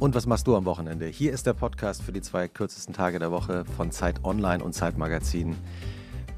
Und 0.00 0.14
was 0.14 0.24
machst 0.24 0.46
du 0.46 0.56
am 0.56 0.64
Wochenende? 0.64 1.04
Hier 1.08 1.30
ist 1.30 1.46
der 1.46 1.52
Podcast 1.52 2.02
für 2.02 2.10
die 2.10 2.22
zwei 2.22 2.48
kürzesten 2.48 2.94
Tage 2.94 3.18
der 3.18 3.30
Woche 3.30 3.66
von 3.76 3.90
Zeit 3.90 4.24
Online 4.24 4.64
und 4.64 4.72
Zeit 4.72 4.96
Magazin 4.96 5.56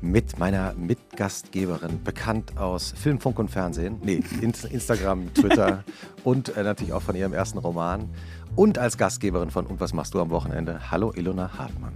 mit 0.00 0.36
meiner 0.40 0.74
Mitgastgeberin, 0.74 2.02
bekannt 2.02 2.58
aus 2.58 2.90
Film, 2.90 3.20
Funk 3.20 3.38
und 3.38 3.52
Fernsehen, 3.52 4.00
nee, 4.02 4.20
Instagram, 4.40 5.32
Twitter 5.34 5.84
und 6.24 6.56
äh, 6.56 6.64
natürlich 6.64 6.92
auch 6.92 7.02
von 7.02 7.14
ihrem 7.14 7.32
ersten 7.32 7.58
Roman 7.58 8.10
und 8.56 8.78
als 8.78 8.98
Gastgeberin 8.98 9.52
von 9.52 9.64
Und 9.66 9.78
was 9.78 9.92
machst 9.92 10.12
du 10.14 10.20
am 10.20 10.30
Wochenende? 10.30 10.90
Hallo 10.90 11.12
Ilona 11.14 11.56
Hartmann. 11.56 11.92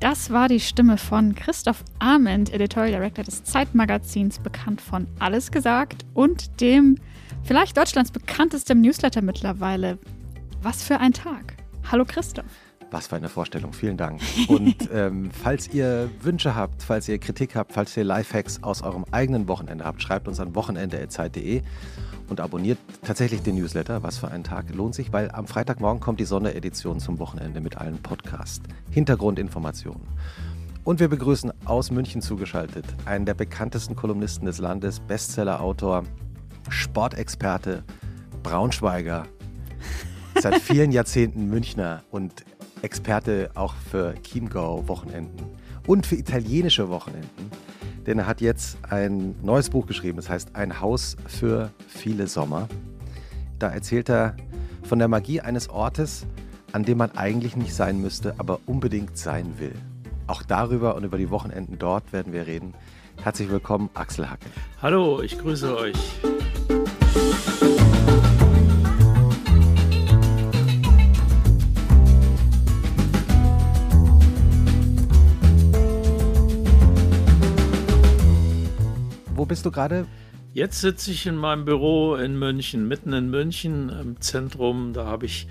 Das 0.00 0.32
war 0.32 0.48
die 0.48 0.58
Stimme 0.58 0.98
von 0.98 1.36
Christoph 1.36 1.84
Arment, 2.00 2.52
Editorial 2.52 2.90
Director 2.90 3.22
des 3.22 3.44
Zeitmagazins, 3.44 4.40
bekannt 4.40 4.80
von 4.80 5.06
Alles 5.20 5.52
gesagt 5.52 6.04
und 6.12 6.60
dem 6.60 6.96
vielleicht 7.44 7.76
Deutschlands 7.76 8.10
bekanntestem 8.10 8.80
Newsletter 8.80 9.22
mittlerweile. 9.22 10.00
Was 10.64 10.84
für 10.84 11.00
ein 11.00 11.12
Tag. 11.12 11.56
Hallo 11.90 12.04
Christoph. 12.06 12.44
Was 12.92 13.08
für 13.08 13.16
eine 13.16 13.28
Vorstellung, 13.28 13.72
vielen 13.72 13.96
Dank. 13.96 14.20
Und 14.46 14.88
ähm, 14.92 15.32
falls 15.32 15.66
ihr 15.74 16.08
Wünsche 16.20 16.54
habt, 16.54 16.84
falls 16.84 17.08
ihr 17.08 17.18
Kritik 17.18 17.56
habt, 17.56 17.72
falls 17.72 17.96
ihr 17.96 18.04
Lifehacks 18.04 18.62
aus 18.62 18.82
eurem 18.82 19.04
eigenen 19.10 19.48
Wochenende 19.48 19.84
habt, 19.84 20.00
schreibt 20.00 20.28
uns 20.28 20.38
an 20.38 20.54
wochenende.zeit.de 20.54 21.62
und 22.28 22.40
abonniert 22.40 22.78
tatsächlich 23.02 23.42
den 23.42 23.56
Newsletter. 23.56 24.04
Was 24.04 24.18
für 24.18 24.28
ein 24.28 24.44
Tag 24.44 24.72
lohnt 24.72 24.94
sich, 24.94 25.12
weil 25.12 25.32
am 25.32 25.48
Freitagmorgen 25.48 26.00
kommt 26.00 26.20
die 26.20 26.26
Sonderedition 26.26 27.00
zum 27.00 27.18
Wochenende 27.18 27.60
mit 27.60 27.78
allen 27.78 28.00
Podcasts, 28.00 28.62
Hintergrundinformationen. 28.92 30.06
Und 30.84 31.00
wir 31.00 31.08
begrüßen 31.08 31.52
aus 31.64 31.90
München 31.90 32.22
zugeschaltet 32.22 32.84
einen 33.04 33.26
der 33.26 33.34
bekanntesten 33.34 33.96
Kolumnisten 33.96 34.46
des 34.46 34.58
Landes, 34.58 35.00
Bestsellerautor, 35.00 36.04
Sportexperte, 36.68 37.82
Braunschweiger, 38.44 39.26
seit 40.40 40.60
vielen 40.60 40.92
Jahrzehnten 40.92 41.48
Münchner 41.48 42.02
und 42.10 42.44
Experte 42.82 43.50
auch 43.54 43.74
für 43.90 44.14
Chiemgau-Wochenenden 44.22 45.46
und 45.86 46.06
für 46.06 46.16
italienische 46.16 46.88
Wochenenden. 46.88 47.50
Denn 48.06 48.18
er 48.18 48.26
hat 48.26 48.40
jetzt 48.40 48.78
ein 48.90 49.36
neues 49.42 49.70
Buch 49.70 49.86
geschrieben, 49.86 50.16
das 50.16 50.28
heißt 50.28 50.56
Ein 50.56 50.80
Haus 50.80 51.16
für 51.26 51.70
viele 51.86 52.26
Sommer. 52.26 52.68
Da 53.58 53.68
erzählt 53.68 54.10
er 54.10 54.36
von 54.82 54.98
der 54.98 55.08
Magie 55.08 55.40
eines 55.40 55.68
Ortes, 55.68 56.26
an 56.72 56.82
dem 56.82 56.98
man 56.98 57.12
eigentlich 57.12 57.56
nicht 57.56 57.74
sein 57.74 58.00
müsste, 58.00 58.34
aber 58.38 58.58
unbedingt 58.66 59.16
sein 59.16 59.58
will. 59.58 59.74
Auch 60.26 60.42
darüber 60.42 60.96
und 60.96 61.04
über 61.04 61.18
die 61.18 61.30
Wochenenden 61.30 61.78
dort 61.78 62.12
werden 62.12 62.32
wir 62.32 62.46
reden. 62.46 62.74
Herzlich 63.22 63.50
willkommen, 63.50 63.90
Axel 63.94 64.28
Hacke. 64.28 64.46
Hallo, 64.80 65.22
ich 65.22 65.38
grüße 65.38 65.76
euch. 65.76 65.96
Wo 79.42 79.46
bist 79.46 79.66
du 79.66 79.72
gerade? 79.72 80.06
Jetzt 80.54 80.80
sitze 80.82 81.10
ich 81.10 81.26
in 81.26 81.34
meinem 81.34 81.64
Büro 81.64 82.14
in 82.14 82.38
München, 82.38 82.86
mitten 82.86 83.12
in 83.12 83.28
München 83.28 83.88
im 83.88 84.20
Zentrum. 84.20 84.92
Da 84.92 85.06
habe 85.06 85.26
ich 85.26 85.48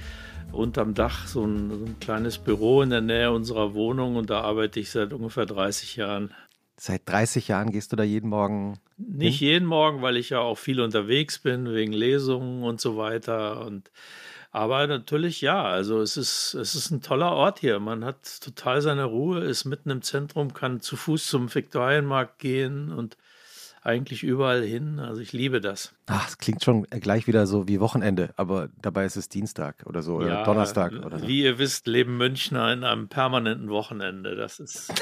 unterm 0.53 0.93
Dach 0.93 1.27
so 1.27 1.43
ein, 1.43 1.69
so 1.69 1.75
ein, 1.83 1.99
kleines 1.99 2.37
Büro 2.37 2.83
in 2.83 2.89
der 2.89 3.01
Nähe 3.01 3.33
unserer 3.33 3.73
Wohnung 3.73 4.15
und 4.15 4.29
da 4.29 4.39
arbeite 4.43 4.79
ich 4.79 4.91
seit 4.91 5.11
ungefähr 5.11 5.45
30 5.45 5.97
Jahren. 5.97 6.33
Seit 6.77 7.01
30 7.09 7.49
Jahren 7.49 7.69
gehst 7.69 7.91
du 7.91 7.97
da 7.97 8.03
jeden 8.03 8.29
Morgen? 8.29 8.79
Nicht 8.95 9.39
hin? 9.39 9.49
jeden 9.49 9.65
Morgen, 9.65 10.01
weil 10.01 10.15
ich 10.15 10.29
ja 10.29 10.39
auch 10.39 10.57
viel 10.57 10.79
unterwegs 10.79 11.39
bin, 11.39 11.73
wegen 11.73 11.91
Lesungen 11.91 12.63
und 12.63 12.79
so 12.79 12.95
weiter. 12.95 13.65
Und 13.65 13.91
aber 14.51 14.87
natürlich 14.87 15.41
ja, 15.41 15.63
also 15.63 15.99
es 15.99 16.15
ist, 16.15 16.53
es 16.53 16.75
ist 16.75 16.91
ein 16.91 17.01
toller 17.01 17.33
Ort 17.33 17.59
hier. 17.59 17.81
Man 17.81 18.05
hat 18.05 18.39
total 18.39 18.81
seine 18.81 19.03
Ruhe, 19.03 19.41
ist 19.41 19.65
mitten 19.65 19.89
im 19.89 20.01
Zentrum, 20.01 20.53
kann 20.53 20.79
zu 20.79 20.95
Fuß 20.95 21.27
zum 21.27 21.53
Viktualienmarkt 21.53 22.39
gehen 22.39 22.93
und 22.93 23.17
eigentlich 23.81 24.23
überall 24.23 24.63
hin. 24.63 24.99
Also 24.99 25.21
ich 25.21 25.33
liebe 25.33 25.59
das. 25.59 25.93
Ach, 26.05 26.27
es 26.27 26.37
klingt 26.37 26.63
schon 26.63 26.83
gleich 26.83 27.27
wieder 27.27 27.47
so 27.47 27.67
wie 27.67 27.79
Wochenende, 27.79 28.33
aber 28.37 28.69
dabei 28.81 29.05
ist 29.05 29.15
es 29.15 29.27
Dienstag 29.27 29.83
oder 29.85 30.01
so 30.01 30.15
oder 30.15 30.43
Donnerstag 30.43 30.93
oder 30.93 31.19
so. 31.19 31.27
Wie 31.27 31.43
ihr 31.43 31.57
wisst, 31.57 31.87
leben 31.87 32.17
Münchner 32.17 32.71
in 32.71 32.83
einem 32.83 33.07
permanenten 33.07 33.69
Wochenende. 33.69 34.35
Das 34.35 34.59
ist 34.59 34.93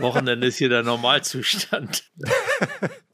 Wochenende 0.00 0.46
ist 0.46 0.58
hier 0.58 0.68
der 0.68 0.82
Normalzustand. 0.82 2.10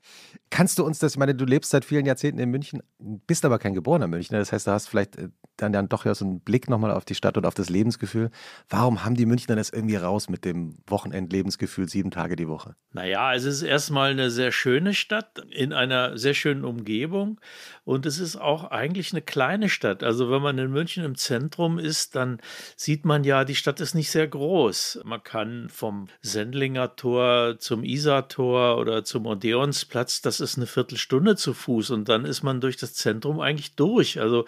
Kannst 0.50 0.78
du 0.78 0.84
uns 0.84 0.98
das, 0.98 1.12
ich 1.12 1.18
meine, 1.18 1.34
du 1.34 1.44
lebst 1.44 1.70
seit 1.70 1.84
vielen 1.84 2.06
Jahrzehnten 2.06 2.40
in 2.40 2.50
München, 2.50 2.82
bist 2.98 3.44
aber 3.44 3.58
kein 3.58 3.74
geborener 3.74 4.06
Münchner. 4.06 4.38
Das 4.38 4.52
heißt, 4.52 4.66
du 4.66 4.70
hast 4.70 4.88
vielleicht 4.88 5.16
äh, 5.16 5.28
dann, 5.56 5.72
dann 5.72 5.88
doch 5.88 6.04
ja 6.04 6.14
so 6.14 6.24
einen 6.24 6.40
Blick 6.40 6.68
nochmal 6.68 6.90
auf 6.90 7.04
die 7.04 7.14
Stadt 7.14 7.36
und 7.36 7.46
auf 7.46 7.54
das 7.54 7.70
Lebensgefühl. 7.70 8.30
Warum 8.68 9.04
haben 9.04 9.14
die 9.14 9.26
Münchner 9.26 9.56
das 9.56 9.70
irgendwie 9.70 9.96
raus 9.96 10.28
mit 10.28 10.44
dem 10.44 10.76
Wochenendlebensgefühl 10.86 11.88
sieben 11.88 12.10
Tage 12.10 12.36
die 12.36 12.48
Woche? 12.48 12.74
Naja, 12.92 13.34
es 13.34 13.44
ist 13.44 13.62
erstmal 13.62 14.10
eine 14.10 14.30
sehr 14.30 14.52
schöne 14.52 14.94
Stadt 14.94 15.38
in 15.50 15.72
einer 15.72 16.18
sehr 16.18 16.34
schönen 16.34 16.64
Umgebung 16.64 17.40
und 17.84 18.06
es 18.06 18.18
ist 18.18 18.36
auch 18.36 18.64
eigentlich 18.70 19.12
eine 19.12 19.22
kleine 19.22 19.68
Stadt. 19.68 20.02
Also 20.02 20.30
wenn 20.30 20.42
man 20.42 20.58
in 20.58 20.70
München 20.70 21.04
im 21.04 21.14
Zentrum 21.14 21.78
ist, 21.78 22.16
dann 22.16 22.40
sieht 22.76 23.04
man 23.04 23.24
ja, 23.24 23.44
die 23.44 23.54
Stadt 23.54 23.80
ist 23.80 23.94
nicht 23.94 24.10
sehr 24.10 24.26
groß. 24.26 25.00
Man 25.04 25.22
kann 25.22 25.68
vom 25.68 26.08
Sendlinger 26.22 26.96
Tor 26.96 27.56
zum 27.58 27.84
Isar-Tor 27.84 28.78
oder 28.78 29.04
zum 29.04 29.26
Odeonsplatz, 29.26 30.20
das 30.22 30.33
ist 30.40 30.56
eine 30.56 30.66
Viertelstunde 30.66 31.36
zu 31.36 31.54
Fuß 31.54 31.90
und 31.90 32.08
dann 32.08 32.24
ist 32.24 32.42
man 32.42 32.60
durch 32.60 32.76
das 32.76 32.94
Zentrum 32.94 33.40
eigentlich 33.40 33.74
durch. 33.74 34.20
Also 34.20 34.46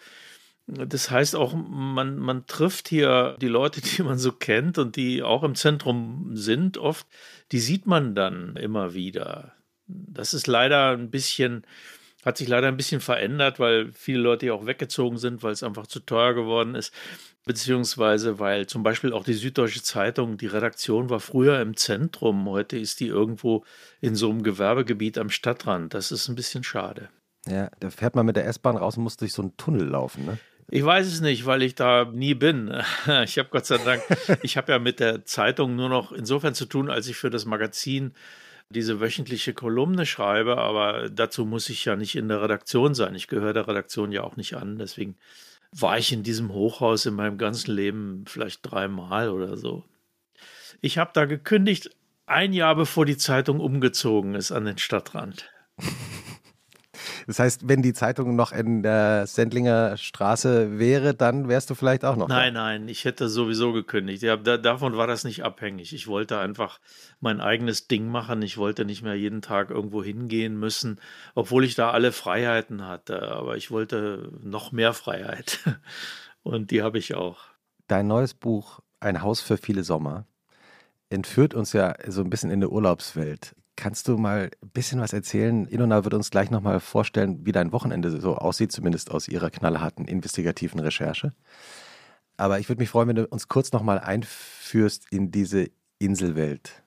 das 0.66 1.10
heißt 1.10 1.36
auch, 1.36 1.54
man, 1.54 2.18
man 2.18 2.46
trifft 2.46 2.88
hier 2.88 3.36
die 3.40 3.48
Leute, 3.48 3.80
die 3.96 4.02
man 4.02 4.18
so 4.18 4.32
kennt 4.32 4.78
und 4.78 4.96
die 4.96 5.22
auch 5.22 5.42
im 5.42 5.54
Zentrum 5.54 6.30
sind 6.34 6.78
oft, 6.78 7.06
die 7.52 7.60
sieht 7.60 7.86
man 7.86 8.14
dann 8.14 8.56
immer 8.56 8.94
wieder. 8.94 9.54
Das 9.86 10.34
ist 10.34 10.48
leider 10.48 10.90
ein 10.90 11.10
bisschen, 11.10 11.64
hat 12.26 12.36
sich 12.36 12.48
leider 12.48 12.66
ein 12.66 12.76
bisschen 12.76 13.00
verändert, 13.00 13.60
weil 13.60 13.92
viele 13.92 14.18
Leute 14.18 14.46
ja 14.46 14.52
auch 14.52 14.66
weggezogen 14.66 15.16
sind, 15.16 15.44
weil 15.44 15.52
es 15.52 15.62
einfach 15.62 15.86
zu 15.86 16.00
teuer 16.00 16.34
geworden 16.34 16.74
ist. 16.74 16.92
Beziehungsweise, 17.44 18.40
weil 18.40 18.66
zum 18.66 18.82
Beispiel 18.82 19.12
auch 19.12 19.22
die 19.22 19.32
Süddeutsche 19.32 19.80
Zeitung, 19.80 20.36
die 20.36 20.48
Redaktion 20.48 21.08
war 21.08 21.20
früher 21.20 21.60
im 21.60 21.76
Zentrum. 21.76 22.48
Heute 22.48 22.76
ist 22.76 22.98
die 22.98 23.06
irgendwo 23.06 23.64
in 24.00 24.16
so 24.16 24.28
einem 24.28 24.42
Gewerbegebiet 24.42 25.18
am 25.18 25.30
Stadtrand. 25.30 25.94
Das 25.94 26.10
ist 26.10 26.26
ein 26.28 26.34
bisschen 26.34 26.64
schade. 26.64 27.10
Ja, 27.46 27.70
da 27.78 27.90
fährt 27.90 28.16
man 28.16 28.26
mit 28.26 28.34
der 28.34 28.46
S-Bahn 28.46 28.76
raus 28.76 28.96
und 28.96 29.04
muss 29.04 29.16
durch 29.16 29.32
so 29.32 29.42
einen 29.42 29.56
Tunnel 29.56 29.86
laufen, 29.86 30.26
ne? 30.26 30.38
Ich 30.68 30.84
weiß 30.84 31.06
es 31.06 31.20
nicht, 31.20 31.46
weil 31.46 31.62
ich 31.62 31.76
da 31.76 32.10
nie 32.12 32.34
bin. 32.34 32.74
Ich 33.22 33.38
habe 33.38 33.50
Gott 33.50 33.66
sei 33.66 33.78
Dank, 33.78 34.02
ich 34.42 34.56
habe 34.56 34.72
ja 34.72 34.80
mit 34.80 34.98
der 34.98 35.24
Zeitung 35.24 35.76
nur 35.76 35.88
noch 35.88 36.10
insofern 36.10 36.54
zu 36.54 36.66
tun, 36.66 36.90
als 36.90 37.06
ich 37.06 37.16
für 37.16 37.30
das 37.30 37.44
Magazin 37.44 38.14
diese 38.70 39.00
wöchentliche 39.00 39.54
Kolumne 39.54 40.06
schreibe, 40.06 40.58
aber 40.58 41.08
dazu 41.08 41.44
muss 41.44 41.68
ich 41.68 41.84
ja 41.84 41.96
nicht 41.96 42.16
in 42.16 42.28
der 42.28 42.42
Redaktion 42.42 42.94
sein. 42.94 43.14
Ich 43.14 43.28
gehöre 43.28 43.52
der 43.52 43.68
Redaktion 43.68 44.12
ja 44.12 44.22
auch 44.22 44.36
nicht 44.36 44.54
an. 44.54 44.78
Deswegen 44.78 45.16
war 45.72 45.98
ich 45.98 46.12
in 46.12 46.22
diesem 46.22 46.52
Hochhaus 46.52 47.06
in 47.06 47.14
meinem 47.14 47.38
ganzen 47.38 47.72
Leben 47.72 48.24
vielleicht 48.26 48.60
dreimal 48.62 49.30
oder 49.30 49.56
so. 49.56 49.84
Ich 50.80 50.98
habe 50.98 51.10
da 51.14 51.24
gekündigt, 51.24 51.90
ein 52.26 52.52
Jahr 52.52 52.74
bevor 52.74 53.06
die 53.06 53.16
Zeitung 53.16 53.60
umgezogen 53.60 54.34
ist 54.34 54.52
an 54.52 54.64
den 54.64 54.78
Stadtrand. 54.78 55.50
Das 57.26 57.40
heißt, 57.40 57.68
wenn 57.68 57.82
die 57.82 57.92
Zeitung 57.92 58.36
noch 58.36 58.52
in 58.52 58.82
der 58.82 59.26
Sendlinger 59.26 59.96
Straße 59.96 60.78
wäre, 60.78 61.12
dann 61.12 61.48
wärst 61.48 61.70
du 61.70 61.74
vielleicht 61.74 62.04
auch 62.04 62.14
noch. 62.14 62.28
Nein, 62.28 62.54
da. 62.54 62.60
nein, 62.62 62.88
ich 62.88 63.04
hätte 63.04 63.28
sowieso 63.28 63.72
gekündigt. 63.72 64.22
Ja, 64.22 64.36
da, 64.36 64.56
davon 64.56 64.96
war 64.96 65.08
das 65.08 65.24
nicht 65.24 65.42
abhängig. 65.42 65.92
Ich 65.92 66.06
wollte 66.06 66.38
einfach 66.38 66.78
mein 67.20 67.40
eigenes 67.40 67.88
Ding 67.88 68.06
machen. 68.06 68.42
Ich 68.42 68.58
wollte 68.58 68.84
nicht 68.84 69.02
mehr 69.02 69.16
jeden 69.16 69.42
Tag 69.42 69.70
irgendwo 69.70 70.04
hingehen 70.04 70.56
müssen, 70.56 71.00
obwohl 71.34 71.64
ich 71.64 71.74
da 71.74 71.90
alle 71.90 72.12
Freiheiten 72.12 72.86
hatte. 72.86 73.22
Aber 73.22 73.56
ich 73.56 73.72
wollte 73.72 74.30
noch 74.40 74.70
mehr 74.70 74.92
Freiheit. 74.92 75.60
Und 76.44 76.70
die 76.70 76.82
habe 76.82 76.98
ich 76.98 77.14
auch. 77.14 77.38
Dein 77.88 78.06
neues 78.06 78.34
Buch, 78.34 78.80
Ein 79.00 79.22
Haus 79.22 79.40
für 79.40 79.56
viele 79.56 79.82
Sommer, 79.82 80.26
entführt 81.10 81.54
uns 81.54 81.72
ja 81.72 81.94
so 82.06 82.20
ein 82.22 82.30
bisschen 82.30 82.50
in 82.50 82.60
eine 82.60 82.68
Urlaubswelt. 82.68 83.54
Kannst 83.76 84.08
du 84.08 84.16
mal 84.16 84.50
ein 84.62 84.70
bisschen 84.70 85.00
was 85.00 85.12
erzählen? 85.12 85.68
Ilona 85.68 86.04
wird 86.04 86.14
uns 86.14 86.30
gleich 86.30 86.50
nochmal 86.50 86.80
vorstellen, 86.80 87.44
wie 87.44 87.52
dein 87.52 87.72
Wochenende 87.72 88.20
so 88.20 88.36
aussieht, 88.36 88.72
zumindest 88.72 89.10
aus 89.10 89.28
ihrer 89.28 89.50
knallharten 89.50 90.06
investigativen 90.06 90.80
Recherche. 90.80 91.34
Aber 92.38 92.58
ich 92.58 92.68
würde 92.68 92.80
mich 92.80 92.88
freuen, 92.88 93.08
wenn 93.08 93.16
du 93.16 93.26
uns 93.26 93.48
kurz 93.48 93.72
nochmal 93.72 93.98
einführst 93.98 95.06
in 95.10 95.30
diese 95.30 95.68
Inselwelt, 95.98 96.82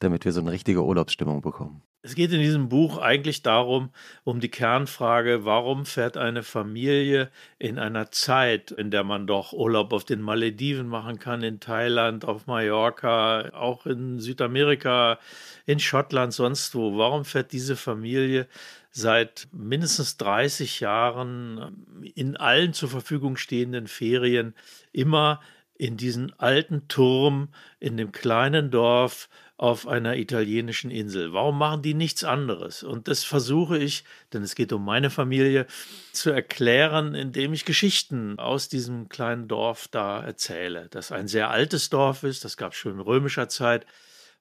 damit 0.00 0.24
wir 0.24 0.32
so 0.32 0.40
eine 0.40 0.50
richtige 0.50 0.84
Urlaubsstimmung 0.84 1.40
bekommen. 1.40 1.82
Es 2.00 2.14
geht 2.14 2.32
in 2.32 2.40
diesem 2.40 2.68
Buch 2.68 2.98
eigentlich 2.98 3.42
darum, 3.42 3.90
um 4.22 4.38
die 4.38 4.50
Kernfrage, 4.50 5.44
warum 5.44 5.84
fährt 5.84 6.16
eine 6.16 6.44
Familie 6.44 7.28
in 7.58 7.76
einer 7.80 8.12
Zeit, 8.12 8.70
in 8.70 8.92
der 8.92 9.02
man 9.02 9.26
doch 9.26 9.52
Urlaub 9.52 9.92
auf 9.92 10.04
den 10.04 10.22
Malediven 10.22 10.86
machen 10.86 11.18
kann, 11.18 11.42
in 11.42 11.58
Thailand, 11.58 12.24
auf 12.24 12.46
Mallorca, 12.46 13.50
auch 13.52 13.84
in 13.84 14.20
Südamerika, 14.20 15.18
in 15.66 15.80
Schottland, 15.80 16.32
sonst 16.32 16.76
wo, 16.76 16.96
warum 16.96 17.24
fährt 17.24 17.50
diese 17.50 17.74
Familie 17.74 18.46
seit 18.92 19.48
mindestens 19.50 20.16
30 20.18 20.78
Jahren 20.78 21.84
in 22.14 22.36
allen 22.36 22.74
zur 22.74 22.90
Verfügung 22.90 23.36
stehenden 23.36 23.88
Ferien 23.88 24.54
immer 24.92 25.40
in 25.74 25.96
diesen 25.96 26.32
alten 26.38 26.86
Turm 26.88 27.48
in 27.80 27.96
dem 27.96 28.12
kleinen 28.12 28.70
Dorf 28.70 29.28
auf 29.58 29.86
einer 29.86 30.16
italienischen 30.16 30.90
Insel? 30.90 31.32
Warum 31.34 31.58
machen 31.58 31.82
die 31.82 31.94
nichts 31.94 32.24
anderes? 32.24 32.82
Und 32.82 33.08
das 33.08 33.24
versuche 33.24 33.76
ich, 33.76 34.04
denn 34.32 34.42
es 34.42 34.54
geht 34.54 34.72
um 34.72 34.84
meine 34.84 35.10
Familie, 35.10 35.66
zu 36.12 36.30
erklären, 36.30 37.14
indem 37.14 37.52
ich 37.52 37.64
Geschichten 37.64 38.38
aus 38.38 38.68
diesem 38.68 39.08
kleinen 39.08 39.48
Dorf 39.48 39.88
da 39.88 40.22
erzähle. 40.22 40.88
Das 40.90 41.12
ein 41.12 41.28
sehr 41.28 41.50
altes 41.50 41.90
Dorf 41.90 42.22
ist, 42.22 42.44
das 42.44 42.56
gab 42.56 42.72
es 42.72 42.78
schon 42.78 42.92
in 42.92 43.00
römischer 43.00 43.48
Zeit 43.48 43.84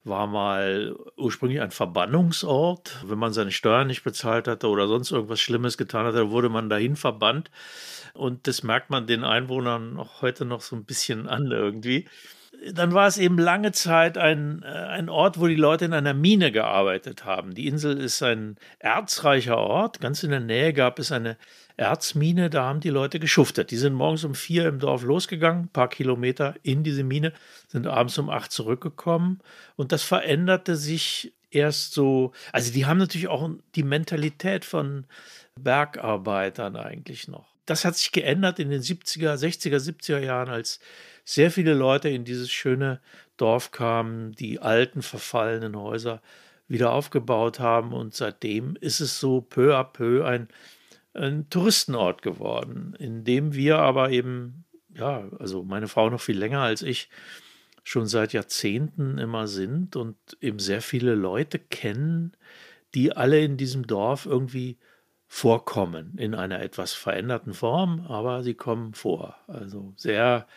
war 0.03 0.27
mal 0.27 0.95
ursprünglich 1.17 1.61
ein 1.61 1.71
Verbannungsort. 1.71 2.97
Wenn 3.05 3.19
man 3.19 3.33
seine 3.33 3.51
Steuern 3.51 3.87
nicht 3.87 4.03
bezahlt 4.03 4.47
hatte 4.47 4.69
oder 4.69 4.87
sonst 4.87 5.11
irgendwas 5.11 5.41
Schlimmes 5.41 5.77
getan 5.77 6.05
hatte, 6.05 6.31
wurde 6.31 6.49
man 6.49 6.69
dahin 6.69 6.95
verbannt. 6.95 7.51
Und 8.13 8.47
das 8.47 8.63
merkt 8.63 8.89
man 8.89 9.05
den 9.05 9.23
Einwohnern 9.23 9.97
auch 9.97 10.21
heute 10.21 10.45
noch 10.45 10.61
so 10.61 10.75
ein 10.75 10.85
bisschen 10.85 11.27
an 11.27 11.51
irgendwie 11.51 12.07
dann 12.73 12.93
war 12.93 13.07
es 13.07 13.17
eben 13.17 13.37
lange 13.37 13.71
Zeit 13.71 14.17
ein, 14.17 14.63
äh, 14.63 14.67
ein 14.67 15.09
Ort, 15.09 15.39
wo 15.39 15.47
die 15.47 15.55
Leute 15.55 15.85
in 15.85 15.93
einer 15.93 16.13
Mine 16.13 16.51
gearbeitet 16.51 17.25
haben. 17.25 17.53
Die 17.53 17.67
Insel 17.67 17.97
ist 17.97 18.21
ein 18.23 18.57
erzreicher 18.79 19.57
Ort. 19.57 19.99
Ganz 19.99 20.23
in 20.23 20.31
der 20.31 20.39
Nähe 20.39 20.73
gab 20.73 20.99
es 20.99 21.11
eine 21.11 21.37
Erzmine, 21.77 22.49
da 22.49 22.65
haben 22.65 22.79
die 22.79 22.89
Leute 22.89 23.19
geschuftet. 23.19 23.69
Die 23.69 23.77
sind 23.77 23.93
morgens 23.93 24.23
um 24.23 24.33
vier 24.33 24.67
im 24.67 24.79
Dorf 24.79 25.03
losgegangen, 25.03 25.65
ein 25.65 25.69
paar 25.69 25.89
Kilometer 25.89 26.55
in 26.63 26.83
diese 26.83 27.03
Mine, 27.03 27.33
sind 27.67 27.85
abends 27.85 28.17
um 28.17 28.29
acht 28.29 28.51
zurückgekommen. 28.51 29.39
Und 29.75 29.91
das 29.91 30.01
veränderte 30.01 30.75
sich 30.75 31.33
erst 31.51 31.93
so. 31.93 32.31
Also, 32.51 32.73
die 32.73 32.87
haben 32.87 32.97
natürlich 32.97 33.27
auch 33.27 33.49
die 33.75 33.83
Mentalität 33.83 34.65
von 34.65 35.05
Bergarbeitern 35.55 36.75
eigentlich 36.75 37.27
noch. 37.27 37.45
Das 37.67 37.85
hat 37.85 37.95
sich 37.95 38.11
geändert 38.11 38.59
in 38.59 38.69
den 38.69 38.81
70er, 38.81 39.35
60er, 39.35 39.77
70er 39.77 40.19
Jahren, 40.19 40.49
als 40.49 40.79
sehr 41.27 41.51
viele 41.51 41.73
Leute 41.73 42.07
in 42.07 42.23
dieses 42.23 42.49
schöne 42.49 43.01
Dorf 43.35 43.71
kamen, 43.71 44.31
die 44.31 44.61
alten, 44.61 45.01
verfallenen 45.01 45.75
Häuser 45.75 46.21
wieder 46.69 46.93
aufgebaut 46.93 47.59
haben. 47.59 47.91
Und 47.91 48.13
seitdem 48.15 48.77
ist 48.79 49.01
es 49.01 49.19
so 49.19 49.41
peu 49.41 49.77
à 49.77 49.83
peu 49.83 50.25
ein, 50.25 50.47
ein 51.13 51.49
Touristenort 51.49 52.21
geworden, 52.21 52.95
in 52.97 53.25
dem 53.25 53.53
wir 53.53 53.79
aber 53.79 54.09
eben, 54.11 54.63
ja, 54.95 55.27
also 55.37 55.63
meine 55.63 55.89
Frau 55.89 56.09
noch 56.09 56.21
viel 56.21 56.37
länger 56.37 56.61
als 56.61 56.81
ich, 56.81 57.09
schon 57.83 58.07
seit 58.07 58.31
Jahrzehnten 58.31 59.17
immer 59.17 59.47
sind 59.47 59.97
und 59.97 60.15
eben 60.39 60.59
sehr 60.59 60.81
viele 60.81 61.13
Leute 61.13 61.59
kennen, 61.59 62.37
die 62.95 63.11
alle 63.11 63.41
in 63.41 63.57
diesem 63.57 63.85
Dorf 63.85 64.25
irgendwie 64.25 64.77
vorkommen, 65.27 66.13
in 66.17 66.35
einer 66.35 66.61
etwas 66.61 66.93
veränderten 66.93 67.53
Form, 67.53 68.05
aber 68.07 68.43
sie 68.43 68.53
kommen 68.53 68.93
vor. 68.93 69.35
Also 69.47 69.93
sehr 69.97 70.47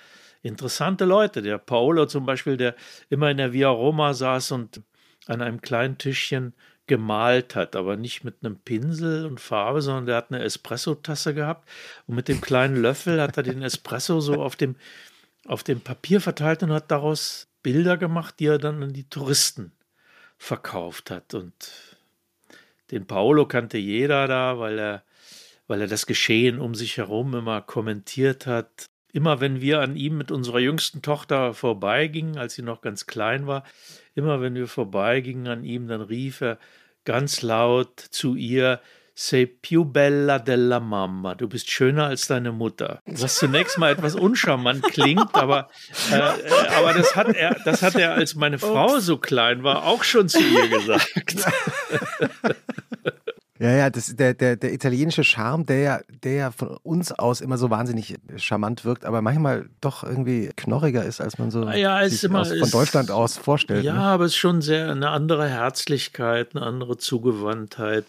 interessante 0.43 1.05
Leute. 1.05 1.43
Der 1.43 1.59
Paolo 1.59 2.07
zum 2.07 2.27
Beispiel, 2.27 2.57
der 2.57 2.75
immer 3.09 3.31
in 3.31 3.37
der 3.37 3.53
Via 3.53 3.69
Roma 3.69 4.15
saß 4.15 4.53
und 4.53 4.83
an 5.27 5.43
einem 5.43 5.61
kleinen 5.61 5.99
Tischchen 5.99 6.55
gemalt 6.87 7.55
hat, 7.55 7.77
aber 7.77 7.97
nicht 7.97 8.25
mit 8.25 8.37
einem 8.43 8.59
Pinsel 8.59 9.25
und 9.27 9.39
Farbe, 9.39 9.81
sondern 9.81 10.07
der 10.07 10.17
hat 10.17 10.33
eine 10.33 10.43
Espresso-Tasse 10.43 11.35
gehabt 11.35 11.69
und 12.07 12.17
mit 12.17 12.27
dem 12.27 12.41
kleinen 12.41 12.75
Löffel 12.75 13.21
hat 13.21 13.37
er 13.37 13.45
den 13.45 13.63
Espresso 13.63 14.21
so 14.21 14.43
auf 14.43 14.57
dem, 14.57 14.75
auf 15.47 15.63
dem 15.63 15.81
Papier 15.81 16.21
verteilt 16.21 16.65
und 16.65 16.73
hat 16.73 16.91
daraus 16.91 17.47
Bilder 17.63 17.97
gemacht, 17.97 18.37
die 18.41 18.47
er 18.47 18.59
dann 18.59 18.83
an 18.83 18.93
die 18.93 19.09
Touristen 19.09 19.73
verkauft 20.37 21.13
hat. 21.13 21.33
Und 21.35 21.55
den 22.91 23.07
Paolo 23.07 23.47
kannte 23.47 23.79
jeder 23.79 24.27
da, 24.27 24.59
weil 24.59 24.79
er, 24.79 25.05
weil 25.69 25.83
er 25.83 25.87
das 25.87 26.07
Geschehen 26.07 26.59
um 26.59 26.75
sich 26.75 26.97
herum 26.97 27.35
immer 27.35 27.61
kommentiert 27.61 28.47
hat 28.47 28.91
immer 29.13 29.41
wenn 29.41 29.61
wir 29.61 29.81
an 29.81 29.97
ihm 29.97 30.17
mit 30.17 30.31
unserer 30.31 30.59
jüngsten 30.59 31.03
Tochter 31.03 31.55
vorbeigingen, 31.55 32.39
als 32.39 32.55
sie 32.55 32.63
noch 32.63 32.81
ganz 32.81 33.07
klein 33.07 33.47
war, 33.47 33.65
immer 34.15 34.41
wenn 34.41 34.55
wir 34.55 34.69
vorbeigingen 34.69 35.47
an 35.49 35.65
ihm, 35.65 35.89
dann 35.89 36.01
rief 36.01 36.41
er 36.41 36.59
ganz 37.05 37.43
laut 37.43 37.99
zu 37.99 38.35
ihr, 38.35 38.81
Sei 39.23 39.45
più 39.45 39.85
bella 39.85 40.39
della 40.39 40.81
mamma. 40.81 41.35
Du 41.35 41.47
bist 41.47 41.71
schöner 41.71 42.07
als 42.07 42.27
deine 42.27 42.53
Mutter. 42.53 43.03
Was 43.05 43.37
zunächst 43.37 43.77
mal 43.77 43.93
etwas 43.93 44.15
uncharmant 44.15 44.83
klingt, 44.85 45.35
aber, 45.35 45.69
äh, 46.11 46.17
äh 46.17 46.69
aber 46.79 46.95
das, 46.95 47.15
hat 47.17 47.37
er, 47.37 47.55
das 47.67 47.83
hat 47.83 47.97
er, 47.97 48.15
als 48.15 48.35
meine 48.35 48.59
Frau 48.59 48.99
so 48.99 49.19
klein 49.19 49.63
war, 49.63 49.85
auch 49.85 50.05
schon 50.05 50.31
zu 50.31 50.41
ihr 50.41 50.69
gesagt. 50.69 51.37
Ja, 53.61 53.73
ja, 53.73 53.91
das, 53.91 54.17
der, 54.17 54.33
der, 54.33 54.57
der 54.57 54.73
italienische 54.73 55.23
Charme, 55.23 55.67
der 55.67 55.79
ja, 55.81 56.01
der 56.25 56.33
ja 56.33 56.51
von 56.51 56.79
uns 56.83 57.13
aus 57.13 57.43
immer 57.43 57.59
so 57.59 57.69
wahnsinnig 57.69 58.17
charmant 58.37 58.87
wirkt, 58.87 59.05
aber 59.05 59.21
manchmal 59.21 59.69
doch 59.83 60.03
irgendwie 60.03 60.51
knorriger 60.57 61.05
ist, 61.05 61.21
als 61.21 61.37
man 61.37 61.51
so 61.51 61.69
ja, 61.69 62.09
sich 62.09 62.25
immer, 62.25 62.41
aus, 62.41 62.49
von 62.49 62.59
ist, 62.59 62.73
Deutschland 62.73 63.11
aus 63.11 63.37
vorstellt. 63.37 63.85
Ja, 63.85 63.95
ne? 63.95 64.01
aber 64.01 64.25
es 64.25 64.33
ist 64.33 64.39
schon 64.39 64.63
sehr 64.63 64.91
eine 64.91 65.11
andere 65.11 65.47
Herzlichkeit, 65.47 66.57
eine 66.57 66.65
andere 66.65 66.97
Zugewandtheit 66.97 68.07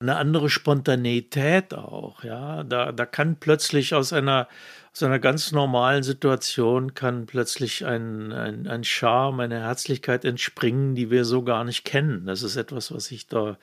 eine 0.00 0.16
andere 0.16 0.50
Spontaneität 0.50 1.72
auch, 1.72 2.24
ja. 2.24 2.62
Da, 2.64 2.92
da 2.92 3.06
kann 3.06 3.36
plötzlich 3.36 3.94
aus 3.94 4.12
einer, 4.12 4.48
aus 4.94 5.02
einer 5.02 5.18
ganz 5.18 5.50
normalen 5.50 6.04
Situation 6.04 6.94
kann 6.94 7.26
plötzlich 7.26 7.84
ein, 7.84 8.32
ein, 8.32 8.68
ein 8.68 8.84
Charme, 8.84 9.40
eine 9.40 9.58
Herzlichkeit 9.58 10.24
entspringen, 10.24 10.94
die 10.94 11.10
wir 11.10 11.24
so 11.24 11.42
gar 11.42 11.64
nicht 11.64 11.84
kennen. 11.84 12.26
Das 12.26 12.44
ist 12.44 12.54
etwas, 12.54 12.94
was 12.94 13.10
ich 13.10 13.26
da 13.26 13.58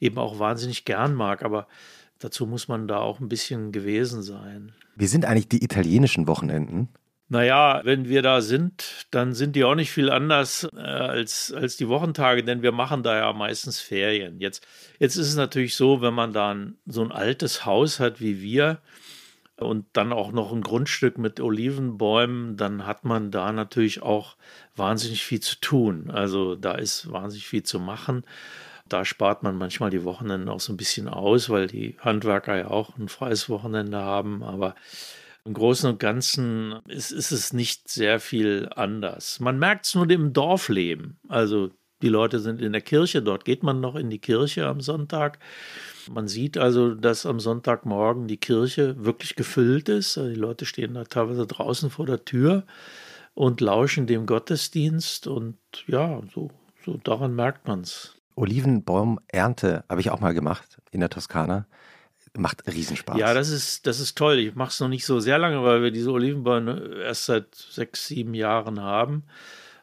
eben 0.00 0.16
auch 0.18 0.38
wahnsinnig 0.38 0.84
gern 0.84 1.14
mag, 1.14 1.42
aber 1.42 1.66
dazu 2.20 2.46
muss 2.46 2.68
man 2.68 2.86
da 2.86 2.98
auch 2.98 3.18
ein 3.18 3.28
bisschen 3.28 3.72
gewesen 3.72 4.22
sein. 4.22 4.72
Wie 4.94 5.08
sind 5.08 5.24
eigentlich 5.24 5.48
die 5.48 5.64
italienischen 5.64 6.28
Wochenenden? 6.28 6.88
Naja, 7.28 7.80
wenn 7.82 8.08
wir 8.08 8.22
da 8.22 8.40
sind, 8.40 9.08
dann 9.10 9.34
sind 9.34 9.56
die 9.56 9.64
auch 9.64 9.74
nicht 9.74 9.90
viel 9.90 10.10
anders 10.10 10.68
äh, 10.72 10.78
als, 10.78 11.52
als 11.52 11.76
die 11.76 11.88
Wochentage, 11.88 12.44
denn 12.44 12.62
wir 12.62 12.70
machen 12.70 13.02
da 13.02 13.16
ja 13.16 13.32
meistens 13.32 13.80
Ferien. 13.80 14.38
Jetzt, 14.38 14.64
jetzt 15.00 15.16
ist 15.16 15.26
es 15.26 15.34
natürlich 15.34 15.74
so, 15.74 16.00
wenn 16.00 16.14
man 16.14 16.32
da 16.32 16.54
ein, 16.54 16.76
so 16.86 17.02
ein 17.02 17.10
altes 17.10 17.66
Haus 17.66 17.98
hat 17.98 18.20
wie 18.20 18.40
wir 18.40 18.78
und 19.58 19.86
dann 19.94 20.12
auch 20.12 20.32
noch 20.32 20.52
ein 20.52 20.60
Grundstück 20.60 21.18
mit 21.18 21.40
Olivenbäumen, 21.40 22.56
dann 22.56 22.86
hat 22.86 23.04
man 23.04 23.30
da 23.30 23.52
natürlich 23.52 24.02
auch 24.02 24.36
wahnsinnig 24.74 25.24
viel 25.24 25.40
zu 25.40 25.56
tun. 25.60 26.10
Also 26.10 26.56
da 26.56 26.72
ist 26.72 27.10
wahnsinnig 27.10 27.46
viel 27.46 27.62
zu 27.62 27.80
machen. 27.80 28.24
Da 28.88 29.04
spart 29.04 29.42
man 29.42 29.56
manchmal 29.56 29.90
die 29.90 30.04
Wochenenden 30.04 30.48
auch 30.48 30.60
so 30.60 30.72
ein 30.72 30.76
bisschen 30.76 31.08
aus, 31.08 31.48
weil 31.48 31.66
die 31.66 31.96
Handwerker 32.00 32.56
ja 32.56 32.68
auch 32.68 32.96
ein 32.98 33.08
freies 33.08 33.48
Wochenende 33.48 33.98
haben. 33.98 34.42
Aber 34.42 34.74
im 35.44 35.54
Großen 35.54 35.88
und 35.88 36.00
Ganzen 36.00 36.80
ist, 36.86 37.10
ist 37.10 37.32
es 37.32 37.52
nicht 37.52 37.88
sehr 37.88 38.20
viel 38.20 38.68
anders. 38.74 39.40
Man 39.40 39.58
merkt 39.58 39.86
es 39.86 39.94
nur 39.94 40.08
im 40.10 40.32
Dorfleben. 40.32 41.18
Also 41.28 41.70
die 42.02 42.08
Leute 42.08 42.40
sind 42.40 42.60
in 42.60 42.72
der 42.72 42.82
Kirche, 42.82 43.22
dort 43.22 43.44
geht 43.44 43.62
man 43.62 43.80
noch 43.80 43.96
in 43.96 44.10
die 44.10 44.18
Kirche 44.18 44.66
am 44.66 44.80
Sonntag. 44.80 45.38
Man 46.10 46.28
sieht 46.28 46.58
also, 46.58 46.94
dass 46.94 47.26
am 47.26 47.40
Sonntagmorgen 47.40 48.28
die 48.28 48.36
Kirche 48.36 49.02
wirklich 49.04 49.34
gefüllt 49.34 49.88
ist. 49.88 50.18
Also 50.18 50.30
die 50.30 50.38
Leute 50.38 50.66
stehen 50.66 50.94
da 50.94 51.04
teilweise 51.04 51.46
draußen 51.46 51.90
vor 51.90 52.06
der 52.06 52.24
Tür 52.24 52.64
und 53.34 53.60
lauschen 53.60 54.06
dem 54.06 54.26
Gottesdienst. 54.26 55.26
Und 55.26 55.56
ja, 55.86 56.20
so, 56.34 56.50
so 56.84 56.98
daran 57.02 57.34
merkt 57.34 57.66
man 57.66 57.80
es. 57.80 58.14
Olivenbaumernte 58.34 59.84
habe 59.88 60.00
ich 60.00 60.10
auch 60.10 60.20
mal 60.20 60.34
gemacht 60.34 60.78
in 60.90 61.00
der 61.00 61.10
Toskana 61.10 61.66
macht 62.38 62.66
Riesenspaß. 62.66 63.18
Ja, 63.18 63.32
das 63.32 63.48
ist, 63.48 63.86
das 63.86 63.98
ist 63.98 64.18
toll. 64.18 64.38
Ich 64.38 64.54
mache 64.54 64.68
es 64.68 64.80
noch 64.80 64.88
nicht 64.88 65.06
so 65.06 65.20
sehr 65.20 65.38
lange, 65.38 65.62
weil 65.62 65.82
wir 65.82 65.90
diese 65.90 66.10
Olivenbäume 66.10 67.00
erst 67.02 67.24
seit 67.24 67.54
sechs, 67.54 68.06
sieben 68.06 68.34
Jahren 68.34 68.80
haben 68.80 69.24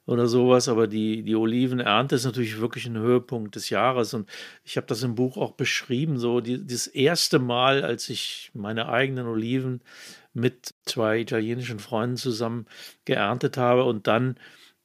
oder 0.05 0.27
sowas. 0.27 0.67
Aber 0.67 0.87
die, 0.87 1.23
die 1.23 1.35
Olivenernte 1.35 2.15
ist 2.15 2.25
natürlich 2.25 2.59
wirklich 2.59 2.85
ein 2.85 2.97
Höhepunkt 2.97 3.55
des 3.55 3.69
Jahres. 3.69 4.13
Und 4.13 4.29
ich 4.63 4.77
habe 4.77 4.87
das 4.87 5.03
im 5.03 5.15
Buch 5.15 5.37
auch 5.37 5.51
beschrieben. 5.51 6.17
So 6.17 6.41
die, 6.41 6.65
das 6.65 6.87
erste 6.87 7.39
Mal, 7.39 7.83
als 7.83 8.09
ich 8.09 8.51
meine 8.53 8.89
eigenen 8.89 9.27
Oliven 9.27 9.81
mit 10.33 10.73
zwei 10.85 11.19
italienischen 11.19 11.79
Freunden 11.79 12.17
zusammen 12.17 12.65
geerntet 13.05 13.57
habe 13.57 13.83
und 13.83 14.07
dann 14.07 14.37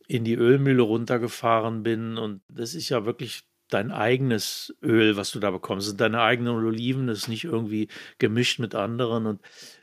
in 0.06 0.24
die 0.24 0.34
Ölmühle 0.34 0.82
runtergefahren 0.82 1.82
bin. 1.82 2.16
Und 2.16 2.40
das 2.48 2.74
ist 2.74 2.88
ja 2.88 3.04
wirklich 3.04 3.44
dein 3.68 3.90
eigenes 3.90 4.74
Öl, 4.82 5.16
was 5.16 5.30
du 5.30 5.40
da 5.40 5.50
bekommst, 5.50 5.86
sind 5.86 6.00
deine 6.00 6.20
eigenen 6.22 6.54
Oliven, 6.54 7.06
das 7.06 7.18
ist 7.18 7.28
nicht 7.28 7.44
irgendwie 7.44 7.88
gemischt 8.18 8.58
mit 8.58 8.74
anderen. 8.74 9.26
Und 9.26 9.40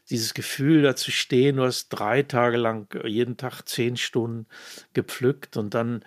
dieses 0.10 0.34
Gefühl 0.34 0.82
da 0.82 0.96
zu 0.96 1.12
stehen, 1.12 1.58
du 1.58 1.64
hast 1.64 1.90
drei 1.90 2.24
Tage 2.24 2.58
lang 2.58 2.88
jeden 3.06 3.38
Tag 3.38 3.64
zehn 3.64 3.98
Stunden 3.98 4.48
gepflückt 4.94 5.58
und 5.58 5.74
dann 5.74 6.04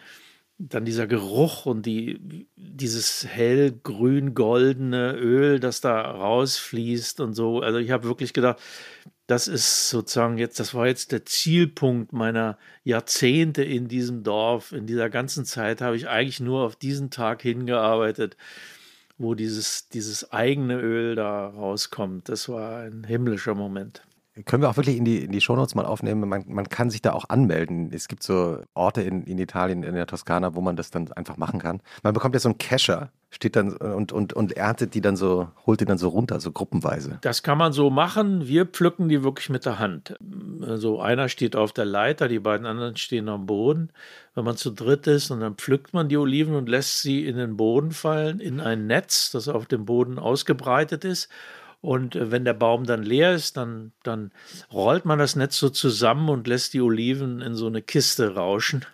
dann 0.59 0.85
dieser 0.85 1.07
Geruch 1.07 1.67
und 1.67 1.87
die, 1.87 2.49
dieses 2.57 3.25
hellgrün-goldene 3.27 5.15
Öl, 5.15 5.61
das 5.61 5.81
da 5.81 6.01
rausfließt 6.01 7.21
und 7.21 7.35
so. 7.35 7.61
Also 7.61 7.79
ich 7.79 7.93
habe 7.93 8.09
wirklich 8.09 8.33
gedacht, 8.33 8.59
das 9.29 9.47
ist 9.47 9.91
sozusagen 9.91 10.37
jetzt, 10.39 10.59
das 10.59 10.75
war 10.75 10.87
jetzt 10.89 11.13
der 11.13 11.25
Zielpunkt 11.25 12.13
meiner 12.13 12.59
Jahrzehnte 12.83 13.63
in 13.63 13.87
diesem 13.87 14.25
Dorf. 14.25 14.73
In 14.73 14.87
dieser 14.87 15.11
ganzen 15.11 15.45
Zeit 15.45 15.81
habe 15.81 15.97
ich 15.97 16.09
eigentlich 16.09 16.41
nur 16.41 16.65
auf 16.65 16.75
diesen 16.75 17.11
Tag 17.11 17.43
hingearbeitet, 17.43 18.37
wo 19.17 19.35
dieses, 19.35 19.89
dieses 19.91 20.33
eigene 20.33 20.81
Öl 20.81 21.15
da 21.15 21.49
rauskommt. 21.49 22.29
Das 22.29 22.49
war 22.49 22.81
ein 22.81 23.05
himmlischer 23.05 23.55
Moment 23.55 24.03
können 24.45 24.63
wir 24.63 24.71
auch 24.71 24.77
wirklich 24.77 24.97
in 24.97 25.05
die, 25.05 25.25
in 25.25 25.33
die 25.33 25.41
Shownotes 25.41 25.75
mal 25.75 25.85
aufnehmen. 25.85 26.29
Man, 26.29 26.45
man 26.49 26.69
kann 26.69 26.91
sich 26.91 27.03
da 27.03 27.13
auch 27.13 27.29
anmelden. 27.29 27.91
Es 27.93 28.09
gibt 28.09 28.23
so 28.23 28.59
Orte 28.75 29.03
in, 29.03 29.25
in 29.25 29.39
Italien, 29.39 29.83
in 29.83 29.95
der 29.95 30.07
Toskana, 30.07 30.55
wo 30.55 30.61
man 30.61 30.77
das 30.77 30.91
dann 30.91 31.13
einfach 31.13 31.37
machen 31.37 31.61
kann. 31.61 31.81
Man 32.03 32.15
bekommt 32.15 32.35
ja 32.35 32.41
so 32.41 32.49
einen 32.49 32.59
Kescher, 32.59 33.11
steht 33.31 33.57
dann 33.57 33.77
und, 33.77 34.13
und, 34.13 34.33
und 34.33 34.57
erntet 34.57 34.95
die 34.95 35.01
dann 35.01 35.17
so, 35.17 35.49
holt 35.67 35.81
die 35.81 35.85
dann 35.85 35.99
so 35.99 36.09
runter, 36.09 36.41
so 36.41 36.53
gruppenweise. 36.53 37.19
Das 37.21 37.43
kann 37.43 37.59
man 37.59 37.73
so 37.73 37.91
machen. 37.91 38.47
Wir 38.47 38.67
pflücken 38.67 39.09
die 39.09 39.23
wirklich 39.23 39.51
mit 39.51 39.67
der 39.67 39.79
Hand. 39.79 40.17
Also 40.63 41.01
einer 41.01 41.29
steht 41.29 41.57
auf 41.57 41.73
der 41.73 41.85
Leiter, 41.85 42.29
die 42.29 42.39
beiden 42.39 42.67
anderen 42.67 42.97
stehen 42.97 43.29
am 43.29 43.47
Boden. 43.47 43.91
Wenn 44.35 44.45
man 44.45 44.57
zu 44.57 44.71
dritt 44.71 45.07
ist 45.07 45.31
und 45.31 45.41
dann 45.41 45.57
pflückt 45.57 45.93
man 45.93 46.09
die 46.09 46.17
Oliven 46.17 46.55
und 46.55 46.69
lässt 46.69 47.03
sie 47.03 47.27
in 47.27 47.37
den 47.37 47.57
Boden 47.57 47.91
fallen, 47.91 48.41
in 48.41 48.61
ein 48.61 48.87
Netz, 48.87 49.31
das 49.31 49.49
auf 49.49 49.67
dem 49.67 49.85
Boden 49.85 50.19
ausgebreitet 50.19 51.05
ist. 51.05 51.29
Und 51.81 52.17
äh, 52.17 52.31
wenn 52.31 52.45
der 52.45 52.55
Baum 52.55 52.85
dann 52.85 53.03
leer 53.03 53.35
ist, 53.35 53.57
dann, 53.57 53.93
dann 54.03 54.33
rollt 54.73 55.05
man 55.05 55.19
das 55.19 55.37
Netz 55.37 55.59
so 55.59 55.69
zusammen 55.69 56.29
und 56.29 56.47
lässt 56.47 56.75
die 56.75 56.81
Oliven 56.81 57.41
in 57.41 57.55
so 57.55 57.67
eine 57.67 57.83
Kiste 57.83 58.35
rauschen. 58.35 58.85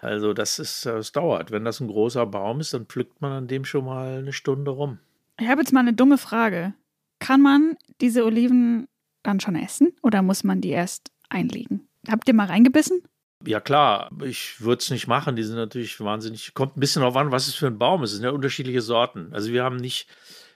Also 0.00 0.32
das 0.32 0.58
ist, 0.58 0.84
das 0.84 1.12
dauert. 1.12 1.52
Wenn 1.52 1.64
das 1.64 1.78
ein 1.80 1.86
großer 1.86 2.26
Baum 2.26 2.58
ist, 2.60 2.74
dann 2.74 2.86
pflückt 2.86 3.20
man 3.20 3.32
an 3.32 3.46
dem 3.46 3.64
schon 3.64 3.84
mal 3.84 4.18
eine 4.18 4.32
Stunde 4.32 4.72
rum. 4.72 4.98
Ich 5.38 5.48
habe 5.48 5.60
jetzt 5.60 5.72
mal 5.72 5.80
eine 5.80 5.92
dumme 5.92 6.18
Frage. 6.18 6.74
Kann 7.20 7.40
man 7.40 7.76
diese 8.00 8.24
Oliven 8.24 8.88
dann 9.22 9.38
schon 9.38 9.54
essen 9.54 9.92
oder 10.02 10.22
muss 10.22 10.42
man 10.42 10.60
die 10.60 10.70
erst 10.70 11.12
einlegen? 11.28 11.86
Habt 12.08 12.26
ihr 12.26 12.34
mal 12.34 12.48
reingebissen? 12.48 13.02
Ja 13.46 13.60
klar, 13.60 14.10
ich 14.24 14.60
würde 14.60 14.80
es 14.80 14.90
nicht 14.90 15.06
machen. 15.06 15.36
Die 15.36 15.44
sind 15.44 15.56
natürlich 15.56 16.00
wahnsinnig. 16.00 16.52
Kommt 16.54 16.76
ein 16.76 16.80
bisschen 16.80 17.00
darauf 17.00 17.16
an, 17.16 17.30
was 17.30 17.46
es 17.46 17.54
für 17.54 17.68
ein 17.68 17.78
Baum 17.78 18.02
ist. 18.02 18.10
Es 18.10 18.16
sind 18.16 18.24
ja 18.24 18.30
unterschiedliche 18.30 18.82
Sorten. 18.82 19.28
Also 19.32 19.52
wir 19.52 19.62
haben 19.62 19.76
nicht 19.76 20.08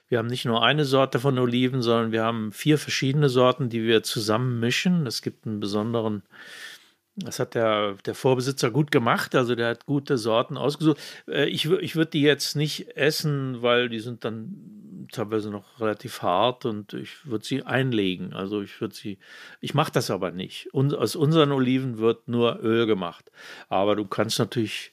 wir 0.09 0.19
haben 0.19 0.27
nicht 0.27 0.45
nur 0.45 0.63
eine 0.63 0.85
Sorte 0.85 1.19
von 1.19 1.37
Oliven, 1.37 1.81
sondern 1.81 2.11
wir 2.11 2.23
haben 2.23 2.51
vier 2.51 2.77
verschiedene 2.77 3.29
Sorten, 3.29 3.69
die 3.69 3.83
wir 3.83 4.03
zusammen 4.03 4.59
mischen. 4.59 5.05
Es 5.05 5.21
gibt 5.21 5.45
einen 5.45 5.59
besonderen, 5.59 6.23
das 7.17 7.39
hat 7.39 7.55
der, 7.55 7.95
der 8.05 8.15
Vorbesitzer 8.15 8.71
gut 8.71 8.91
gemacht, 8.91 9.35
also 9.35 9.55
der 9.55 9.69
hat 9.69 9.85
gute 9.85 10.17
Sorten 10.17 10.57
ausgesucht. 10.57 10.99
Äh, 11.27 11.45
ich, 11.45 11.65
ich 11.65 11.95
würde 11.95 12.11
die 12.11 12.21
jetzt 12.21 12.55
nicht 12.55 12.95
essen, 12.95 13.61
weil 13.61 13.89
die 13.89 13.99
sind 13.99 14.23
dann 14.23 15.07
teilweise 15.11 15.49
noch 15.49 15.79
relativ 15.79 16.21
hart 16.21 16.65
und 16.65 16.93
ich 16.93 17.25
würde 17.25 17.45
sie 17.45 17.63
einlegen. 17.63 18.33
Also 18.33 18.61
ich 18.61 18.79
würde 18.81 18.95
sie, 18.95 19.17
ich 19.61 19.73
mache 19.73 19.91
das 19.91 20.11
aber 20.11 20.31
nicht. 20.31 20.73
Und 20.73 20.93
aus 20.93 21.15
unseren 21.15 21.51
Oliven 21.51 21.97
wird 21.97 22.27
nur 22.27 22.59
Öl 22.61 22.85
gemacht. 22.85 23.31
Aber 23.69 23.95
du 23.95 24.05
kannst 24.05 24.39
natürlich 24.39 24.91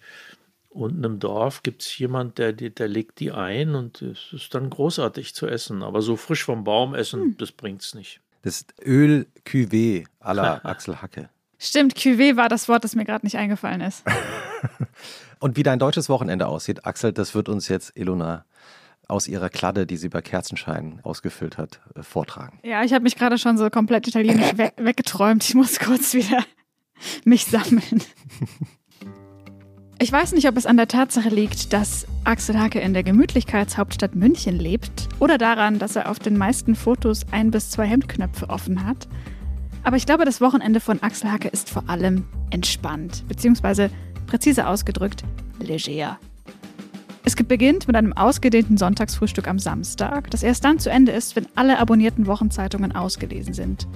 unten 0.74 1.04
im 1.04 1.18
Dorf 1.20 1.62
gibt 1.62 1.82
es 1.82 1.98
jemand, 1.98 2.38
der, 2.38 2.52
der 2.52 2.88
legt 2.88 3.20
die 3.20 3.32
ein 3.32 3.74
und 3.74 4.02
es 4.02 4.32
ist 4.32 4.54
dann 4.54 4.70
großartig 4.70 5.34
zu 5.34 5.46
essen. 5.46 5.82
Aber 5.82 6.02
so 6.02 6.16
frisch 6.16 6.44
vom 6.44 6.64
Baum 6.64 6.94
essen, 6.94 7.20
hm. 7.20 7.36
das 7.38 7.52
bringt 7.52 7.82
es 7.82 7.94
nicht. 7.94 8.20
Das 8.42 8.66
Öl 8.84 9.26
Cuvée 9.46 10.06
à 10.20 10.34
la 10.34 10.60
Axel 10.64 11.00
Hacke. 11.00 11.30
Stimmt, 11.58 11.96
Cuvée 11.96 12.36
war 12.36 12.48
das 12.48 12.68
Wort, 12.68 12.84
das 12.84 12.94
mir 12.94 13.04
gerade 13.04 13.24
nicht 13.24 13.38
eingefallen 13.38 13.80
ist. 13.80 14.04
und 15.38 15.56
wie 15.56 15.62
dein 15.62 15.78
deutsches 15.78 16.08
Wochenende 16.08 16.46
aussieht, 16.46 16.84
Axel, 16.84 17.12
das 17.12 17.34
wird 17.34 17.48
uns 17.48 17.68
jetzt 17.68 17.96
Ilona 17.96 18.44
aus 19.08 19.28
ihrer 19.28 19.50
Kladde, 19.50 19.86
die 19.86 19.96
sie 19.96 20.08
bei 20.08 20.22
Kerzenschein 20.22 21.00
ausgefüllt 21.02 21.56
hat, 21.56 21.80
äh, 21.94 22.02
vortragen. 22.02 22.58
Ja, 22.62 22.82
ich 22.82 22.92
habe 22.92 23.02
mich 23.02 23.16
gerade 23.16 23.38
schon 23.38 23.56
so 23.56 23.70
komplett 23.70 24.08
italienisch 24.08 24.56
we 24.56 24.72
weggeträumt. 24.76 25.44
Ich 25.44 25.54
muss 25.54 25.78
kurz 25.78 26.14
wieder 26.14 26.44
mich 27.24 27.46
sammeln. 27.46 28.02
Ich 30.04 30.12
weiß 30.12 30.32
nicht, 30.32 30.46
ob 30.46 30.58
es 30.58 30.66
an 30.66 30.76
der 30.76 30.86
Tatsache 30.86 31.30
liegt, 31.30 31.72
dass 31.72 32.06
Axel 32.24 32.60
Hacke 32.60 32.78
in 32.78 32.92
der 32.92 33.02
Gemütlichkeitshauptstadt 33.02 34.14
München 34.14 34.58
lebt 34.58 35.08
oder 35.18 35.38
daran, 35.38 35.78
dass 35.78 35.96
er 35.96 36.10
auf 36.10 36.18
den 36.18 36.36
meisten 36.36 36.74
Fotos 36.74 37.22
ein 37.30 37.50
bis 37.50 37.70
zwei 37.70 37.86
Hemdknöpfe 37.86 38.50
offen 38.50 38.86
hat. 38.86 39.08
Aber 39.82 39.96
ich 39.96 40.04
glaube, 40.04 40.26
das 40.26 40.42
Wochenende 40.42 40.80
von 40.80 41.02
Axel 41.02 41.32
Hacke 41.32 41.48
ist 41.48 41.70
vor 41.70 41.84
allem 41.86 42.26
entspannt, 42.50 43.24
beziehungsweise 43.28 43.88
präzise 44.26 44.66
ausgedrückt 44.66 45.24
leger. 45.58 46.18
Es 47.24 47.34
beginnt 47.34 47.86
mit 47.86 47.96
einem 47.96 48.12
ausgedehnten 48.12 48.76
Sonntagsfrühstück 48.76 49.48
am 49.48 49.58
Samstag, 49.58 50.30
das 50.30 50.42
erst 50.42 50.66
dann 50.66 50.78
zu 50.78 50.90
Ende 50.90 51.12
ist, 51.12 51.34
wenn 51.34 51.46
alle 51.54 51.78
abonnierten 51.78 52.26
Wochenzeitungen 52.26 52.94
ausgelesen 52.94 53.54
sind. 53.54 53.88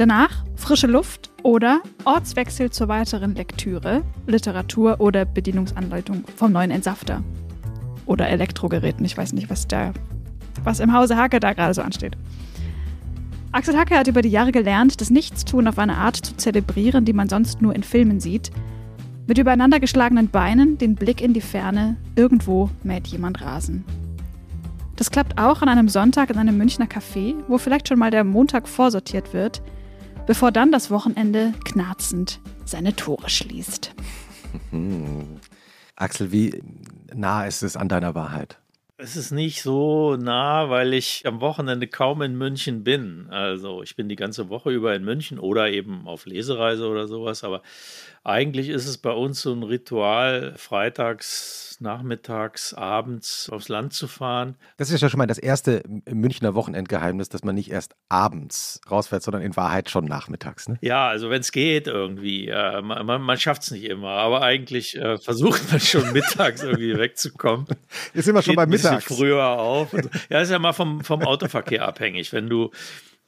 Danach 0.00 0.46
frische 0.56 0.86
Luft 0.86 1.30
oder 1.42 1.82
Ortswechsel 2.06 2.70
zur 2.70 2.88
weiteren 2.88 3.34
Lektüre, 3.34 4.02
Literatur 4.26 4.98
oder 4.98 5.26
Bedienungsanleitung 5.26 6.24
vom 6.36 6.52
neuen 6.52 6.70
Entsafter. 6.70 7.22
Oder 8.06 8.30
Elektrogeräten, 8.30 9.04
ich 9.04 9.18
weiß 9.18 9.34
nicht, 9.34 9.50
was, 9.50 9.68
der, 9.68 9.92
was 10.64 10.80
im 10.80 10.94
Hause 10.94 11.18
Hacke 11.18 11.38
da 11.38 11.52
gerade 11.52 11.74
so 11.74 11.82
ansteht. 11.82 12.16
Axel 13.52 13.76
Hacke 13.76 13.94
hat 13.94 14.06
über 14.06 14.22
die 14.22 14.30
Jahre 14.30 14.52
gelernt, 14.52 15.02
das 15.02 15.10
Nichtstun 15.10 15.68
auf 15.68 15.78
eine 15.78 15.98
Art 15.98 16.16
zu 16.16 16.34
zelebrieren, 16.34 17.04
die 17.04 17.12
man 17.12 17.28
sonst 17.28 17.60
nur 17.60 17.74
in 17.74 17.82
Filmen 17.82 18.20
sieht. 18.20 18.50
Mit 19.26 19.36
übereinander 19.36 19.80
geschlagenen 19.80 20.30
Beinen, 20.30 20.78
den 20.78 20.94
Blick 20.94 21.20
in 21.20 21.34
die 21.34 21.42
Ferne, 21.42 21.96
irgendwo 22.16 22.70
mäht 22.82 23.06
jemand 23.08 23.42
Rasen. 23.42 23.84
Das 24.96 25.10
klappt 25.10 25.38
auch 25.38 25.60
an 25.60 25.68
einem 25.68 25.90
Sonntag 25.90 26.30
in 26.30 26.38
einem 26.38 26.56
Münchner 26.56 26.86
Café, 26.86 27.34
wo 27.48 27.58
vielleicht 27.58 27.88
schon 27.88 27.98
mal 27.98 28.10
der 28.10 28.24
Montag 28.24 28.66
vorsortiert 28.66 29.34
wird– 29.34 29.60
bevor 30.26 30.52
dann 30.52 30.72
das 30.72 30.90
Wochenende 30.90 31.52
knarzend 31.64 32.40
seine 32.64 32.94
Tore 32.94 33.28
schließt. 33.28 33.94
Axel, 35.96 36.32
wie 36.32 36.62
nah 37.14 37.46
ist 37.46 37.62
es 37.62 37.76
an 37.76 37.88
deiner 37.88 38.14
Wahrheit? 38.14 38.58
Es 39.02 39.16
ist 39.16 39.30
nicht 39.30 39.62
so 39.62 40.16
nah, 40.16 40.68
weil 40.68 40.92
ich 40.92 41.22
am 41.26 41.40
Wochenende 41.40 41.86
kaum 41.86 42.20
in 42.20 42.36
München 42.36 42.84
bin. 42.84 43.28
Also 43.30 43.82
ich 43.82 43.96
bin 43.96 44.10
die 44.10 44.16
ganze 44.16 44.50
Woche 44.50 44.70
über 44.70 44.94
in 44.94 45.04
München 45.04 45.38
oder 45.38 45.70
eben 45.70 46.06
auf 46.06 46.26
Lesereise 46.26 46.86
oder 46.86 47.08
sowas. 47.08 47.42
Aber 47.42 47.62
eigentlich 48.24 48.68
ist 48.68 48.86
es 48.86 48.98
bei 48.98 49.12
uns 49.12 49.40
so 49.40 49.52
ein 49.52 49.62
Ritual, 49.62 50.54
freitags 50.56 51.70
nachmittags, 51.80 52.74
abends 52.74 53.48
aufs 53.50 53.68
Land 53.68 53.94
zu 53.94 54.06
fahren. 54.06 54.56
Das 54.76 54.90
ist 54.90 55.00
ja 55.00 55.08
schon 55.08 55.18
mal 55.18 55.26
das 55.26 55.38
erste 55.38 55.82
Münchner 56.08 56.54
Wochenendgeheimnis, 56.54 57.30
dass 57.30 57.42
man 57.42 57.54
nicht 57.54 57.70
erst 57.70 57.96
abends 58.08 58.80
rausfährt, 58.90 59.22
sondern 59.22 59.42
in 59.42 59.56
Wahrheit 59.56 59.88
schon 59.88 60.04
nachmittags. 60.04 60.68
Ne? 60.68 60.78
Ja, 60.82 61.08
also 61.08 61.30
wenn 61.30 61.40
es 61.40 61.52
geht 61.52 61.86
irgendwie. 61.86 62.48
Äh, 62.48 62.82
man, 62.82 63.06
man, 63.06 63.22
man 63.22 63.38
schafft 63.38 63.62
es 63.62 63.70
nicht 63.70 63.84
immer, 63.84 64.10
aber 64.10 64.42
eigentlich 64.42 64.96
äh, 64.96 65.16
versucht 65.22 65.70
man 65.70 65.80
schon 65.80 66.12
mittags 66.12 66.62
irgendwie 66.62 66.98
wegzukommen. 66.98 67.66
Ist 68.12 68.28
immer 68.28 68.42
schon 68.42 68.56
beim 68.56 68.68
Mittag. 68.68 69.02
früher 69.02 69.46
auf. 69.46 69.94
Ja, 70.28 70.40
ist 70.40 70.50
ja 70.50 70.58
mal 70.58 70.72
vom, 70.72 71.02
vom 71.02 71.22
Autoverkehr 71.22 71.86
abhängig. 71.86 72.32
Wenn 72.32 72.48
du 72.48 72.70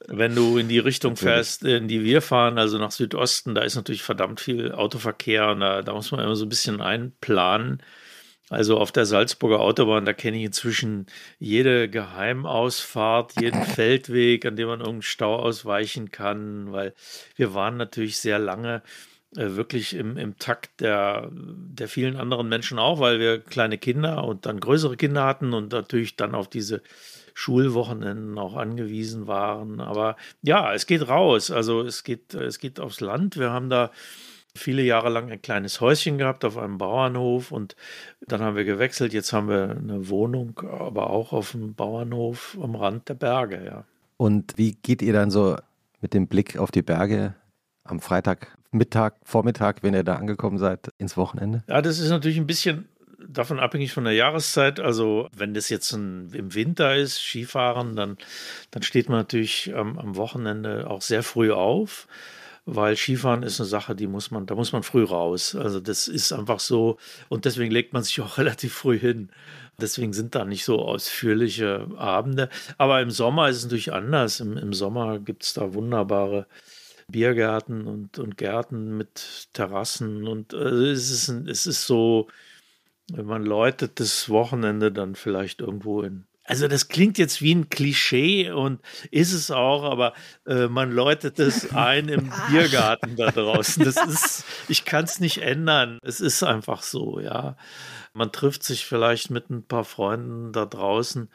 wenn 0.07 0.35
du 0.35 0.57
in 0.57 0.67
die 0.67 0.79
Richtung 0.79 1.15
fährst, 1.15 1.63
in 1.63 1.87
die 1.87 2.03
wir 2.03 2.21
fahren, 2.21 2.57
also 2.57 2.77
nach 2.77 2.91
Südosten, 2.91 3.55
da 3.55 3.61
ist 3.61 3.75
natürlich 3.75 4.03
verdammt 4.03 4.39
viel 4.41 4.71
Autoverkehr 4.71 5.49
und 5.51 5.61
da, 5.61 5.81
da 5.81 5.93
muss 5.93 6.11
man 6.11 6.19
immer 6.19 6.35
so 6.35 6.45
ein 6.45 6.49
bisschen 6.49 6.81
einplanen. 6.81 7.81
Also 8.49 8.77
auf 8.77 8.91
der 8.91 9.05
Salzburger 9.05 9.61
Autobahn, 9.61 10.05
da 10.05 10.13
kenne 10.13 10.37
ich 10.37 10.43
inzwischen 10.43 11.07
jede 11.39 11.89
Geheimausfahrt, 11.89 13.39
jeden 13.41 13.63
Feldweg, 13.63 14.45
an 14.45 14.55
dem 14.55 14.67
man 14.67 14.79
irgendeinen 14.79 15.01
Stau 15.01 15.37
ausweichen 15.37 16.11
kann, 16.11 16.71
weil 16.71 16.93
wir 17.35 17.53
waren 17.53 17.77
natürlich 17.77 18.17
sehr 18.17 18.39
lange 18.39 18.83
äh, 19.35 19.55
wirklich 19.55 19.95
im, 19.95 20.17
im 20.17 20.37
Takt 20.37 20.81
der, 20.81 21.29
der 21.31 21.87
vielen 21.87 22.17
anderen 22.17 22.49
Menschen 22.49 22.77
auch, 22.77 22.99
weil 22.99 23.19
wir 23.19 23.39
kleine 23.39 23.77
Kinder 23.77 24.23
und 24.23 24.45
dann 24.45 24.59
größere 24.59 24.97
Kinder 24.97 25.25
hatten 25.25 25.53
und 25.53 25.71
natürlich 25.71 26.15
dann 26.15 26.35
auf 26.35 26.49
diese 26.49 26.83
Schulwochenenden 27.33 28.37
auch 28.37 28.55
angewiesen 28.55 29.27
waren. 29.27 29.79
Aber 29.79 30.15
ja, 30.41 30.73
es 30.73 30.85
geht 30.85 31.07
raus. 31.07 31.51
Also 31.51 31.81
es 31.81 32.03
geht, 32.03 32.33
es 32.33 32.59
geht 32.59 32.79
aufs 32.79 33.01
Land. 33.01 33.37
Wir 33.37 33.51
haben 33.51 33.69
da 33.69 33.91
viele 34.55 34.83
Jahre 34.83 35.09
lang 35.09 35.31
ein 35.31 35.41
kleines 35.41 35.81
Häuschen 35.81 36.17
gehabt 36.17 36.45
auf 36.45 36.57
einem 36.57 36.77
Bauernhof 36.77 37.51
und 37.51 37.75
dann 38.27 38.41
haben 38.41 38.55
wir 38.55 38.65
gewechselt. 38.65 39.13
Jetzt 39.13 39.33
haben 39.33 39.49
wir 39.49 39.71
eine 39.71 40.09
Wohnung, 40.09 40.59
aber 40.59 41.09
auch 41.09 41.33
auf 41.33 41.51
dem 41.51 41.73
Bauernhof 41.73 42.57
am 42.61 42.75
Rand 42.75 43.09
der 43.09 43.15
Berge, 43.15 43.65
ja. 43.65 43.85
Und 44.17 44.53
wie 44.57 44.73
geht 44.73 45.01
ihr 45.01 45.13
dann 45.13 45.31
so 45.31 45.57
mit 46.01 46.13
dem 46.13 46.27
Blick 46.27 46.57
auf 46.57 46.71
die 46.71 46.83
Berge 46.83 47.33
am 47.83 47.99
Freitag, 47.99 48.55
Mittag, 48.71 49.15
Vormittag, 49.23 49.83
wenn 49.83 49.93
ihr 49.93 50.03
da 50.03 50.15
angekommen 50.15 50.57
seid, 50.57 50.89
ins 50.97 51.17
Wochenende? 51.17 51.63
Ja, 51.67 51.81
das 51.81 51.99
ist 51.99 52.09
natürlich 52.09 52.37
ein 52.37 52.47
bisschen 52.47 52.87
davon 53.27 53.59
abhängig 53.59 53.93
von 53.93 54.03
der 54.03 54.13
Jahreszeit. 54.13 54.79
Also 54.79 55.29
wenn 55.35 55.53
das 55.53 55.69
jetzt 55.69 55.91
ein, 55.93 56.31
im 56.33 56.53
Winter 56.53 56.95
ist, 56.95 57.19
Skifahren, 57.19 57.95
dann, 57.95 58.17
dann 58.71 58.83
steht 58.83 59.09
man 59.09 59.19
natürlich 59.19 59.67
ähm, 59.67 59.97
am 59.99 60.15
Wochenende 60.15 60.89
auch 60.89 61.01
sehr 61.01 61.23
früh 61.23 61.51
auf 61.51 62.07
weil 62.65 62.95
Skifahren 62.95 63.43
ist 63.43 63.59
eine 63.59 63.67
Sache, 63.67 63.95
die 63.95 64.07
muss 64.07 64.31
man, 64.31 64.45
da 64.45 64.55
muss 64.55 64.71
man 64.71 64.83
früh 64.83 65.03
raus. 65.03 65.55
Also 65.55 65.79
das 65.79 66.07
ist 66.07 66.31
einfach 66.31 66.59
so 66.59 66.97
und 67.29 67.45
deswegen 67.45 67.71
legt 67.71 67.93
man 67.93 68.03
sich 68.03 68.21
auch 68.21 68.37
relativ 68.37 68.73
früh 68.73 68.97
hin. 68.97 69.29
Deswegen 69.81 70.13
sind 70.13 70.35
da 70.35 70.45
nicht 70.45 70.65
so 70.65 70.79
ausführliche 70.79 71.87
Abende. 71.97 72.49
Aber 72.77 73.01
im 73.01 73.11
Sommer 73.11 73.49
ist 73.49 73.57
es 73.57 73.63
natürlich 73.63 73.91
anders. 73.91 74.39
Im, 74.39 74.55
im 74.57 74.73
Sommer 74.73 75.19
gibt 75.19 75.43
es 75.43 75.53
da 75.53 75.73
wunderbare 75.73 76.45
Biergärten 77.07 77.87
und, 77.87 78.19
und 78.19 78.37
Gärten 78.37 78.97
mit 78.97 79.49
Terrassen. 79.53 80.27
Und 80.27 80.53
äh, 80.53 80.91
es, 80.91 81.09
ist, 81.09 81.29
es 81.47 81.65
ist 81.65 81.87
so, 81.87 82.27
man 83.11 83.43
läutet 83.43 83.99
das 83.99 84.29
Wochenende 84.29 84.91
dann 84.91 85.15
vielleicht 85.15 85.61
irgendwo 85.61 86.01
in 86.01 86.25
also 86.45 86.67
das 86.67 86.89
klingt 86.89 87.17
jetzt 87.17 87.41
wie 87.41 87.55
ein 87.55 87.69
Klischee 87.69 88.51
und 88.51 88.81
ist 89.11 89.31
es 89.31 89.49
auch, 89.49 89.83
aber 89.83 90.13
äh, 90.45 90.67
man 90.67 90.91
läutet 90.91 91.39
es 91.39 91.71
ein 91.73 92.09
im 92.09 92.31
Biergarten 92.49 93.15
da 93.15 93.31
draußen. 93.31 93.83
Das 93.83 93.95
ist, 94.07 94.43
ich 94.67 94.83
kann 94.83 95.05
es 95.05 95.19
nicht 95.19 95.41
ändern. 95.41 95.99
Es 96.03 96.19
ist 96.19 96.43
einfach 96.43 96.81
so, 96.81 97.19
ja. 97.19 97.55
Man 98.13 98.31
trifft 98.31 98.63
sich 98.63 98.85
vielleicht 98.85 99.31
mit 99.31 99.49
ein 99.49 99.63
paar 99.63 99.85
Freunden 99.85 100.51
da 100.51 100.65
draußen 100.65 101.29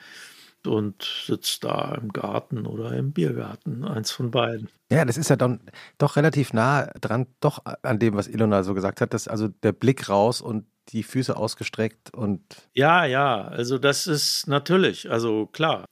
und 0.66 1.24
sitzt 1.26 1.64
da 1.64 1.94
im 1.94 2.12
Garten 2.12 2.66
oder 2.66 2.92
im 2.92 3.12
Biergarten, 3.12 3.84
eins 3.84 4.10
von 4.10 4.30
beiden. 4.30 4.68
Ja, 4.90 5.04
das 5.04 5.16
ist 5.16 5.30
ja 5.30 5.36
dann 5.36 5.60
doch 5.96 6.16
relativ 6.16 6.52
nah 6.52 6.86
dran, 7.00 7.26
doch 7.40 7.64
an 7.82 7.98
dem, 7.98 8.14
was 8.14 8.28
Ilona 8.28 8.62
so 8.62 8.74
gesagt 8.74 9.00
hat, 9.00 9.14
dass 9.14 9.26
also 9.26 9.48
der 9.48 9.72
Blick 9.72 10.08
raus 10.08 10.40
und 10.42 10.66
die 10.92 11.02
Füße 11.02 11.36
ausgestreckt 11.36 12.12
und. 12.14 12.42
Ja, 12.74 13.04
ja, 13.04 13.42
also 13.48 13.78
das 13.78 14.06
ist 14.06 14.46
natürlich, 14.46 15.10
also 15.10 15.46
klar. 15.46 15.84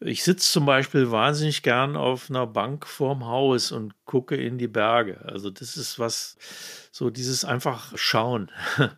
Ich 0.00 0.22
sitze 0.24 0.50
zum 0.50 0.66
Beispiel 0.66 1.10
wahnsinnig 1.10 1.62
gern 1.62 1.96
auf 1.96 2.28
einer 2.28 2.46
Bank 2.46 2.86
vorm 2.86 3.26
Haus 3.26 3.72
und 3.72 3.94
gucke 4.04 4.36
in 4.36 4.58
die 4.58 4.68
Berge. 4.68 5.20
Also 5.24 5.50
das 5.50 5.76
ist 5.76 5.98
was, 5.98 6.36
so 6.92 7.10
dieses 7.10 7.44
einfach 7.44 7.96
schauen. 7.96 8.50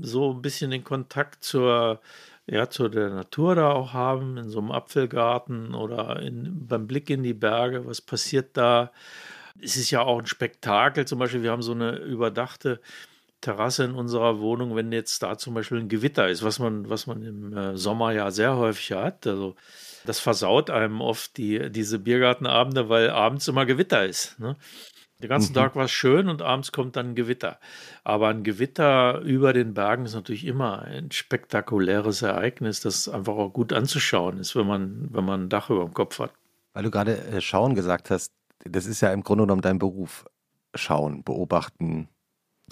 so 0.00 0.32
ein 0.32 0.42
bisschen 0.42 0.70
den 0.70 0.84
Kontakt 0.84 1.42
zur, 1.42 2.00
ja, 2.46 2.68
zu 2.70 2.88
der 2.88 3.10
Natur 3.10 3.54
da 3.54 3.72
auch 3.72 3.92
haben, 3.92 4.36
in 4.36 4.50
so 4.50 4.58
einem 4.60 4.70
Apfelgarten 4.72 5.74
oder 5.74 6.20
in, 6.20 6.66
beim 6.66 6.86
Blick 6.86 7.10
in 7.10 7.22
die 7.22 7.34
Berge, 7.34 7.86
was 7.86 8.00
passiert 8.00 8.56
da? 8.56 8.92
Es 9.60 9.76
ist 9.76 9.90
ja 9.90 10.02
auch 10.02 10.20
ein 10.20 10.26
Spektakel. 10.26 11.06
Zum 11.06 11.18
Beispiel, 11.18 11.42
wir 11.42 11.50
haben 11.50 11.62
so 11.62 11.72
eine 11.72 11.96
überdachte 11.98 12.80
Terrasse 13.40 13.84
in 13.84 13.94
unserer 13.94 14.40
Wohnung, 14.40 14.76
wenn 14.76 14.92
jetzt 14.92 15.22
da 15.22 15.38
zum 15.38 15.54
Beispiel 15.54 15.78
ein 15.78 15.88
Gewitter 15.88 16.28
ist, 16.28 16.42
was 16.42 16.58
man, 16.58 16.88
was 16.90 17.06
man 17.06 17.22
im 17.22 17.56
äh, 17.56 17.76
Sommer 17.76 18.12
ja 18.12 18.30
sehr 18.30 18.56
häufig 18.56 18.92
hat. 18.92 19.26
Also 19.26 19.56
das 20.04 20.20
versaut 20.20 20.70
einem 20.70 21.00
oft 21.00 21.36
die, 21.36 21.70
diese 21.70 21.98
Biergartenabende, 21.98 22.88
weil 22.88 23.10
abends 23.10 23.48
immer 23.48 23.66
Gewitter 23.66 24.04
ist. 24.04 24.38
Ne? 24.38 24.56
Den 25.22 25.28
ganzen 25.28 25.52
mhm. 25.52 25.56
Tag 25.56 25.76
war 25.76 25.84
es 25.84 25.90
schön 25.90 26.28
und 26.28 26.42
abends 26.42 26.72
kommt 26.72 26.96
dann 26.96 27.10
ein 27.10 27.14
Gewitter. 27.14 27.58
Aber 28.04 28.28
ein 28.28 28.42
Gewitter 28.42 29.20
über 29.20 29.52
den 29.52 29.74
Bergen 29.74 30.06
ist 30.06 30.14
natürlich 30.14 30.46
immer 30.46 30.82
ein 30.82 31.10
spektakuläres 31.10 32.22
Ereignis, 32.22 32.80
das 32.80 33.08
einfach 33.08 33.34
auch 33.34 33.50
gut 33.50 33.72
anzuschauen 33.72 34.38
ist, 34.38 34.56
wenn 34.56 34.66
man, 34.66 35.08
wenn 35.10 35.24
man 35.24 35.44
ein 35.44 35.48
Dach 35.48 35.68
über 35.70 35.84
dem 35.84 35.94
Kopf 35.94 36.18
hat. 36.18 36.32
Weil 36.72 36.84
du 36.84 36.90
gerade 36.90 37.18
äh, 37.18 37.40
Schauen 37.40 37.74
gesagt 37.74 38.10
hast, 38.10 38.32
das 38.64 38.86
ist 38.86 39.00
ja 39.00 39.12
im 39.12 39.22
Grunde 39.22 39.44
genommen 39.44 39.62
dein 39.62 39.78
Beruf. 39.78 40.26
Schauen, 40.74 41.24
beobachten, 41.24 42.08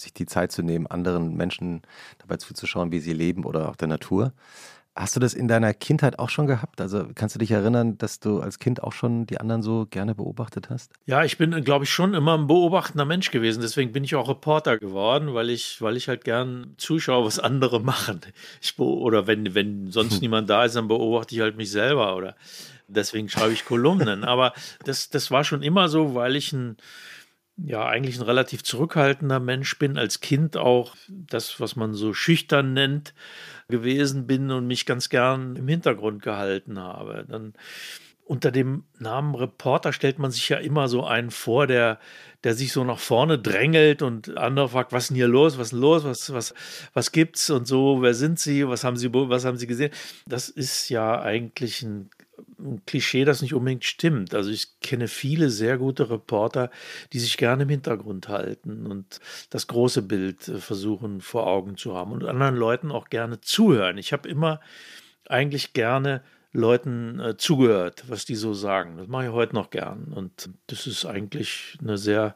sich 0.01 0.13
die 0.13 0.27
Zeit 0.27 0.53
zu 0.53 0.63
nehmen, 0.63 0.87
anderen 0.87 1.37
Menschen 1.37 1.83
dabei 2.19 2.37
zuzuschauen, 2.37 2.93
wie 2.93 3.01
sie 3.01 3.13
leben 3.13 3.45
oder 3.45 3.69
auch 3.69 3.77
der 3.77 3.89
Natur. 3.89 4.33
Hast 4.99 5.15
du 5.15 5.21
das 5.21 5.33
in 5.33 5.47
deiner 5.47 5.75
Kindheit 5.75 6.19
auch 6.19 6.29
schon 6.29 6.49
gehabt? 6.49 6.81
Also 6.81 7.07
kannst 7.15 7.33
du 7.37 7.39
dich 7.39 7.53
erinnern, 7.53 7.99
dass 7.99 8.19
du 8.19 8.41
als 8.41 8.59
Kind 8.59 8.83
auch 8.83 8.93
schon 8.93 9.27
die 9.27 9.39
anderen 9.39 9.63
so 9.63 9.87
gerne 9.89 10.17
beobachtet 10.17 10.71
hast? 10.71 10.93
Ja, 11.07 11.23
ich 11.23 11.39
bin, 11.39 11.63
glaube 11.63 11.85
ich, 11.85 11.91
schon 11.93 12.15
immer 12.15 12.37
ein 12.37 12.49
beobachtender 12.49 13.05
Mensch 13.05 13.31
gewesen. 13.31 13.61
Deswegen 13.61 13.93
bin 13.93 14.03
ich 14.03 14.17
auch 14.17 14.29
Reporter 14.29 14.77
geworden, 14.77 15.35
weil 15.35 15.51
ich, 15.51 15.81
weil 15.81 15.97
ich 15.97 16.09
halt 16.09 16.25
gern 16.25 16.75
zuschaue, 16.79 17.25
was 17.25 17.39
andere 17.39 17.79
machen. 17.85 18.23
Ich 18.61 18.77
oder 18.77 19.29
wenn, 19.29 19.55
wenn 19.55 19.93
sonst 19.93 20.15
hm. 20.15 20.21
niemand 20.23 20.51
da 20.51 20.65
ist, 20.65 20.75
dann 20.75 20.89
beobachte 20.89 21.33
ich 21.33 21.43
halt 21.43 21.57
mich 21.57 21.71
selber 21.71 22.17
oder 22.17 22.35
deswegen 22.89 23.29
schreibe 23.29 23.53
ich 23.53 23.65
Kolumnen. 23.65 24.25
Aber 24.25 24.53
das, 24.85 25.11
das 25.11 25.31
war 25.31 25.45
schon 25.45 25.63
immer 25.63 25.89
so, 25.89 26.17
weil 26.17 26.35
ich 26.35 26.53
ein 26.53 26.77
ja 27.65 27.87
eigentlich 27.87 28.19
ein 28.19 28.23
relativ 28.23 28.63
zurückhaltender 28.63 29.41
Mensch 29.41 29.79
bin, 29.79 29.99
als 29.99 30.21
Kind 30.21 30.57
auch 30.57 30.95
das, 31.09 31.61
was 31.61 31.77
man 31.77 31.95
so 31.95 32.15
schüchtern 32.15 32.73
nennt, 32.73 33.15
gewesen 33.69 34.27
bin 34.27 34.51
und 34.51 34.67
mich 34.67 34.87
ganz 34.87 35.09
gern 35.09 35.57
im 35.57 35.69
Hintergrund 35.69 36.23
gehalten 36.23 36.79
habe. 36.79 37.25
Dann 37.29 37.55
unter 38.25 38.51
dem 38.51 38.85
Namen 38.99 39.35
Reporter 39.35 39.93
stellt 39.93 40.19
man 40.19 40.31
sich 40.31 40.51
ja 40.51 40.59
immer 40.59 40.89
so 40.89 41.05
einen 41.05 41.31
vor, 41.31 41.67
der, 41.67 41.99
der 42.45 42.55
sich 42.55 42.73
so 42.73 42.85
nach 42.85 42.99
vorne 42.99 43.39
drängelt 43.39 44.03
und 44.03 44.37
andere 44.37 44.69
fragt, 44.69 44.93
was 44.93 45.05
ist 45.05 45.09
denn 45.09 45.17
hier 45.17 45.29
los, 45.29 45.57
was 45.57 45.69
ist 45.69 45.73
denn 45.73 45.81
los, 45.81 46.05
was, 46.05 46.33
was, 46.33 46.55
was 46.93 47.11
gibt's 47.13 47.49
und 47.49 47.67
so, 47.67 48.03
wer 48.03 48.13
sind 48.13 48.39
Sie, 48.39 48.69
was 48.69 48.85
haben 48.85 48.99
Sie, 48.99 49.13
was 49.13 49.47
haben 49.47 49.57
Sie 49.57 49.67
gesehen? 49.67 49.93
Das 50.27 50.51
ist 50.51 50.91
ja 50.91 51.21
eigentlich 51.23 51.83
ein 51.83 52.11
ein 52.59 52.85
Klischee, 52.87 53.25
das 53.25 53.43
nicht 53.43 53.55
unbedingt 53.55 53.85
stimmt. 53.85 54.35
Also 54.35 54.51
ich 54.51 54.81
kenne 54.81 55.09
viele 55.09 55.51
sehr 55.51 55.79
gute 55.79 56.11
Reporter, 56.11 56.71
die 57.13 57.19
sich 57.19 57.37
gerne 57.37 57.65
im 57.65 57.69
Hintergrund 57.69 58.29
halten 58.29 58.87
und 58.87 59.21
das 59.51 59.67
große 59.67 60.03
Bild 60.03 60.49
äh, 60.49 60.59
versuchen 60.59 61.21
vor 61.21 61.47
Augen 61.47 61.77
zu 61.77 61.95
haben 61.95 62.13
und 62.13 62.25
anderen 62.25 62.57
Leuten 62.57 62.91
auch 62.91 63.09
gerne 63.09 63.41
zuhören. 63.41 63.99
Ich 63.99 64.13
habe 64.13 64.29
immer 64.29 64.61
eigentlich 65.29 65.73
gerne 65.73 66.23
Leuten 66.53 67.21
äh, 67.21 67.37
zugehört, 67.37 68.05
was 68.09 68.25
die 68.25 68.35
so 68.35 68.55
sagen. 68.55 68.97
Das 68.97 69.07
mache 69.07 69.27
ich 69.27 69.31
heute 69.31 69.55
noch 69.55 69.71
gern 69.71 70.13
und 70.15 70.51
das 70.67 70.87
ist 70.87 71.05
eigentlich 71.05 71.77
eine 71.81 71.99
sehr 71.99 72.35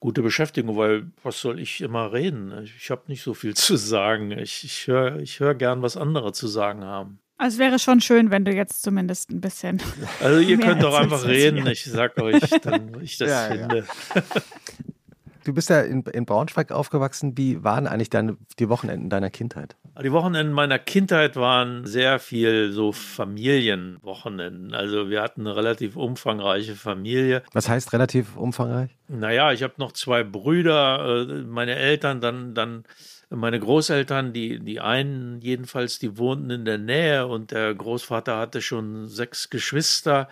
gute 0.00 0.22
Beschäftigung, 0.22 0.76
weil 0.76 1.10
was 1.22 1.40
soll 1.40 1.60
ich 1.60 1.80
immer 1.80 2.12
reden? 2.12 2.52
Ich 2.64 2.90
habe 2.90 3.02
nicht 3.06 3.22
so 3.22 3.34
viel 3.34 3.54
zu 3.54 3.76
sagen. 3.76 4.30
Ich, 4.32 4.64
ich 4.64 4.86
höre 4.86 5.18
ich 5.20 5.40
hör 5.40 5.54
gern, 5.54 5.82
was 5.82 5.96
andere 5.96 6.32
zu 6.32 6.48
sagen 6.48 6.84
haben. 6.84 7.20
Also 7.42 7.56
es 7.56 7.58
wäre 7.58 7.80
schon 7.80 8.00
schön, 8.00 8.30
wenn 8.30 8.44
du 8.44 8.54
jetzt 8.54 8.82
zumindest 8.82 9.30
ein 9.30 9.40
bisschen. 9.40 9.82
Also 10.22 10.38
ihr 10.38 10.58
könnt 10.58 10.80
doch 10.80 10.94
einfach 10.94 11.26
reden, 11.26 11.66
ich 11.66 11.84
sag 11.84 12.16
euch, 12.22 12.38
dann, 12.62 13.00
wie 13.00 13.04
ich 13.04 13.18
das 13.18 13.30
ja, 13.30 13.56
finde. 13.56 13.84
Ja. 14.14 14.22
Du 15.42 15.52
bist 15.52 15.68
ja 15.68 15.80
in, 15.80 16.04
in, 16.04 16.24
Braunschweig 16.24 16.70
aufgewachsen. 16.70 17.36
Wie 17.36 17.64
waren 17.64 17.88
eigentlich 17.88 18.10
deine, 18.10 18.36
die 18.60 18.68
Wochenenden 18.68 19.10
deiner 19.10 19.28
Kindheit? 19.28 19.74
Die 20.00 20.12
Wochenenden 20.12 20.52
meiner 20.52 20.78
Kindheit 20.78 21.34
waren 21.34 21.84
sehr 21.84 22.20
viel 22.20 22.70
so 22.70 22.92
Familienwochenenden. 22.92 24.72
Also 24.72 25.10
wir 25.10 25.20
hatten 25.20 25.40
eine 25.40 25.56
relativ 25.56 25.96
umfangreiche 25.96 26.76
Familie. 26.76 27.42
Was 27.52 27.68
heißt 27.68 27.92
relativ 27.92 28.36
umfangreich? 28.36 28.96
Naja, 29.08 29.50
ich 29.50 29.64
habe 29.64 29.74
noch 29.78 29.90
zwei 29.90 30.22
Brüder, 30.22 31.26
äh, 31.28 31.42
meine 31.42 31.74
Eltern, 31.74 32.20
dann, 32.20 32.54
dann 32.54 32.84
meine 33.34 33.58
Großeltern, 33.58 34.32
die, 34.32 34.58
die 34.60 34.80
einen 34.80 35.40
jedenfalls, 35.40 35.98
die 35.98 36.18
wohnten 36.18 36.50
in 36.50 36.64
der 36.64 36.78
Nähe 36.78 37.26
und 37.26 37.50
der 37.50 37.74
Großvater 37.74 38.36
hatte 38.36 38.62
schon 38.62 39.08
sechs 39.08 39.50
Geschwister. 39.50 40.28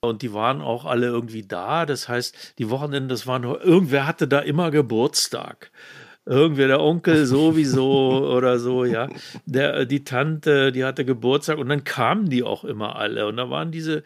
Und 0.00 0.22
die 0.22 0.32
waren 0.32 0.60
auch 0.60 0.84
alle 0.84 1.06
irgendwie 1.06 1.42
da. 1.42 1.84
Das 1.84 2.08
heißt, 2.08 2.54
die 2.58 2.70
Wochenenden, 2.70 3.08
das 3.08 3.26
waren, 3.26 3.42
irgendwer 3.42 4.06
hatte 4.06 4.28
da 4.28 4.38
immer 4.38 4.70
Geburtstag 4.70 5.72
irgendwer 6.28 6.68
der 6.68 6.80
Onkel 6.80 7.24
sowieso 7.26 8.28
oder 8.36 8.58
so, 8.58 8.84
ja. 8.84 9.08
Der, 9.46 9.86
die 9.86 10.04
Tante, 10.04 10.72
die 10.72 10.84
hatte 10.84 11.04
Geburtstag 11.04 11.58
und 11.58 11.68
dann 11.68 11.84
kamen 11.84 12.28
die 12.28 12.42
auch 12.42 12.64
immer 12.64 12.96
alle. 12.96 13.26
Und 13.26 13.38
da 13.38 13.50
waren 13.50 13.72
diese, 13.72 14.02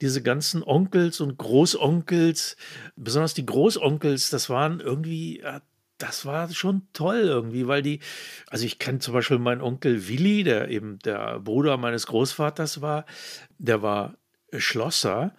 diese 0.00 0.22
ganzen 0.22 0.62
Onkels 0.62 1.20
und 1.20 1.36
Großonkels, 1.36 2.56
besonders 2.96 3.34
die 3.34 3.46
Großonkels, 3.46 4.30
das 4.30 4.48
waren 4.48 4.80
irgendwie, 4.80 5.42
das 6.02 6.26
war 6.26 6.50
schon 6.50 6.82
toll 6.92 7.20
irgendwie, 7.20 7.66
weil 7.66 7.82
die, 7.82 8.00
also 8.48 8.64
ich 8.64 8.78
kenne 8.78 8.98
zum 8.98 9.14
Beispiel 9.14 9.38
meinen 9.38 9.60
Onkel 9.60 10.08
Willi, 10.08 10.44
der 10.44 10.68
eben 10.68 10.98
der 11.00 11.40
Bruder 11.40 11.76
meines 11.76 12.06
Großvaters 12.06 12.80
war, 12.80 13.04
der 13.58 13.82
war 13.82 14.16
Schlosser 14.56 15.32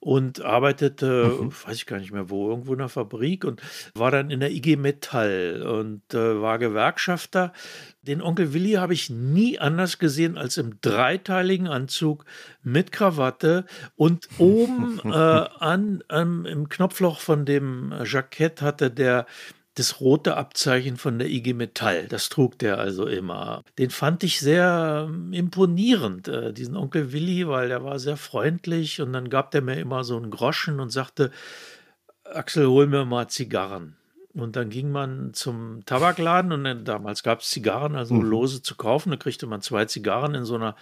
und 0.00 0.44
arbeitete, 0.44 1.24
mhm. 1.40 1.52
weiß 1.52 1.76
ich 1.76 1.86
gar 1.86 1.98
nicht 1.98 2.12
mehr 2.12 2.30
wo, 2.30 2.48
irgendwo 2.50 2.72
in 2.72 2.78
der 2.78 2.88
Fabrik 2.88 3.44
und 3.44 3.60
war 3.94 4.10
dann 4.10 4.30
in 4.30 4.40
der 4.40 4.52
IG 4.52 4.76
Metall 4.76 5.62
und 5.62 6.14
äh, 6.14 6.40
war 6.40 6.58
Gewerkschafter. 6.58 7.52
Den 8.02 8.22
Onkel 8.22 8.52
Willi 8.52 8.72
habe 8.72 8.94
ich 8.94 9.10
nie 9.10 9.58
anders 9.58 9.98
gesehen 9.98 10.38
als 10.38 10.56
im 10.56 10.80
dreiteiligen 10.80 11.66
Anzug 11.66 12.24
mit 12.62 12.92
Krawatte 12.92 13.64
und 13.96 14.28
oben 14.38 15.00
äh, 15.04 15.08
an, 15.10 16.04
an, 16.08 16.44
im 16.44 16.68
Knopfloch 16.68 17.18
von 17.18 17.44
dem 17.44 17.92
Jackett 18.04 18.62
hatte 18.62 18.90
der 18.90 19.26
das 19.78 20.00
rote 20.00 20.36
Abzeichen 20.36 20.96
von 20.96 21.18
der 21.18 21.28
IG 21.28 21.54
Metall. 21.54 22.08
Das 22.08 22.28
trug 22.28 22.58
der 22.58 22.78
also 22.78 23.06
immer. 23.06 23.62
Den 23.78 23.90
fand 23.90 24.24
ich 24.24 24.40
sehr 24.40 25.06
ähm, 25.08 25.32
imponierend, 25.32 26.28
äh, 26.28 26.52
diesen 26.52 26.76
Onkel 26.76 27.12
Willi, 27.12 27.46
weil 27.46 27.68
der 27.68 27.84
war 27.84 27.98
sehr 27.98 28.16
freundlich 28.16 29.00
und 29.00 29.12
dann 29.12 29.30
gab 29.30 29.50
der 29.52 29.62
mir 29.62 29.78
immer 29.78 30.04
so 30.04 30.16
einen 30.16 30.30
Groschen 30.30 30.80
und 30.80 30.90
sagte, 30.90 31.30
Axel, 32.24 32.66
hol 32.66 32.86
mir 32.86 33.04
mal 33.04 33.28
Zigarren. 33.28 33.96
Und 34.34 34.56
dann 34.56 34.68
ging 34.68 34.90
man 34.90 35.32
zum 35.32 35.84
Tabakladen 35.86 36.52
und 36.52 36.64
dann, 36.64 36.84
damals 36.84 37.22
gab 37.22 37.40
es 37.40 37.50
Zigarren, 37.50 37.96
also 37.96 38.14
mhm. 38.14 38.22
lose 38.22 38.62
zu 38.62 38.76
kaufen. 38.76 39.10
Da 39.10 39.16
kriegte 39.16 39.46
man 39.46 39.62
zwei 39.62 39.84
Zigarren 39.84 40.34
in 40.34 40.44
so 40.44 40.56
einer 40.56 40.76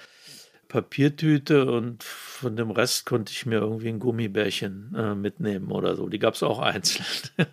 Papiertüte 0.69 1.71
und 1.71 2.03
von 2.03 2.57
dem 2.57 2.71
Rest 2.71 3.07
konnte 3.07 3.33
ich 3.33 3.47
mir 3.47 3.59
irgendwie 3.61 3.89
ein 3.89 4.01
Gummibärchen 4.01 4.95
äh, 4.97 5.15
mitnehmen 5.15 5.71
oder 5.71 5.97
so. 5.97 6.09
Die 6.09 6.19
gab 6.19 6.35
es 6.35 6.43
auch 6.43 6.59
einzeln. 6.59 7.07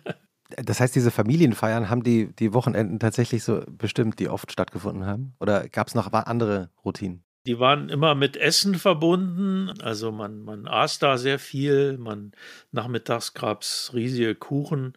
das 0.62 0.80
heißt, 0.80 0.94
diese 0.94 1.10
Familienfeiern 1.10 1.90
haben 1.90 2.02
die, 2.02 2.32
die 2.34 2.52
Wochenenden 2.52 2.98
tatsächlich 2.98 3.44
so 3.44 3.62
bestimmt, 3.68 4.18
die 4.18 4.28
oft 4.28 4.52
stattgefunden 4.52 5.06
haben? 5.06 5.34
Oder 5.40 5.68
gab 5.68 5.88
es 5.88 5.94
noch 5.94 6.12
andere 6.12 6.70
Routinen? 6.84 7.24
Die 7.46 7.58
waren 7.58 7.90
immer 7.90 8.14
mit 8.14 8.36
Essen 8.36 8.76
verbunden. 8.76 9.70
Also 9.82 10.12
man, 10.12 10.42
man 10.42 10.66
aß 10.66 10.98
da 10.98 11.18
sehr 11.18 11.38
viel. 11.38 11.98
Man, 11.98 12.32
nachmittags 12.72 13.34
gab 13.34 13.62
es 13.62 13.90
riesige 13.92 14.34
Kuchen, 14.34 14.94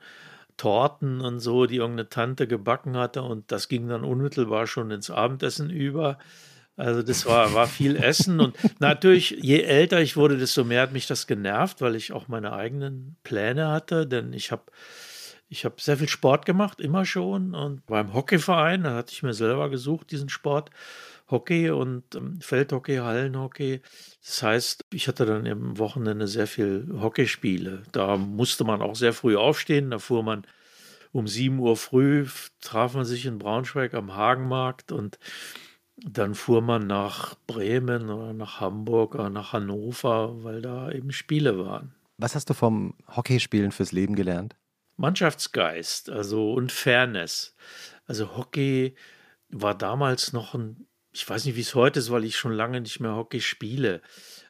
Torten 0.55 1.21
und 1.21 1.39
so, 1.39 1.65
die 1.65 1.77
irgendeine 1.77 2.09
Tante 2.09 2.47
gebacken 2.47 2.95
hatte. 2.95 3.21
Und 3.23 3.51
das 3.51 3.67
ging 3.67 3.87
dann 3.87 4.03
unmittelbar 4.03 4.65
schon 4.65 4.91
ins 4.91 5.11
Abendessen 5.11 5.69
über. 5.69 6.17
Also 6.77 7.01
das 7.01 7.25
war, 7.25 7.53
war 7.53 7.67
viel 7.67 7.95
Essen 8.01 8.39
und 8.39 8.55
natürlich, 8.79 9.31
je 9.41 9.61
älter 9.61 9.99
ich 9.99 10.15
wurde, 10.15 10.37
desto 10.37 10.63
mehr 10.63 10.83
hat 10.83 10.93
mich 10.93 11.07
das 11.07 11.25
genervt, 11.25 11.81
weil 11.81 11.95
ich 11.95 12.13
auch 12.13 12.27
meine 12.27 12.53
eigenen 12.53 13.17
Pläne 13.23 13.69
hatte, 13.69 14.05
denn 14.05 14.31
ich 14.31 14.51
habe 14.51 14.63
ich 15.49 15.65
hab 15.65 15.79
sehr 15.81 15.97
viel 15.97 16.09
Sport 16.09 16.45
gemacht, 16.45 16.81
immer 16.81 17.05
schon 17.05 17.55
und 17.55 17.85
beim 17.85 18.13
Hockeyverein, 18.13 18.83
da 18.83 18.95
hatte 18.95 19.13
ich 19.13 19.23
mir 19.23 19.33
selber 19.33 19.69
gesucht, 19.69 20.11
diesen 20.11 20.29
Sport, 20.29 20.69
Hockey 21.29 21.69
und 21.69 22.15
ähm, 22.15 22.39
Feldhockey, 22.41 22.97
Hallenhockey. 22.97 23.81
Das 24.25 24.43
heißt, 24.43 24.85
ich 24.93 25.07
hatte 25.07 25.25
dann 25.25 25.45
im 25.45 25.77
Wochenende 25.77 26.27
sehr 26.27 26.47
viel 26.47 26.87
Hockeyspiele. 26.99 27.83
Da 27.91 28.17
musste 28.17 28.63
man 28.63 28.81
auch 28.81 28.95
sehr 28.95 29.13
früh 29.13 29.35
aufstehen, 29.35 29.91
da 29.91 29.99
fuhr 29.99 30.23
man 30.23 30.45
um 31.11 31.27
7 31.27 31.57
Uhr 31.59 31.75
früh, 31.77 32.27
traf 32.61 32.93
man 32.93 33.05
sich 33.05 33.25
in 33.25 33.39
Braunschweig 33.39 33.93
am 33.93 34.15
Hagenmarkt 34.15 34.91
und 34.91 35.17
dann 35.97 36.35
fuhr 36.35 36.61
man 36.61 36.85
nach 36.85 37.35
Bremen 37.47 38.09
oder 38.09 38.33
nach 38.33 38.59
Hamburg 38.61 39.15
oder 39.15 39.29
nach 39.29 39.53
Hannover, 39.53 40.43
weil 40.43 40.61
da 40.61 40.91
eben 40.91 41.11
Spiele 41.11 41.57
waren. 41.57 41.95
Was 42.17 42.35
hast 42.35 42.49
du 42.49 42.53
vom 42.53 42.93
Hockeyspielen 43.15 43.71
fürs 43.71 43.91
Leben 43.91 44.15
gelernt? 44.15 44.55
Mannschaftsgeist, 44.97 46.09
also 46.09 46.53
und 46.53 46.71
Fairness. 46.71 47.55
Also 48.05 48.35
Hockey 48.35 48.95
war 49.49 49.77
damals 49.77 50.33
noch 50.33 50.53
ein, 50.53 50.87
ich 51.11 51.27
weiß 51.27 51.45
nicht, 51.45 51.55
wie 51.55 51.61
es 51.61 51.75
heute 51.75 51.99
ist, 51.99 52.11
weil 52.11 52.25
ich 52.25 52.37
schon 52.37 52.51
lange 52.53 52.81
nicht 52.81 52.99
mehr 52.99 53.15
Hockey 53.15 53.41
spiele. 53.41 54.01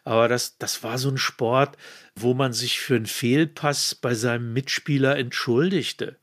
Aber 0.07 0.29
das, 0.29 0.57
das 0.57 0.83
war 0.83 0.97
so 0.97 1.09
ein 1.09 1.17
Sport, 1.17 1.75
wo 2.15 2.33
man 2.33 2.53
sich 2.53 2.79
für 2.79 2.95
einen 2.95 3.07
Fehlpass 3.07 3.93
bei 3.93 4.13
seinem 4.13 4.53
Mitspieler 4.53 5.17
entschuldigte. 5.17 6.15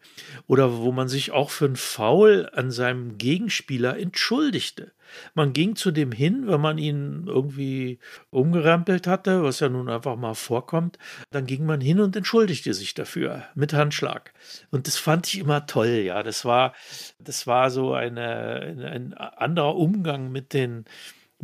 Oder 0.47 0.79
wo 0.79 0.90
man 0.90 1.09
sich 1.09 1.33
auch 1.33 1.51
für 1.51 1.66
einen 1.66 1.77
Foul 1.77 2.49
an 2.55 2.70
seinem 2.70 3.18
Gegenspieler 3.18 3.99
entschuldigte. 3.99 4.92
Man 5.35 5.53
ging 5.53 5.77
zu 5.77 5.90
dem 5.90 6.12
hin, 6.12 6.44
wenn 6.47 6.62
man 6.62 6.79
ihn 6.79 7.25
irgendwie 7.27 7.99
umgerempelt 8.31 9.07
hatte, 9.07 9.42
was 9.42 9.61
ja 9.61 9.68
nun 9.68 9.90
einfach 9.90 10.16
mal 10.16 10.35
vorkommt, 10.35 10.99
dann 11.31 11.44
ging 11.44 11.66
man 11.66 11.83
hin 11.83 12.01
und 12.01 12.16
entschuldigte 12.16 12.73
sich 12.73 12.94
dafür 12.94 13.44
mit 13.55 13.75
Handschlag. 13.75 14.33
Und 14.70 14.87
das 14.87 14.97
fand 14.97 15.27
ich 15.29 15.40
immer 15.40 15.66
toll, 15.66 16.03
ja. 16.07 16.23
Das 16.23 16.47
war, 16.47 16.73
das 17.18 17.47
war 17.47 17.70
so 17.70 17.92
eine, 17.92 18.77
ein 18.90 19.12
anderer 19.12 19.77
Umgang 19.77 20.33
mit 20.33 20.55
den, 20.55 20.87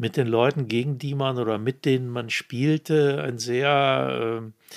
mit 0.01 0.17
den 0.17 0.27
Leuten, 0.27 0.67
gegen 0.67 0.99
die 0.99 1.15
man 1.15 1.39
oder 1.39 1.59
mit 1.59 1.85
denen 1.85 2.09
man 2.09 2.31
spielte, 2.31 3.23
ein 3.23 3.39
sehr, 3.39 4.43
äh, 4.43 4.69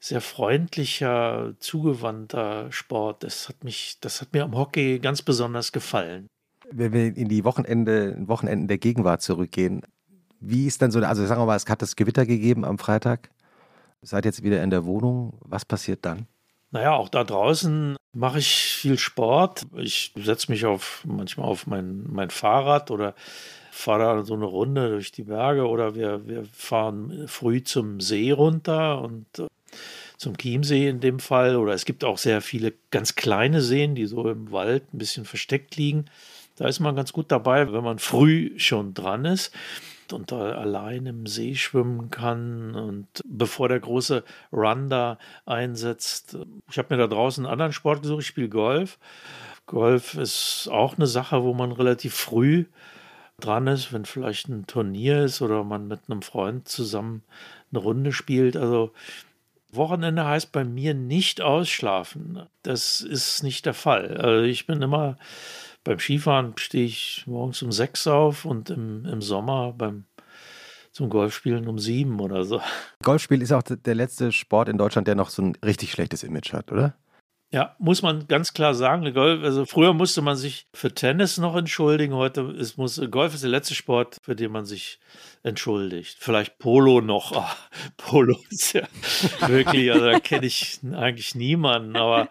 sehr 0.00 0.20
freundlicher, 0.20 1.54
zugewandter 1.58 2.70
Sport. 2.70 3.24
Das 3.24 3.48
hat 3.48 3.64
mich, 3.64 3.98
das 4.00 4.20
hat 4.20 4.32
mir 4.32 4.44
am 4.44 4.56
Hockey 4.56 4.98
ganz 4.98 5.22
besonders 5.22 5.72
gefallen 5.72 6.28
wenn 6.72 6.92
wir 6.92 7.16
in 7.16 7.28
die 7.28 7.44
Wochenende, 7.44 8.16
Wochenenden 8.26 8.68
der 8.68 8.78
Gegenwart 8.78 9.22
zurückgehen, 9.22 9.82
wie 10.40 10.66
ist 10.66 10.82
denn 10.82 10.90
so, 10.90 10.98
also 11.00 11.24
sagen 11.26 11.40
wir 11.40 11.46
mal, 11.46 11.56
es 11.56 11.66
hat 11.66 11.82
das 11.82 11.96
Gewitter 11.96 12.26
gegeben 12.26 12.64
am 12.64 12.78
Freitag. 12.78 13.30
Seid 14.00 14.24
jetzt 14.24 14.42
wieder 14.42 14.62
in 14.62 14.70
der 14.70 14.84
Wohnung. 14.84 15.38
Was 15.42 15.64
passiert 15.64 16.04
dann? 16.04 16.26
Naja, 16.72 16.94
auch 16.94 17.08
da 17.08 17.22
draußen 17.22 17.96
mache 18.12 18.40
ich 18.40 18.48
viel 18.52 18.98
Sport. 18.98 19.66
Ich 19.76 20.12
setze 20.16 20.50
mich 20.50 20.66
auf 20.66 21.04
manchmal 21.06 21.46
auf 21.46 21.68
mein, 21.68 22.04
mein 22.08 22.30
Fahrrad 22.30 22.90
oder 22.90 23.14
fahre 23.72 24.16
da 24.16 24.22
so 24.22 24.34
eine 24.34 24.44
Runde 24.44 24.90
durch 24.90 25.12
die 25.12 25.22
Berge 25.22 25.66
oder 25.66 25.94
wir, 25.94 26.28
wir 26.28 26.44
fahren 26.52 27.24
früh 27.26 27.62
zum 27.62 28.00
See 28.00 28.30
runter 28.30 29.00
und 29.00 29.26
äh, 29.38 29.46
zum 30.18 30.36
Chiemsee 30.36 30.88
in 30.88 31.00
dem 31.00 31.18
Fall. 31.18 31.56
Oder 31.56 31.72
es 31.72 31.86
gibt 31.86 32.04
auch 32.04 32.18
sehr 32.18 32.42
viele 32.42 32.74
ganz 32.90 33.14
kleine 33.14 33.62
Seen, 33.62 33.94
die 33.94 34.06
so 34.06 34.28
im 34.28 34.52
Wald 34.52 34.84
ein 34.92 34.98
bisschen 34.98 35.24
versteckt 35.24 35.76
liegen. 35.76 36.04
Da 36.56 36.68
ist 36.68 36.80
man 36.80 36.94
ganz 36.94 37.14
gut 37.14 37.32
dabei, 37.32 37.72
wenn 37.72 37.82
man 37.82 37.98
früh 37.98 38.52
schon 38.58 38.92
dran 38.92 39.24
ist 39.24 39.54
und 40.12 40.30
da 40.30 40.52
allein 40.52 41.06
im 41.06 41.26
See 41.26 41.54
schwimmen 41.54 42.10
kann 42.10 42.74
und 42.74 43.06
bevor 43.24 43.70
der 43.70 43.80
große 43.80 44.22
Run 44.52 44.90
da 44.90 45.18
einsetzt. 45.46 46.36
Ich 46.70 46.76
habe 46.76 46.94
mir 46.94 47.00
da 47.00 47.06
draußen 47.06 47.46
einen 47.46 47.52
anderen 47.52 47.72
Sport 47.72 48.02
gesucht, 48.02 48.20
ich 48.20 48.26
spiele 48.26 48.50
Golf. 48.50 48.98
Golf 49.64 50.14
ist 50.14 50.68
auch 50.70 50.98
eine 50.98 51.06
Sache, 51.06 51.42
wo 51.42 51.54
man 51.54 51.72
relativ 51.72 52.12
früh 52.12 52.66
dran 53.44 53.66
ist, 53.66 53.92
wenn 53.92 54.04
vielleicht 54.04 54.48
ein 54.48 54.66
Turnier 54.66 55.24
ist 55.24 55.42
oder 55.42 55.64
man 55.64 55.88
mit 55.88 56.00
einem 56.08 56.22
Freund 56.22 56.68
zusammen 56.68 57.22
eine 57.70 57.80
Runde 57.80 58.12
spielt. 58.12 58.56
Also 58.56 58.92
Wochenende 59.72 60.24
heißt 60.24 60.52
bei 60.52 60.64
mir 60.64 60.94
nicht 60.94 61.40
ausschlafen. 61.40 62.46
Das 62.62 63.00
ist 63.00 63.42
nicht 63.42 63.66
der 63.66 63.74
Fall. 63.74 64.16
Also 64.16 64.44
ich 64.44 64.66
bin 64.66 64.82
immer 64.82 65.16
beim 65.84 65.98
Skifahren 65.98 66.54
stehe 66.58 66.84
ich 66.84 67.24
morgens 67.26 67.62
um 67.62 67.72
sechs 67.72 68.06
auf 68.06 68.44
und 68.44 68.70
im, 68.70 69.04
im 69.04 69.20
Sommer 69.20 69.72
beim 69.76 70.04
zum 70.92 71.08
Golfspielen 71.08 71.68
um 71.68 71.78
sieben 71.78 72.20
oder 72.20 72.44
so. 72.44 72.60
Golfspiel 73.02 73.40
ist 73.40 73.52
auch 73.52 73.62
der 73.62 73.94
letzte 73.94 74.30
Sport 74.30 74.68
in 74.68 74.76
Deutschland, 74.76 75.08
der 75.08 75.14
noch 75.14 75.30
so 75.30 75.42
ein 75.42 75.56
richtig 75.64 75.90
schlechtes 75.90 76.22
Image 76.22 76.52
hat, 76.52 76.70
oder? 76.70 76.94
Ja, 77.52 77.76
muss 77.78 78.00
man 78.00 78.26
ganz 78.28 78.54
klar 78.54 78.74
sagen. 78.74 79.12
Golf, 79.12 79.44
also 79.44 79.66
früher 79.66 79.92
musste 79.92 80.22
man 80.22 80.36
sich 80.36 80.66
für 80.72 80.94
Tennis 80.94 81.36
noch 81.36 81.54
entschuldigen. 81.54 82.14
Heute 82.14 82.40
ist 82.56 82.78
muss 82.78 82.98
Golf 83.10 83.34
ist 83.34 83.42
der 83.42 83.50
letzte 83.50 83.74
Sport, 83.74 84.16
für 84.22 84.34
den 84.34 84.50
man 84.50 84.64
sich 84.64 84.98
entschuldigt. 85.42 86.16
Vielleicht 86.18 86.58
Polo 86.58 87.02
noch. 87.02 87.32
Oh, 87.32 87.44
Polo 87.98 88.38
ist 88.48 88.72
ja 88.72 88.88
wirklich, 89.48 89.92
also 89.92 90.06
da 90.06 90.18
kenne 90.18 90.46
ich 90.46 90.80
eigentlich 90.92 91.34
niemanden. 91.34 91.96
Aber 91.96 92.28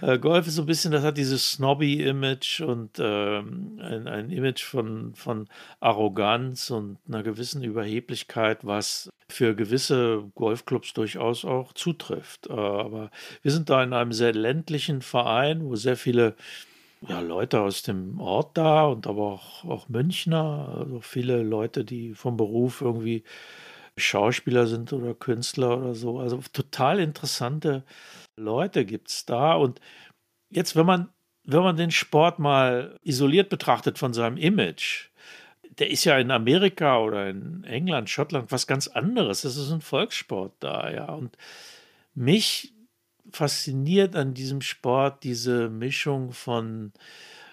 äh, 0.00 0.18
Golf 0.18 0.46
ist 0.46 0.54
so 0.54 0.62
ein 0.62 0.66
bisschen, 0.66 0.92
das 0.92 1.04
hat 1.04 1.18
dieses 1.18 1.52
Snobby-Image 1.52 2.60
und 2.62 2.98
ähm, 2.98 3.78
ein, 3.82 4.08
ein, 4.08 4.30
Image 4.30 4.62
von, 4.62 5.14
von 5.14 5.48
Arroganz 5.80 6.70
und 6.70 6.98
einer 7.06 7.22
gewissen 7.22 7.62
Überheblichkeit, 7.62 8.64
was 8.64 9.10
für 9.28 9.54
gewisse 9.54 10.24
Golfclubs 10.34 10.92
durchaus 10.92 11.44
auch 11.44 11.72
zutrifft. 11.72 12.48
Äh, 12.48 12.52
aber 12.52 13.10
wir 13.42 13.50
sind 13.50 13.70
da 13.70 13.82
in 13.82 13.92
einem 13.92 14.12
sehr 14.12 14.32
ländlichen 14.32 14.61
Verein, 15.02 15.64
wo 15.64 15.76
sehr 15.76 15.96
viele 15.96 16.36
ja, 17.08 17.20
Leute 17.20 17.60
aus 17.60 17.82
dem 17.82 18.20
Ort 18.20 18.56
da 18.56 18.84
und 18.86 19.06
aber 19.06 19.22
auch, 19.22 19.64
auch 19.64 19.88
Münchner, 19.88 20.74
also 20.78 21.00
viele 21.00 21.42
Leute, 21.42 21.84
die 21.84 22.14
vom 22.14 22.36
Beruf 22.36 22.80
irgendwie 22.80 23.24
Schauspieler 23.96 24.66
sind 24.66 24.92
oder 24.92 25.14
Künstler 25.14 25.76
oder 25.78 25.94
so. 25.94 26.18
Also 26.18 26.40
total 26.52 27.00
interessante 27.00 27.84
Leute 28.36 28.84
gibt 28.84 29.08
es 29.08 29.26
da. 29.26 29.54
Und 29.54 29.80
jetzt, 30.50 30.76
wenn 30.76 30.86
man, 30.86 31.08
wenn 31.44 31.62
man 31.62 31.76
den 31.76 31.90
Sport 31.90 32.38
mal 32.38 32.96
isoliert 33.02 33.48
betrachtet 33.48 33.98
von 33.98 34.14
seinem 34.14 34.36
Image, 34.36 35.08
der 35.78 35.90
ist 35.90 36.04
ja 36.04 36.18
in 36.18 36.30
Amerika 36.30 36.98
oder 37.00 37.28
in 37.28 37.64
England, 37.64 38.10
Schottland 38.10 38.52
was 38.52 38.66
ganz 38.66 38.88
anderes. 38.88 39.42
Das 39.42 39.56
ist 39.56 39.70
ein 39.72 39.80
Volkssport 39.80 40.52
da, 40.60 40.90
ja. 40.90 41.06
Und 41.12 41.36
mich 42.14 42.72
fasziniert 43.30 44.16
an 44.16 44.34
diesem 44.34 44.60
Sport 44.60 45.24
diese 45.24 45.68
Mischung 45.68 46.32
von 46.32 46.92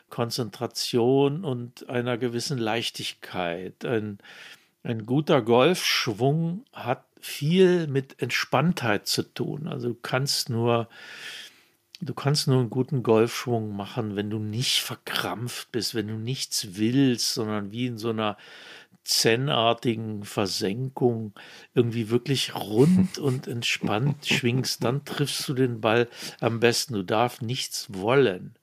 Konzentration 0.09 1.45
und 1.45 1.87
einer 1.89 2.17
gewissen 2.17 2.57
Leichtigkeit. 2.57 3.85
Ein, 3.85 4.17
ein 4.83 5.05
guter 5.05 5.41
Golfschwung 5.41 6.65
hat 6.73 7.05
viel 7.19 7.87
mit 7.87 8.21
Entspanntheit 8.21 9.07
zu 9.07 9.23
tun. 9.23 9.67
Also 9.67 9.89
du 9.89 9.95
kannst 9.95 10.49
nur 10.49 10.87
Du 12.01 12.13
kannst 12.13 12.47
nur 12.47 12.61
einen 12.61 12.69
guten 12.69 13.03
Golfschwung 13.03 13.75
machen, 13.75 14.15
wenn 14.15 14.29
du 14.29 14.39
nicht 14.39 14.79
verkrampft 14.79 15.69
bist, 15.73 15.95
wenn 15.95 16.07
du 16.07 16.13
nichts 16.13 16.77
willst, 16.77 17.33
sondern 17.33 17.73
wie 17.73 17.87
in 17.87 17.97
so 17.97 18.11
einer 18.11 18.37
zen-artigen 19.09 20.23
Versenkung 20.23 21.33
irgendwie 21.73 22.09
wirklich 22.09 22.55
rund 22.55 23.17
und 23.17 23.47
entspannt 23.47 24.25
schwingst, 24.27 24.83
dann 24.83 25.03
triffst 25.03 25.49
du 25.49 25.53
den 25.53 25.81
Ball 25.81 26.07
am 26.39 26.59
besten. 26.59 26.93
Du 26.93 27.03
darfst 27.03 27.41
nichts 27.41 27.87
wollen. 27.91 28.57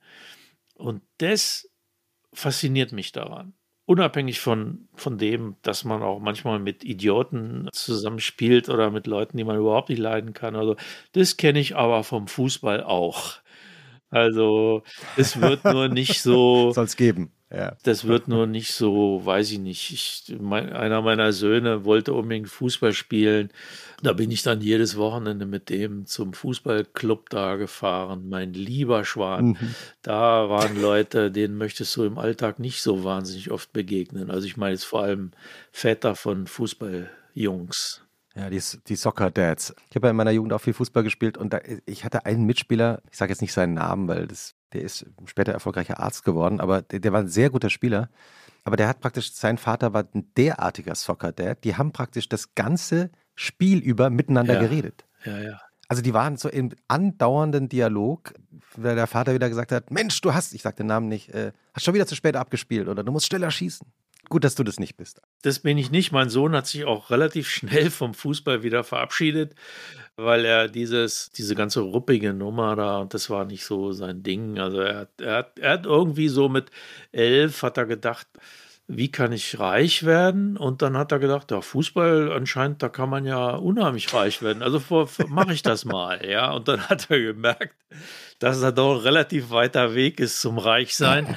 Und 0.74 1.02
das 1.18 1.70
fasziniert 2.32 2.92
mich 2.92 3.12
daran. 3.12 3.54
Unabhängig 3.87 4.40
von, 4.40 4.88
von 4.94 5.16
dem, 5.16 5.56
dass 5.62 5.85
man 5.85 6.02
auch 6.02 6.18
manchmal 6.18 6.59
mit 6.59 6.85
Idioten 6.85 7.68
zusammenspielt 7.72 8.68
oder 8.68 8.90
mit 8.90 9.06
Leuten, 9.06 9.37
die 9.37 9.44
man 9.44 9.56
überhaupt 9.56 9.88
nicht 9.88 10.00
leiden 10.00 10.32
kann. 10.32 10.56
Also, 10.56 10.76
das 11.12 11.37
kenne 11.37 11.61
ich 11.61 11.76
aber 11.76 12.02
vom 12.02 12.26
Fußball 12.26 12.82
auch. 12.82 13.37
Also, 14.11 14.82
es 15.16 15.40
wird 15.40 15.64
nur 15.64 15.88
nicht 15.88 16.20
so. 16.20 16.70
Soll 16.72 16.85
es 16.85 16.96
geben. 16.96 17.36
Ja. 17.50 17.76
Das 17.85 18.06
wird 18.06 18.26
nur 18.26 18.46
nicht 18.46 18.72
so, 18.72 19.24
weiß 19.24 19.52
ich 19.52 19.61
nicht. 19.61 19.92
Ich, 19.92 20.37
mein, 20.40 20.72
einer 20.72 21.00
meiner 21.00 21.32
Söhne 21.32 21.85
wollte 21.85 22.12
unbedingt 22.12 22.48
Fußball 22.48 22.92
spielen. 22.92 23.50
Da 24.02 24.12
bin 24.12 24.32
ich 24.32 24.42
dann 24.42 24.61
jedes 24.61 24.96
Wochenende 24.96 25.46
mit 25.46 25.70
dem 25.70 26.06
zum 26.06 26.32
Fußballclub 26.32 27.30
da 27.30 27.54
gefahren. 27.54 28.28
Mein 28.28 28.52
lieber 28.52 29.04
Schwan. 29.04 29.46
Mhm. 29.46 29.74
Da 30.02 30.48
waren 30.48 30.80
Leute, 30.80 31.30
denen 31.30 31.56
möchtest 31.56 31.94
du 31.96 32.04
im 32.04 32.18
Alltag 32.18 32.59
nicht 32.59 32.82
so 32.82 33.04
wahnsinnig 33.04 33.52
oft 33.52 33.72
begegnen. 33.72 34.28
Also 34.30 34.46
ich 34.46 34.56
meine 34.56 34.72
jetzt 34.72 34.85
vor 34.85 35.02
allem 35.02 35.30
Väter 35.70 36.16
von 36.16 36.48
Fußballjungs. 36.48 38.02
Ja, 38.35 38.50
die, 38.50 38.61
die 38.88 38.96
Soccer 38.96 39.30
Dads. 39.30 39.74
Ich 39.88 39.96
habe 39.96 40.09
ja 40.09 40.11
in 40.11 40.16
meiner 40.16 40.32
Jugend 40.32 40.52
auch 40.52 40.61
viel 40.61 40.74
Fußball 40.74 41.04
gespielt 41.04 41.38
und 41.38 41.52
da, 41.52 41.61
ich 41.87 42.04
hatte 42.04 42.26
einen 42.26 42.44
Mitspieler, 42.44 43.00
ich 43.11 43.16
sage 43.16 43.32
jetzt 43.32 43.40
nicht 43.40 43.52
seinen 43.52 43.74
Namen, 43.74 44.09
weil 44.09 44.26
das, 44.26 44.55
der 44.72 44.83
ist 44.83 45.07
später 45.26 45.52
erfolgreicher 45.52 46.00
Arzt 46.00 46.24
geworden, 46.24 46.61
aber 46.61 46.83
der, 46.83 47.00
der 47.00 47.12
war 47.12 47.20
ein 47.20 47.29
sehr 47.29 47.50
guter 47.50 47.70
Spieler. 47.70 48.11
Aber 48.64 48.76
der 48.76 48.88
hat 48.88 49.00
praktisch, 49.00 49.33
sein 49.33 49.59
Vater 49.59 49.92
war 49.92 50.05
ein 50.12 50.33
derartiger 50.37 50.94
Soccer 50.94 51.33
Dad, 51.33 51.62
die 51.62 51.76
haben 51.76 51.92
praktisch 51.92 52.29
das 52.29 52.55
ganze 52.55 53.11
Spiel 53.37 53.79
über 53.79 54.11
miteinander 54.11 54.55
ja, 54.55 54.61
geredet. 54.61 55.05
Ja, 55.24 55.38
ja. 55.38 55.61
Also 55.88 56.02
die 56.02 56.14
waren 56.14 56.37
so 56.37 56.48
im 56.48 56.72
andauernden 56.88 57.68
Dialog, 57.68 58.35
weil 58.74 58.96
der 58.96 59.07
Vater 59.07 59.35
wieder 59.35 59.48
gesagt 59.48 59.70
hat, 59.70 59.90
Mensch, 59.92 60.20
du 60.20 60.35
hast, 60.35 60.52
ich 60.52 60.62
sag 60.62 60.74
den 60.76 60.87
Namen 60.87 61.09
nicht, 61.09 61.29
äh, 61.29 61.52
hast 61.74 61.85
schon 61.85 61.94
wieder 61.94 62.09
zu 62.09 62.16
spät 62.16 62.35
abgespielt 62.35 62.88
oder 62.88 63.05
du 63.05 63.12
musst 63.12 63.26
schneller 63.26 63.50
schießen. 63.50 63.87
Gut, 64.28 64.42
dass 64.44 64.56
du 64.56 64.64
das 64.64 64.80
nicht 64.80 64.96
bist. 64.96 65.20
Das 65.42 65.60
bin 65.60 65.78
ich 65.78 65.90
nicht. 65.90 66.10
Mein 66.10 66.30
Sohn 66.30 66.54
hat 66.54 66.66
sich 66.66 66.84
auch 66.84 67.10
relativ 67.10 67.48
schnell 67.48 67.90
vom 67.90 68.14
Fußball 68.14 68.62
wieder 68.62 68.82
verabschiedet, 68.82 69.54
weil 70.16 70.44
er 70.44 70.68
dieses, 70.68 71.30
diese 71.30 71.54
ganze 71.54 71.80
ruppige 71.80 72.32
Nummer 72.32 72.74
da, 72.74 73.04
das 73.04 73.30
war 73.30 73.44
nicht 73.44 73.64
so 73.64 73.92
sein 73.92 74.22
Ding. 74.22 74.58
Also 74.58 74.80
er, 74.80 75.08
er, 75.20 75.36
hat, 75.36 75.58
er 75.58 75.72
hat 75.72 75.86
irgendwie 75.86 76.28
so 76.28 76.48
mit 76.48 76.70
elf 77.12 77.62
hat 77.62 77.78
er 77.78 77.86
gedacht, 77.86 78.26
wie 78.88 79.10
kann 79.10 79.32
ich 79.32 79.58
reich 79.58 80.04
werden? 80.04 80.56
Und 80.56 80.80
dann 80.80 80.96
hat 80.96 81.10
er 81.10 81.18
gedacht, 81.18 81.50
ja, 81.50 81.60
Fußball 81.60 82.32
anscheinend, 82.32 82.82
da 82.82 82.88
kann 82.88 83.10
man 83.10 83.26
ja 83.26 83.50
unheimlich 83.50 84.12
reich 84.14 84.42
werden. 84.42 84.62
Also 84.62 84.80
mache 85.28 85.52
ich 85.52 85.62
das 85.62 85.84
mal, 85.84 86.24
ja. 86.24 86.52
Und 86.52 86.68
dann 86.68 86.88
hat 86.88 87.10
er 87.10 87.20
gemerkt, 87.20 87.74
dass 88.38 88.62
er 88.62 88.72
doch 88.72 88.96
ein 88.96 89.00
relativ 89.00 89.50
weiter 89.50 89.94
Weg 89.94 90.20
ist 90.20 90.40
zum 90.40 90.58
Reichsein 90.58 91.36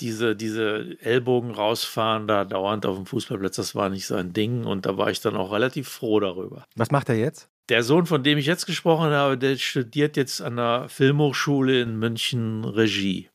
diese, 0.00 0.36
diese 0.36 0.96
Ellbogen 1.00 1.50
rausfahren 1.50 2.26
da 2.28 2.44
dauernd 2.44 2.86
auf 2.86 2.96
dem 2.96 3.06
Fußballplatz, 3.06 3.56
das 3.56 3.74
war 3.74 3.88
nicht 3.88 4.06
sein 4.06 4.32
Ding 4.32 4.64
und 4.64 4.86
da 4.86 4.96
war 4.96 5.10
ich 5.10 5.20
dann 5.20 5.36
auch 5.36 5.52
relativ 5.52 5.88
froh 5.88 6.20
darüber. 6.20 6.66
Was 6.76 6.90
macht 6.90 7.08
er 7.08 7.16
jetzt? 7.16 7.48
Der 7.68 7.82
Sohn, 7.82 8.06
von 8.06 8.22
dem 8.22 8.38
ich 8.38 8.46
jetzt 8.46 8.66
gesprochen 8.66 9.10
habe, 9.10 9.36
der 9.36 9.56
studiert 9.56 10.16
jetzt 10.16 10.40
an 10.40 10.56
der 10.56 10.88
Filmhochschule 10.88 11.82
in 11.82 11.98
München 11.98 12.64
Regie. 12.64 13.28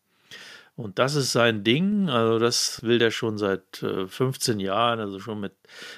Und 0.75 0.97
das 0.97 1.13
ist 1.13 1.31
sein 1.31 1.63
Ding, 1.63 2.09
also 2.09 2.39
das 2.39 2.81
will 2.81 2.97
der 2.97 3.11
schon 3.11 3.37
seit 3.37 3.83
äh, 3.83 4.07
15 4.07 4.59
Jahren, 4.59 4.99
also 4.99 5.19
schon 5.19 5.39
mit, 5.39 5.53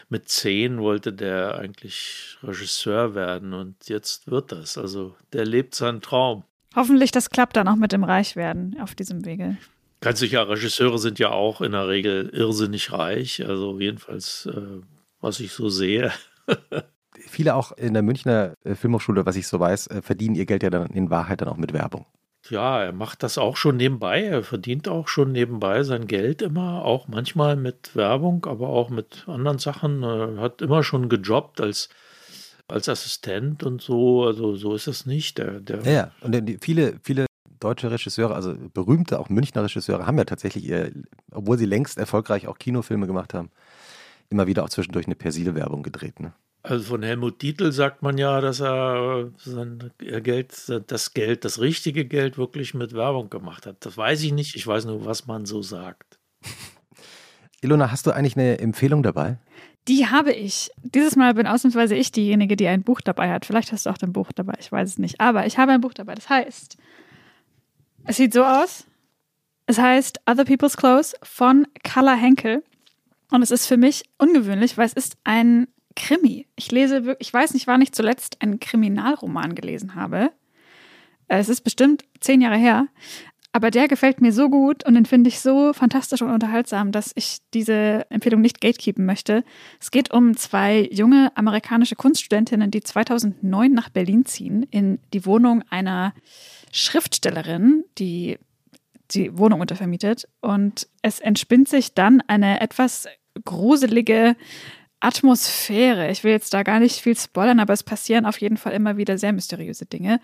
mit 0.10 0.28
10 0.28 0.80
wollte 0.80 1.14
der 1.14 1.58
eigentlich 1.58 2.38
Regisseur 2.44 3.16
werden 3.16 3.54
und 3.54 3.88
jetzt 3.88 4.30
wird 4.30 4.52
das. 4.52 4.78
Also 4.78 5.16
der 5.32 5.46
lebt 5.46 5.76
seinen 5.76 6.02
Traum. 6.02 6.44
Hoffentlich, 6.76 7.12
das 7.12 7.30
klappt 7.30 7.56
dann 7.56 7.70
auch 7.70 7.78
mit 7.78 7.94
dem 7.94 8.04
Reichwerden 8.04 8.78
auf 8.82 8.96
diesem 8.96 9.24
Wege. 9.24 9.56
Ganz 10.06 10.20
sicher, 10.20 10.48
Regisseure 10.48 11.00
sind 11.00 11.18
ja 11.18 11.32
auch 11.32 11.62
in 11.62 11.72
der 11.72 11.88
Regel 11.88 12.30
irrsinnig 12.30 12.92
reich. 12.92 13.44
Also 13.44 13.80
jedenfalls, 13.80 14.46
äh, 14.46 14.84
was 15.20 15.40
ich 15.40 15.52
so 15.52 15.68
sehe. 15.70 16.12
Viele 17.28 17.56
auch 17.56 17.72
in 17.72 17.96
der 17.96 18.04
Münchner 18.04 18.54
äh, 18.64 18.76
Filmhochschule, 18.76 19.26
was 19.26 19.36
ich 19.36 19.48
so 19.48 19.60
weiß, 19.60 19.88
äh, 19.88 20.02
verdienen 20.04 20.36
ihr 20.36 20.46
Geld 20.46 20.62
ja 20.62 20.70
dann 20.70 20.92
in 20.92 21.10
Wahrheit 21.10 21.42
dann 21.42 21.48
auch 21.48 21.58
mit 21.58 21.74
Werbung. 21.74 22.06
Ja, 22.52 22.84
er 22.84 22.92
macht 22.92 23.24
das 23.24 23.40
auch 23.40 23.58
schon 23.58 23.78
nebenbei. 23.78 24.22
Er 24.22 24.44
verdient 24.44 24.88
auch 24.88 25.08
schon 25.08 25.32
nebenbei 25.32 25.82
sein 25.82 26.06
Geld 26.06 26.44
immer, 26.44 26.86
auch 26.86 27.08
manchmal 27.08 27.56
mit 27.56 27.96
Werbung, 27.96 28.46
aber 28.46 28.70
auch 28.70 28.92
mit 28.92 29.28
anderen 29.28 29.58
Sachen. 29.58 30.04
Er 30.04 30.38
hat 30.38 30.62
immer 30.62 30.84
schon 30.84 31.10
gejobbt 31.10 31.60
als 31.60 31.90
als 32.68 32.90
Assistent 32.90 33.64
und 33.64 33.82
so, 33.82 34.26
also 34.26 34.56
so 34.56 34.76
ist 34.76 34.88
es 34.88 35.08
nicht. 35.08 35.40
Der, 35.40 35.60
der 35.60 35.82
ja, 35.82 36.12
und 36.22 36.36
viele, 36.62 37.00
viele 37.02 37.26
deutsche 37.60 37.92
Regisseure, 37.92 38.36
also 38.36 38.56
berühmte, 38.74 39.20
auch 39.20 39.30
Münchner 39.30 39.64
Regisseure, 39.64 40.06
haben 40.06 40.18
ja 40.18 40.26
tatsächlich, 40.26 40.66
ihr, 40.66 40.92
obwohl 41.32 41.58
sie 41.58 41.66
längst 41.66 41.98
erfolgreich 41.98 42.48
auch 42.48 42.58
Kinofilme 42.58 43.08
gemacht 43.08 43.34
haben, 43.34 43.50
immer 44.30 44.48
wieder 44.48 44.64
auch 44.64 44.70
zwischendurch 44.70 45.06
eine 45.06 45.16
Persil-Werbung 45.16 45.84
gedreht. 45.84 46.20
Ne? 46.20 46.34
Also 46.64 46.86
von 46.86 47.04
Helmut 47.04 47.44
Dietl 47.44 47.72
sagt 47.72 48.02
man 48.02 48.18
ja, 48.18 48.42
dass 48.42 48.60
er 48.60 49.30
sein 49.38 49.92
Geld, 50.00 50.72
das 50.88 51.14
Geld, 51.14 51.46
das 51.46 51.60
richtige 51.60 52.06
Geld 52.06 52.40
wirklich 52.40 52.74
mit 52.74 52.94
Werbung 52.94 53.30
gemacht 53.30 53.68
hat. 53.68 53.86
Das 53.86 53.98
weiß 53.98 54.24
ich 54.24 54.34
nicht. 54.34 54.56
Ich 54.56 54.66
weiß 54.66 54.86
nur, 54.86 55.06
was 55.06 55.28
man 55.28 55.46
so 55.46 55.62
sagt. 55.62 56.20
Ilona, 57.62 57.92
hast 57.92 58.08
du 58.08 58.12
eigentlich 58.12 58.36
eine 58.36 58.58
Empfehlung 58.58 59.04
dabei? 59.04 59.38
Die 59.88 60.08
habe 60.08 60.32
ich. 60.34 60.72
Dieses 60.82 61.16
Mal 61.16 61.36
bin 61.36 61.46
ausnahmsweise 61.46 61.94
ich 61.94 62.12
diejenige, 62.12 62.56
die 62.56 62.68
ein 62.68 62.82
Buch 62.82 63.02
dabei 63.02 63.32
hat. 63.32 63.46
Vielleicht 63.46 63.72
hast 63.72 63.86
du 63.86 63.92
auch 63.92 63.98
ein 64.02 64.14
Buch 64.14 64.32
dabei, 64.34 64.56
ich 64.60 64.72
weiß 64.72 64.90
es 64.90 64.98
nicht. 64.98 65.22
Aber 65.22 65.46
ich 65.46 65.60
habe 65.60 65.72
ein 65.72 65.82
Buch 65.82 65.94
dabei. 65.94 66.16
Das 66.16 66.30
heißt 66.30 66.78
es 68.06 68.18
sieht 68.18 68.34
so 68.34 68.44
aus. 68.44 68.86
Es 69.66 69.80
heißt 69.80 70.20
Other 70.30 70.46
People's 70.46 70.78
Clothes 70.78 71.16
von 71.24 71.68
Carla 71.84 72.14
Henkel. 72.14 72.64
Und 73.32 73.42
es 73.42 73.52
ist 73.52 73.66
für 73.66 73.78
mich 73.78 74.04
ungewöhnlich, 74.18 74.78
weil 74.78 74.86
es 74.86 74.94
ist 74.94 75.18
ein 75.24 75.68
Krimi. 75.96 76.48
Ich 76.56 76.72
lese 76.72 77.06
wirklich, 77.06 77.28
ich 77.30 77.34
weiß 77.34 77.54
nicht, 77.54 77.68
wann 77.68 77.82
ich 77.82 77.92
zuletzt 77.92 78.42
einen 78.42 78.60
Kriminalroman 78.60 79.56
gelesen 79.56 79.96
habe. 79.96 80.32
Es 81.28 81.50
ist 81.50 81.62
bestimmt 81.62 82.06
zehn 82.20 82.42
Jahre 82.42 82.58
her. 82.58 82.88
Aber 83.56 83.72
der 83.72 83.88
gefällt 83.88 84.20
mir 84.20 84.34
so 84.34 84.50
gut 84.50 84.86
und 84.86 84.96
den 84.96 85.06
finde 85.06 85.30
ich 85.30 85.40
so 85.40 85.72
fantastisch 85.72 86.22
und 86.22 86.30
unterhaltsam, 86.30 86.92
dass 86.92 87.14
ich 87.16 87.38
diese 87.54 88.06
Empfehlung 88.10 88.42
nicht 88.42 88.60
gatekeepen 88.60 89.06
möchte. 89.06 89.46
Es 89.80 89.92
geht 89.92 90.14
um 90.14 90.36
zwei 90.36 90.90
junge 90.92 91.32
amerikanische 91.36 91.96
Kunststudentinnen, 91.96 92.70
die 92.70 92.82
2009 92.82 93.72
nach 93.72 93.88
Berlin 93.88 94.26
ziehen, 94.26 94.64
in 94.72 95.00
die 95.14 95.26
Wohnung 95.26 95.64
einer 95.70 96.14
Schriftstellerin, 96.76 97.86
die 97.98 98.38
die 99.12 99.38
Wohnung 99.38 99.62
untervermietet. 99.62 100.28
Und 100.42 100.88
es 101.02 101.22
entspinnt 101.22 101.70
sich 101.70 101.94
dann 101.94 102.22
eine 102.28 102.60
etwas 102.60 103.08
gruselige 103.46 104.36
Atmosphäre. 105.00 106.12
Ich 106.12 106.24
will 106.26 106.32
jetzt 106.32 106.54
da 106.54 106.64
gar 106.64 106.80
nicht 106.80 107.00
viel 107.00 107.16
spoilern, 107.16 107.62
aber 107.62 107.74
es 107.74 107.84
passieren 107.84 108.26
auf 108.26 108.42
jeden 108.42 108.58
Fall 108.58 108.74
immer 108.74 108.98
wieder 108.98 109.18
sehr 109.18 109.32
mysteriöse 109.32 109.86
Dinge. 109.86 110.20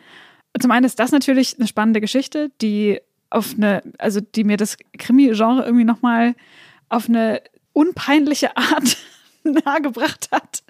Und 0.54 0.62
zum 0.62 0.72
einen 0.72 0.86
ist 0.86 1.00
das 1.00 1.14
natürlich 1.14 1.56
eine 1.58 1.68
spannende 1.68 2.02
Geschichte, 2.02 2.52
die 2.62 3.00
auf 3.30 3.54
eine, 3.56 3.82
also 3.98 4.20
die 4.20 4.44
mir 4.44 4.58
das 4.58 4.76
Krimi-Genre 4.98 5.64
irgendwie 5.64 5.86
nochmal 5.86 6.36
auf 6.90 7.08
eine 7.08 7.42
unpeinliche 7.72 8.58
Art 8.58 8.98
nahegebracht 9.44 10.28
hat. 10.34 10.64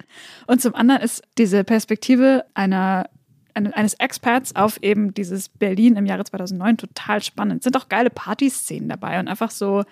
Und 0.46 0.62
zum 0.62 0.76
anderen 0.76 1.02
ist 1.02 1.22
diese 1.38 1.64
Perspektive 1.64 2.44
einer 2.54 3.08
eines 3.54 3.94
Experts 3.94 4.56
auf 4.56 4.82
eben 4.82 5.14
dieses 5.14 5.48
Berlin 5.48 5.96
im 5.96 6.06
Jahre 6.06 6.24
2009 6.24 6.78
total 6.78 7.22
spannend. 7.22 7.60
Es 7.60 7.64
sind 7.64 7.76
auch 7.76 7.88
geile 7.88 8.10
Partyszenen 8.10 8.88
dabei 8.88 9.18
und 9.20 9.28
einfach 9.28 9.50
so 9.50 9.84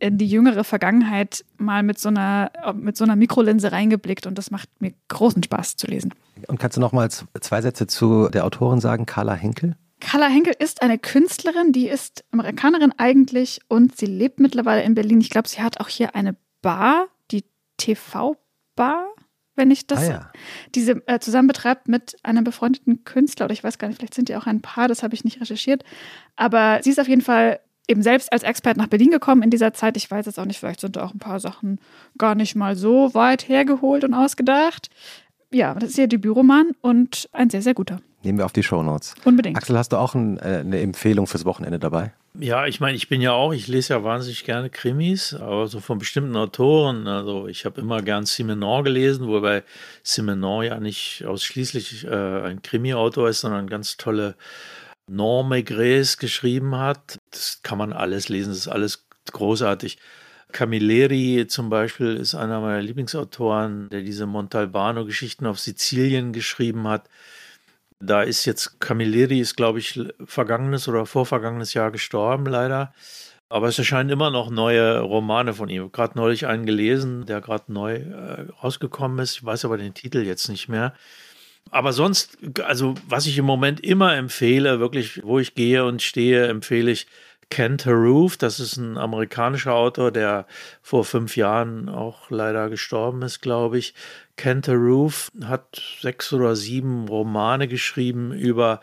in 0.00 0.18
die 0.18 0.26
jüngere 0.26 0.64
Vergangenheit 0.64 1.44
mal 1.58 1.82
mit 1.82 1.98
so 1.98 2.08
einer, 2.08 2.50
mit 2.74 2.96
so 2.96 3.04
einer 3.04 3.16
Mikrolinse 3.16 3.72
reingeblickt 3.72 4.26
und 4.26 4.36
das 4.36 4.50
macht 4.50 4.68
mir 4.80 4.92
großen 5.08 5.42
Spaß 5.42 5.76
zu 5.76 5.86
lesen. 5.86 6.12
Und 6.48 6.58
kannst 6.58 6.76
du 6.76 6.80
noch 6.80 6.92
mal 6.92 7.08
zwei 7.08 7.62
Sätze 7.62 7.86
zu 7.86 8.28
der 8.28 8.44
Autorin 8.44 8.80
sagen, 8.80 9.06
Carla 9.06 9.34
Henkel? 9.34 9.76
Carla 10.00 10.26
Henkel 10.26 10.54
ist 10.58 10.82
eine 10.82 10.98
Künstlerin, 10.98 11.72
die 11.72 11.88
ist 11.88 12.24
Amerikanerin 12.32 12.92
eigentlich 12.98 13.60
und 13.68 13.96
sie 13.96 14.06
lebt 14.06 14.40
mittlerweile 14.40 14.82
in 14.82 14.94
Berlin. 14.94 15.20
Ich 15.20 15.30
glaube, 15.30 15.48
sie 15.48 15.62
hat 15.62 15.80
auch 15.80 15.88
hier 15.88 16.16
eine 16.16 16.34
Bar, 16.60 17.06
die 17.30 17.44
TV-Bar 17.76 19.06
wenn 19.54 19.70
ich 19.70 19.86
das, 19.86 20.08
ah, 20.08 20.10
ja. 20.10 20.32
diese 20.74 21.06
äh, 21.06 21.18
zusammen 21.18 21.48
betreibt 21.48 21.88
mit 21.88 22.16
einem 22.22 22.44
befreundeten 22.44 23.04
Künstler 23.04 23.46
oder 23.46 23.52
ich 23.52 23.64
weiß 23.64 23.78
gar 23.78 23.88
nicht, 23.88 23.98
vielleicht 23.98 24.14
sind 24.14 24.28
die 24.28 24.36
auch 24.36 24.46
ein 24.46 24.62
Paar, 24.62 24.88
das 24.88 25.02
habe 25.02 25.14
ich 25.14 25.24
nicht 25.24 25.40
recherchiert. 25.40 25.84
Aber 26.36 26.80
sie 26.82 26.90
ist 26.90 27.00
auf 27.00 27.08
jeden 27.08 27.22
Fall 27.22 27.60
eben 27.88 28.02
selbst 28.02 28.32
als 28.32 28.42
Expert 28.42 28.76
nach 28.76 28.86
Berlin 28.86 29.10
gekommen 29.10 29.42
in 29.42 29.50
dieser 29.50 29.74
Zeit. 29.74 29.96
Ich 29.96 30.10
weiß 30.10 30.26
jetzt 30.26 30.38
auch 30.38 30.44
nicht, 30.44 30.58
vielleicht 30.58 30.80
sind 30.80 30.96
da 30.96 31.04
auch 31.04 31.14
ein 31.14 31.18
paar 31.18 31.40
Sachen 31.40 31.78
gar 32.16 32.34
nicht 32.34 32.54
mal 32.54 32.76
so 32.76 33.12
weit 33.14 33.48
hergeholt 33.48 34.04
und 34.04 34.14
ausgedacht. 34.14 34.88
Ja, 35.52 35.74
das 35.74 35.90
ist 35.90 35.98
ihr 35.98 36.08
Debütroman 36.08 36.70
und 36.80 37.28
ein 37.32 37.50
sehr, 37.50 37.62
sehr 37.62 37.74
guter. 37.74 38.00
Nehmen 38.22 38.38
wir 38.38 38.46
auf 38.46 38.52
die 38.52 38.62
Shownotes. 38.62 39.14
Unbedingt. 39.24 39.56
Axel, 39.56 39.76
hast 39.76 39.90
du 39.90 39.96
auch 39.96 40.14
ein, 40.14 40.38
äh, 40.38 40.60
eine 40.60 40.80
Empfehlung 40.80 41.26
fürs 41.26 41.44
Wochenende 41.44 41.78
dabei? 41.78 42.12
Ja, 42.38 42.66
ich 42.66 42.80
meine, 42.80 42.96
ich 42.96 43.08
bin 43.08 43.20
ja 43.20 43.32
auch, 43.32 43.52
ich 43.52 43.68
lese 43.68 43.92
ja 43.92 44.04
wahnsinnig 44.04 44.44
gerne 44.44 44.70
Krimis, 44.70 45.34
aber 45.34 45.66
so 45.68 45.80
von 45.80 45.98
bestimmten 45.98 46.34
Autoren. 46.34 47.06
Also 47.06 47.46
ich 47.46 47.66
habe 47.66 47.80
immer 47.80 48.00
gern 48.00 48.24
Simenon 48.24 48.84
gelesen, 48.84 49.28
wobei 49.28 49.64
Simenon 50.02 50.64
ja 50.64 50.80
nicht 50.80 51.24
ausschließlich 51.26 52.04
äh, 52.04 52.42
ein 52.42 52.62
Krimi-Autor 52.62 53.28
ist, 53.28 53.40
sondern 53.40 53.68
ganz 53.68 53.98
tolle 53.98 54.34
Normes 55.06 56.16
geschrieben 56.16 56.74
hat. 56.76 57.18
Das 57.30 57.60
kann 57.62 57.76
man 57.76 57.92
alles 57.92 58.30
lesen, 58.30 58.48
das 58.50 58.60
ist 58.60 58.68
alles 58.68 59.06
großartig. 59.30 59.98
Camilleri 60.52 61.46
zum 61.48 61.68
Beispiel 61.68 62.16
ist 62.16 62.34
einer 62.34 62.60
meiner 62.60 62.82
Lieblingsautoren, 62.82 63.90
der 63.90 64.02
diese 64.02 64.26
Montalbano-Geschichten 64.26 65.46
auf 65.46 65.58
Sizilien 65.60 66.32
geschrieben 66.32 66.88
hat. 66.88 67.08
Da 68.04 68.22
ist 68.22 68.44
jetzt 68.46 68.80
Camilleri, 68.80 69.40
ist 69.40 69.56
glaube 69.56 69.78
ich 69.78 70.00
vergangenes 70.24 70.88
oder 70.88 71.06
vorvergangenes 71.06 71.72
Jahr 71.74 71.90
gestorben, 71.90 72.46
leider. 72.46 72.92
Aber 73.48 73.68
es 73.68 73.78
erscheinen 73.78 74.10
immer 74.10 74.30
noch 74.30 74.50
neue 74.50 75.00
Romane 75.00 75.52
von 75.52 75.68
ihm. 75.68 75.92
Gerade 75.92 76.18
neulich 76.18 76.46
einen 76.46 76.64
gelesen, 76.66 77.26
der 77.26 77.40
gerade 77.40 77.70
neu 77.72 77.96
äh, 77.96 78.46
rausgekommen 78.62 79.18
ist. 79.18 79.36
Ich 79.36 79.44
weiß 79.44 79.66
aber 79.66 79.76
den 79.76 79.94
Titel 79.94 80.22
jetzt 80.22 80.48
nicht 80.48 80.68
mehr. 80.68 80.94
Aber 81.70 81.92
sonst, 81.92 82.38
also 82.64 82.94
was 83.06 83.26
ich 83.26 83.38
im 83.38 83.44
Moment 83.44 83.80
immer 83.80 84.16
empfehle, 84.16 84.80
wirklich, 84.80 85.22
wo 85.22 85.38
ich 85.38 85.54
gehe 85.54 85.84
und 85.84 86.02
stehe, 86.02 86.46
empfehle 86.46 86.90
ich 86.90 87.06
Kent 87.50 87.86
Roof. 87.86 88.38
Das 88.38 88.58
ist 88.58 88.78
ein 88.78 88.96
amerikanischer 88.96 89.74
Autor, 89.74 90.10
der 90.10 90.46
vor 90.80 91.04
fünf 91.04 91.36
Jahren 91.36 91.90
auch 91.90 92.30
leider 92.30 92.70
gestorben 92.70 93.20
ist, 93.20 93.42
glaube 93.42 93.78
ich. 93.78 93.92
Kent 94.42 94.68
Roof 94.68 95.30
hat 95.44 95.80
sechs 96.00 96.32
oder 96.32 96.56
sieben 96.56 97.06
Romane 97.06 97.68
geschrieben 97.68 98.32
über 98.32 98.80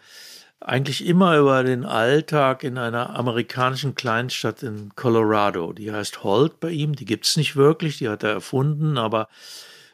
eigentlich 0.61 1.05
immer 1.05 1.37
über 1.37 1.65
den 1.65 1.83
Alltag 1.83 2.63
in 2.63 2.77
einer 2.77 3.09
amerikanischen 3.09 3.93
Kleinstadt 3.93 4.63
in 4.63 4.95
Colorado. 4.95 5.73
Die 5.73 5.91
heißt 5.91 6.23
Holt 6.23 6.61
bei 6.61 6.69
ihm, 6.69 6.95
die 6.95 7.03
gibt 7.03 7.25
es 7.25 7.35
nicht 7.35 7.57
wirklich, 7.57 7.97
die 7.97 8.07
hat 8.07 8.23
er 8.23 8.29
erfunden, 8.29 8.97
aber 8.97 9.27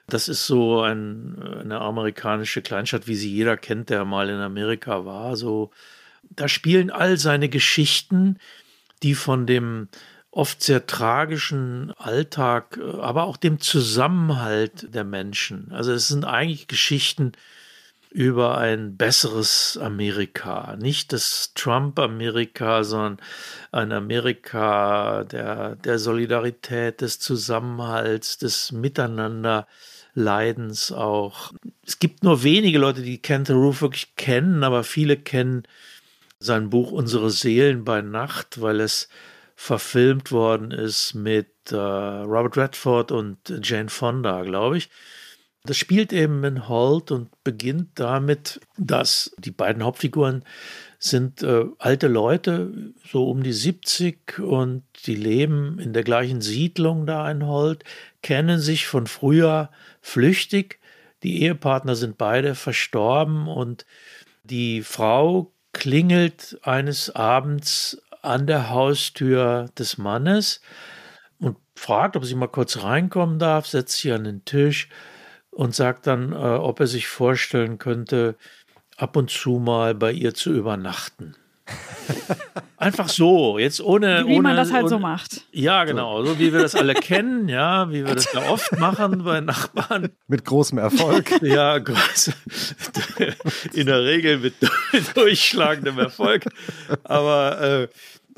das 0.06 0.28
ist 0.28 0.46
so 0.46 0.82
ein, 0.82 1.42
eine 1.62 1.82
amerikanische 1.82 2.62
Kleinstadt, 2.62 3.08
wie 3.08 3.16
sie 3.16 3.34
jeder 3.34 3.58
kennt, 3.58 3.90
der 3.90 4.06
mal 4.06 4.30
in 4.30 4.42
Amerika 4.42 5.04
war. 5.04 5.36
So, 5.36 5.72
da 6.30 6.48
spielen 6.48 6.92
all 6.92 7.18
seine 7.18 7.50
Geschichten, 7.50 8.38
die 9.02 9.16
von 9.16 9.48
dem 9.48 9.88
oft 10.36 10.62
sehr 10.62 10.86
tragischen 10.86 11.94
Alltag, 11.98 12.78
aber 13.00 13.24
auch 13.24 13.38
dem 13.38 13.60
Zusammenhalt 13.60 14.94
der 14.94 15.06
Menschen. 15.06 15.72
Also 15.72 15.94
es 15.94 16.10
sind 16.10 16.26
eigentlich 16.26 16.68
Geschichten, 16.68 17.32
über 18.16 18.58
ein 18.58 18.96
besseres 18.96 19.78
Amerika. 19.78 20.78
Nicht 20.78 21.12
das 21.12 21.52
Trump-Amerika, 21.54 22.86
sondern 22.86 23.18
ein 23.74 23.92
Amerika 23.92 25.26
der, 25.26 25.76
der 25.76 26.00
Solidarität, 26.00 27.02
des 27.02 27.20
Zusammenhalts, 27.20 28.38
des 28.38 28.72
Miteinanderleidens 28.72 30.94
auch. 30.94 31.52
Es 31.86 32.00
gibt 32.00 32.24
nur 32.24 32.44
wenige 32.44 32.80
Leute, 32.80 33.02
die 33.02 33.18
Kent 33.18 33.50
Roof 33.50 33.82
wirklich 33.82 34.16
kennen, 34.16 34.64
aber 34.64 34.86
viele 34.86 35.18
kennen 35.18 35.64
sein 36.40 36.70
Buch 36.70 36.94
Unsere 36.94 37.30
Seelen 37.30 37.84
bei 37.84 38.02
Nacht, 38.02 38.62
weil 38.62 38.80
es 38.80 39.10
verfilmt 39.56 40.32
worden 40.32 40.72
ist 40.72 41.14
mit 41.14 41.50
äh, 41.72 41.76
Robert 41.76 42.58
Redford 42.58 43.12
und 43.12 43.38
Jane 43.64 43.90
Fonda, 43.90 44.44
glaube 44.44 44.78
ich. 44.78 44.90
Das 45.64 45.78
spielt 45.78 46.14
eben 46.14 46.44
in 46.44 46.68
Holt 46.70 47.12
und 47.12 47.30
beginnt 47.44 47.92
damit, 47.96 48.60
dass 48.78 49.34
die 49.40 49.52
beiden 49.52 49.84
Hauptfiguren 49.84 50.44
sind 51.00 51.42
äh, 51.42 51.66
alte 51.80 52.08
Leute, 52.08 52.94
so 53.04 53.30
um 53.30 53.42
die 53.42 53.54
70 53.54 54.40
und 54.40 54.84
die 55.06 55.16
leben 55.16 55.80
in 55.80 55.94
der 55.94 56.04
gleichen 56.04 56.42
Siedlung 56.42 57.06
da 57.06 57.30
in 57.32 57.46
Holt, 57.46 57.84
kennen 58.22 58.60
sich 58.60 58.86
von 58.86 59.08
früher 59.08 59.72
flüchtig. 60.02 60.80
Die 61.24 61.42
Ehepartner 61.42 61.96
sind 61.96 62.18
beide 62.18 62.54
verstorben 62.54 63.48
und 63.48 63.86
die 64.44 64.84
Frau 64.84 65.52
klingelt 65.74 66.58
eines 66.62 67.10
Abends 67.16 68.02
an 68.26 68.48
der 68.48 68.70
Haustür 68.70 69.70
des 69.78 69.98
Mannes 69.98 70.62
und 71.40 71.58
fragt, 71.76 72.16
ob 72.16 72.26
sie 72.26 72.36
mal 72.36 72.48
kurz 72.48 72.84
reinkommen 72.84 73.40
darf, 73.40 73.68
setzt 73.68 74.00
sich 74.00 74.12
an 74.12 74.24
den 74.24 74.46
Tisch 74.46 74.90
und 75.52 75.76
sagt 75.76 76.08
dann, 76.08 76.34
äh, 76.34 76.36
ob 76.36 76.80
er 76.80 76.88
sich 76.88 77.08
vorstellen 77.08 77.78
könnte, 77.78 78.36
ab 78.98 79.16
und 79.16 79.30
zu 79.30 79.60
mal 79.60 79.96
bei 79.96 80.12
ihr 80.12 80.34
zu 80.34 80.54
übernachten. 80.54 81.36
Einfach 82.78 83.10
so, 83.10 83.58
jetzt 83.58 83.82
ohne. 83.82 84.26
Wie 84.28 84.34
ohne, 84.34 84.44
man 84.44 84.56
das 84.56 84.72
halt 84.72 84.84
ohne, 84.84 84.90
so 84.90 85.00
macht. 85.00 85.42
Ja, 85.52 85.86
genau, 85.86 86.24
so 86.24 86.38
wie 86.40 86.54
wir 86.54 86.62
das 86.62 86.76
alle 86.76 86.94
kennen, 86.94 87.50
ja, 87.50 87.90
wie 87.90 88.06
wir 88.06 88.14
das 88.14 88.32
ja 88.34 88.50
oft 88.50 88.78
machen 88.78 89.24
bei 89.24 89.42
Nachbarn. 89.42 90.10
Mit 90.28 90.46
großem 90.46 90.78
Erfolg. 90.78 91.32
Ja, 91.46 91.78
groß, 91.78 92.32
in 93.74 93.86
der 93.86 94.04
Regel 94.04 94.40
mit 94.40 94.56
durchschlagendem 95.14 96.00
Erfolg. 96.00 96.46
Aber 97.04 97.62
äh, 97.62 97.88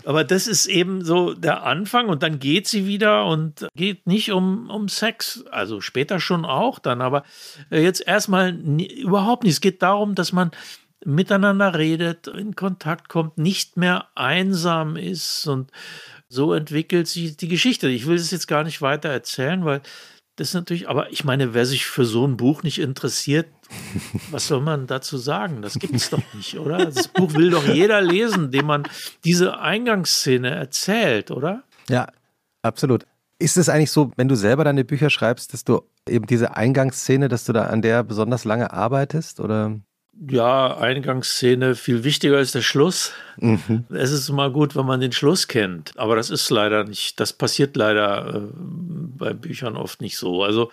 aber 0.06 0.24
das 0.24 0.48
ist 0.48 0.68
eben 0.68 1.04
so 1.04 1.34
der 1.34 1.64
Anfang 1.64 2.08
und 2.08 2.22
dann 2.24 2.40
geht 2.40 2.68
sie 2.68 2.86
wieder 2.86 3.26
und 3.26 3.68
geht 3.76 4.08
nicht 4.08 4.32
um, 4.32 4.70
um 4.70 4.88
Sex, 4.88 5.44
also 5.52 5.82
später 5.82 6.20
schon 6.20 6.46
auch 6.46 6.80
dann, 6.80 7.02
aber 7.02 7.24
äh, 7.72 7.82
jetzt 7.82 8.06
erstmal 8.06 8.56
überhaupt 8.56 9.44
nicht. 9.44 9.54
Es 9.54 9.62
geht 9.62 9.82
darum, 9.82 10.16
dass 10.16 10.32
man 10.32 10.52
miteinander 11.06 11.78
redet, 11.78 12.28
in 12.28 12.56
Kontakt 12.56 13.10
kommt, 13.10 13.38
nicht 13.38 13.78
mehr 13.78 14.08
einsam 14.16 14.96
ist 14.96 15.48
und 15.48 15.72
so 16.30 16.54
entwickelt 16.54 17.08
sich 17.08 17.38
die 17.38 17.48
Geschichte. 17.48 17.88
Ich 17.88 18.08
will 18.08 18.16
es 18.16 18.32
jetzt 18.32 18.48
gar 18.48 18.64
nicht 18.64 18.82
weiter 18.82 19.10
erzählen, 19.10 19.64
weil 19.64 19.82
das 20.36 20.54
natürlich, 20.54 20.88
aber 20.88 21.12
ich 21.12 21.24
meine, 21.24 21.54
wer 21.54 21.66
sich 21.66 21.86
für 21.86 22.06
so 22.06 22.26
ein 22.26 22.38
Buch 22.38 22.64
nicht 22.64 22.80
interessiert, 22.80 23.48
was 24.32 24.48
soll 24.48 24.62
man 24.62 24.88
dazu 24.88 25.18
sagen? 25.18 25.62
Das 25.62 25.80
gibt 25.80 25.96
es 25.96 26.10
doch 26.10 26.22
nicht, 26.34 26.58
oder? 26.60 26.86
Das 26.86 27.08
Buch 27.08 27.34
will 27.34 27.50
doch 27.50 27.68
jeder 27.68 28.02
lesen, 28.02 28.52
dem 28.52 28.66
man 28.66 28.84
diese 29.26 29.60
Eingangsszene 29.60 30.52
erzählt, 30.52 31.32
oder? 31.32 31.64
Ja, 31.90 32.08
absolut. 32.62 33.06
Ist 33.40 33.58
es 33.58 33.70
eigentlich 33.70 33.92
so, 33.92 34.12
wenn 34.16 34.28
du 34.28 34.36
selber 34.36 34.64
deine 34.64 34.84
Bücher 34.84 35.10
schreibst, 35.10 35.54
dass 35.54 35.64
du 35.64 35.82
eben 36.08 36.26
diese 36.26 36.56
Eingangsszene, 36.56 37.28
dass 37.28 37.46
du 37.46 37.54
da 37.54 37.68
an 37.68 37.82
der 37.82 38.04
besonders 38.04 38.46
lange 38.46 38.72
arbeitest, 38.72 39.40
oder? 39.40 39.80
Ja, 40.30 40.78
Eingangsszene 40.78 41.76
viel 41.76 42.04
wichtiger 42.04 42.40
ist 42.40 42.56
der 42.56 42.62
Schluss. 42.62 43.12
Mhm. 43.38 43.86
Es 43.90 44.12
ist 44.12 44.30
immer 44.30 44.50
gut, 44.50 44.76
wenn 44.76 44.86
man 44.86 45.00
den 45.00 45.12
Schluss 45.12 45.48
kennt, 45.48 45.98
aber 45.98 46.16
das 46.16 46.30
ist 46.30 46.50
leider 46.50 46.84
nicht, 46.84 47.20
das 47.20 47.34
passiert 47.34 47.76
leider 47.76 48.36
äh, 48.36 48.42
bei 48.54 49.34
Büchern 49.34 49.78
oft 49.78 50.02
nicht 50.02 50.18
so. 50.18 50.44
Also 50.44 50.72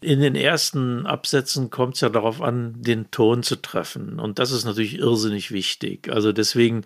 in 0.00 0.20
den 0.20 0.34
ersten 0.34 1.06
Absätzen 1.06 1.70
kommt 1.70 1.94
es 1.94 2.02
ja 2.02 2.10
darauf 2.10 2.42
an, 2.42 2.74
den 2.82 3.10
Ton 3.10 3.42
zu 3.42 3.56
treffen 3.56 4.18
und 4.18 4.38
das 4.38 4.50
ist 4.50 4.64
natürlich 4.64 4.98
irrsinnig 4.98 5.50
wichtig. 5.50 6.10
Also 6.12 6.32
deswegen 6.32 6.84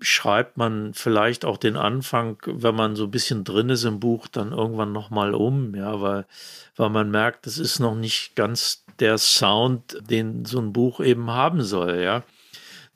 schreibt 0.00 0.56
man 0.56 0.94
vielleicht 0.94 1.44
auch 1.44 1.56
den 1.56 1.76
Anfang, 1.76 2.38
wenn 2.46 2.74
man 2.74 2.96
so 2.96 3.04
ein 3.04 3.10
bisschen 3.10 3.44
drin 3.44 3.68
ist 3.70 3.84
im 3.84 4.00
Buch, 4.00 4.28
dann 4.28 4.52
irgendwann 4.52 4.92
nochmal 4.92 5.34
um, 5.34 5.74
ja, 5.74 6.00
weil, 6.00 6.26
weil 6.76 6.90
man 6.90 7.10
merkt, 7.10 7.46
das 7.46 7.58
ist 7.58 7.78
noch 7.80 7.94
nicht 7.94 8.36
ganz 8.36 8.84
der 8.98 9.18
Sound, 9.18 9.98
den 10.08 10.44
so 10.44 10.60
ein 10.60 10.72
Buch 10.72 11.00
eben 11.00 11.30
haben 11.30 11.62
soll, 11.62 12.00
ja. 12.00 12.22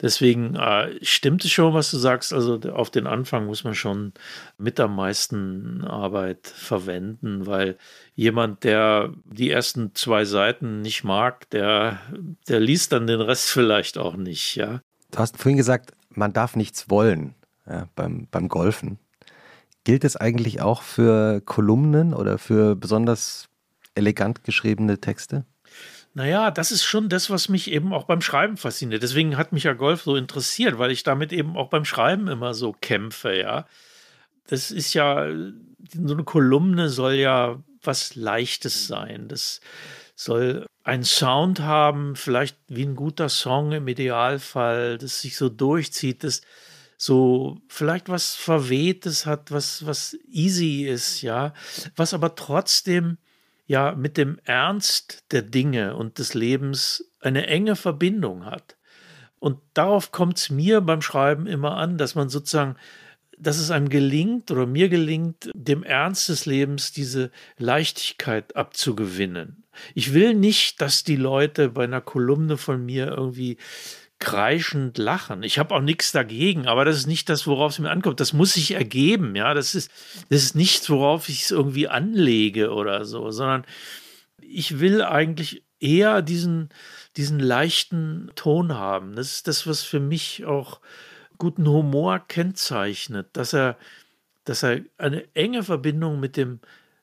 Deswegen 0.02 0.56
äh, 0.56 0.98
stimmt 1.02 1.44
es 1.44 1.52
schon, 1.52 1.74
was 1.74 1.92
du 1.92 1.96
sagst. 1.96 2.32
Also 2.32 2.58
auf 2.72 2.90
den 2.90 3.06
Anfang 3.06 3.46
muss 3.46 3.62
man 3.62 3.76
schon 3.76 4.12
mit 4.58 4.80
am 4.80 4.96
meisten 4.96 5.84
Arbeit 5.84 6.48
verwenden, 6.48 7.46
weil 7.46 7.78
jemand, 8.16 8.64
der 8.64 9.12
die 9.24 9.50
ersten 9.50 9.94
zwei 9.94 10.24
Seiten 10.24 10.80
nicht 10.80 11.04
mag, 11.04 11.48
der, 11.50 12.00
der 12.48 12.58
liest 12.58 12.90
dann 12.90 13.06
den 13.06 13.20
Rest 13.20 13.48
vielleicht 13.50 13.96
auch 13.96 14.16
nicht, 14.16 14.56
ja. 14.56 14.80
Du 15.12 15.18
hast 15.18 15.36
vorhin 15.36 15.58
gesagt, 15.58 15.92
man 16.14 16.32
darf 16.32 16.56
nichts 16.56 16.90
wollen 16.90 17.34
ja, 17.66 17.88
beim, 17.94 18.26
beim 18.30 18.48
Golfen. 18.48 18.98
Gilt 19.84 20.04
es 20.04 20.16
eigentlich 20.16 20.60
auch 20.60 20.82
für 20.82 21.40
Kolumnen 21.40 22.14
oder 22.14 22.38
für 22.38 22.76
besonders 22.76 23.48
elegant 23.94 24.44
geschriebene 24.44 25.00
Texte? 25.00 25.44
Naja, 26.14 26.50
das 26.50 26.70
ist 26.70 26.84
schon 26.84 27.08
das, 27.08 27.30
was 27.30 27.48
mich 27.48 27.70
eben 27.70 27.92
auch 27.92 28.04
beim 28.04 28.20
Schreiben 28.20 28.56
fasziniert. 28.56 29.02
Deswegen 29.02 29.36
hat 29.38 29.52
mich 29.52 29.64
ja 29.64 29.72
Golf 29.72 30.02
so 30.02 30.14
interessiert, 30.14 30.78
weil 30.78 30.90
ich 30.90 31.02
damit 31.02 31.32
eben 31.32 31.56
auch 31.56 31.68
beim 31.68 31.84
Schreiben 31.84 32.28
immer 32.28 32.52
so 32.52 32.72
kämpfe, 32.72 33.34
ja. 33.34 33.66
Das 34.46 34.70
ist 34.70 34.92
ja, 34.92 35.26
so 35.88 36.14
eine 36.14 36.24
Kolumne 36.24 36.90
soll 36.90 37.14
ja 37.14 37.62
was 37.82 38.14
Leichtes 38.14 38.86
sein. 38.86 39.28
Das 39.28 39.60
soll 40.24 40.66
einen 40.84 41.04
Sound 41.04 41.60
haben, 41.60 42.16
vielleicht 42.16 42.56
wie 42.68 42.84
ein 42.84 42.96
guter 42.96 43.28
Song 43.28 43.72
im 43.72 43.88
Idealfall, 43.88 44.98
das 44.98 45.20
sich 45.20 45.36
so 45.36 45.48
durchzieht, 45.48 46.24
das 46.24 46.42
so 46.96 47.60
vielleicht 47.68 48.08
was 48.08 48.34
Verwehtes 48.34 49.26
hat, 49.26 49.50
was, 49.50 49.86
was 49.86 50.16
easy 50.30 50.84
ist, 50.84 51.22
ja, 51.22 51.52
was 51.96 52.14
aber 52.14 52.34
trotzdem 52.34 53.18
ja 53.66 53.94
mit 53.94 54.16
dem 54.16 54.38
Ernst 54.44 55.24
der 55.32 55.42
Dinge 55.42 55.96
und 55.96 56.18
des 56.18 56.34
Lebens 56.34 57.10
eine 57.20 57.46
enge 57.46 57.76
Verbindung 57.76 58.44
hat. 58.44 58.76
Und 59.38 59.58
darauf 59.74 60.12
kommt 60.12 60.38
es 60.38 60.50
mir 60.50 60.80
beim 60.80 61.02
Schreiben 61.02 61.46
immer 61.46 61.76
an, 61.76 61.98
dass 61.98 62.14
man 62.14 62.28
sozusagen 62.28 62.76
dass 63.42 63.58
es 63.58 63.72
einem 63.72 63.88
gelingt 63.88 64.52
oder 64.52 64.66
mir 64.66 64.88
gelingt, 64.88 65.50
dem 65.52 65.82
Ernst 65.82 66.28
des 66.28 66.46
Lebens 66.46 66.92
diese 66.92 67.32
Leichtigkeit 67.58 68.54
abzugewinnen. 68.54 69.61
Ich 69.94 70.14
will 70.14 70.34
nicht, 70.34 70.80
dass 70.80 71.04
die 71.04 71.16
Leute 71.16 71.68
bei 71.68 71.84
einer 71.84 72.00
Kolumne 72.00 72.56
von 72.56 72.84
mir 72.84 73.08
irgendwie 73.08 73.56
kreischend 74.18 74.98
lachen. 74.98 75.42
Ich 75.42 75.58
habe 75.58 75.74
auch 75.74 75.80
nichts 75.80 76.12
dagegen, 76.12 76.68
aber 76.68 76.84
das 76.84 76.96
ist 76.96 77.06
nicht 77.06 77.28
das, 77.28 77.46
worauf 77.46 77.72
es 77.72 77.78
mir 77.80 77.90
ankommt. 77.90 78.20
Das 78.20 78.32
muss 78.32 78.52
sich 78.52 78.72
ergeben, 78.72 79.34
ja. 79.34 79.52
Das 79.54 79.74
ist, 79.74 79.90
das 80.28 80.42
ist 80.42 80.54
nichts, 80.54 80.88
worauf 80.90 81.28
ich 81.28 81.42
es 81.42 81.50
irgendwie 81.50 81.88
anlege 81.88 82.72
oder 82.72 83.04
so, 83.04 83.30
sondern 83.30 83.64
ich 84.40 84.78
will 84.78 85.02
eigentlich 85.02 85.64
eher 85.80 86.22
diesen, 86.22 86.68
diesen 87.16 87.40
leichten 87.40 88.30
Ton 88.36 88.74
haben. 88.74 89.16
Das 89.16 89.32
ist 89.32 89.48
das, 89.48 89.66
was 89.66 89.82
für 89.82 90.00
mich 90.00 90.44
auch 90.44 90.80
guten 91.38 91.66
Humor 91.66 92.20
kennzeichnet, 92.20 93.28
dass 93.32 93.52
er 93.52 93.76
dass 94.44 94.62
er 94.62 94.80
eine 94.98 95.34
enge 95.34 95.62
Verbindung 95.62 96.20
mit 96.20 96.36
dem, 96.36 96.60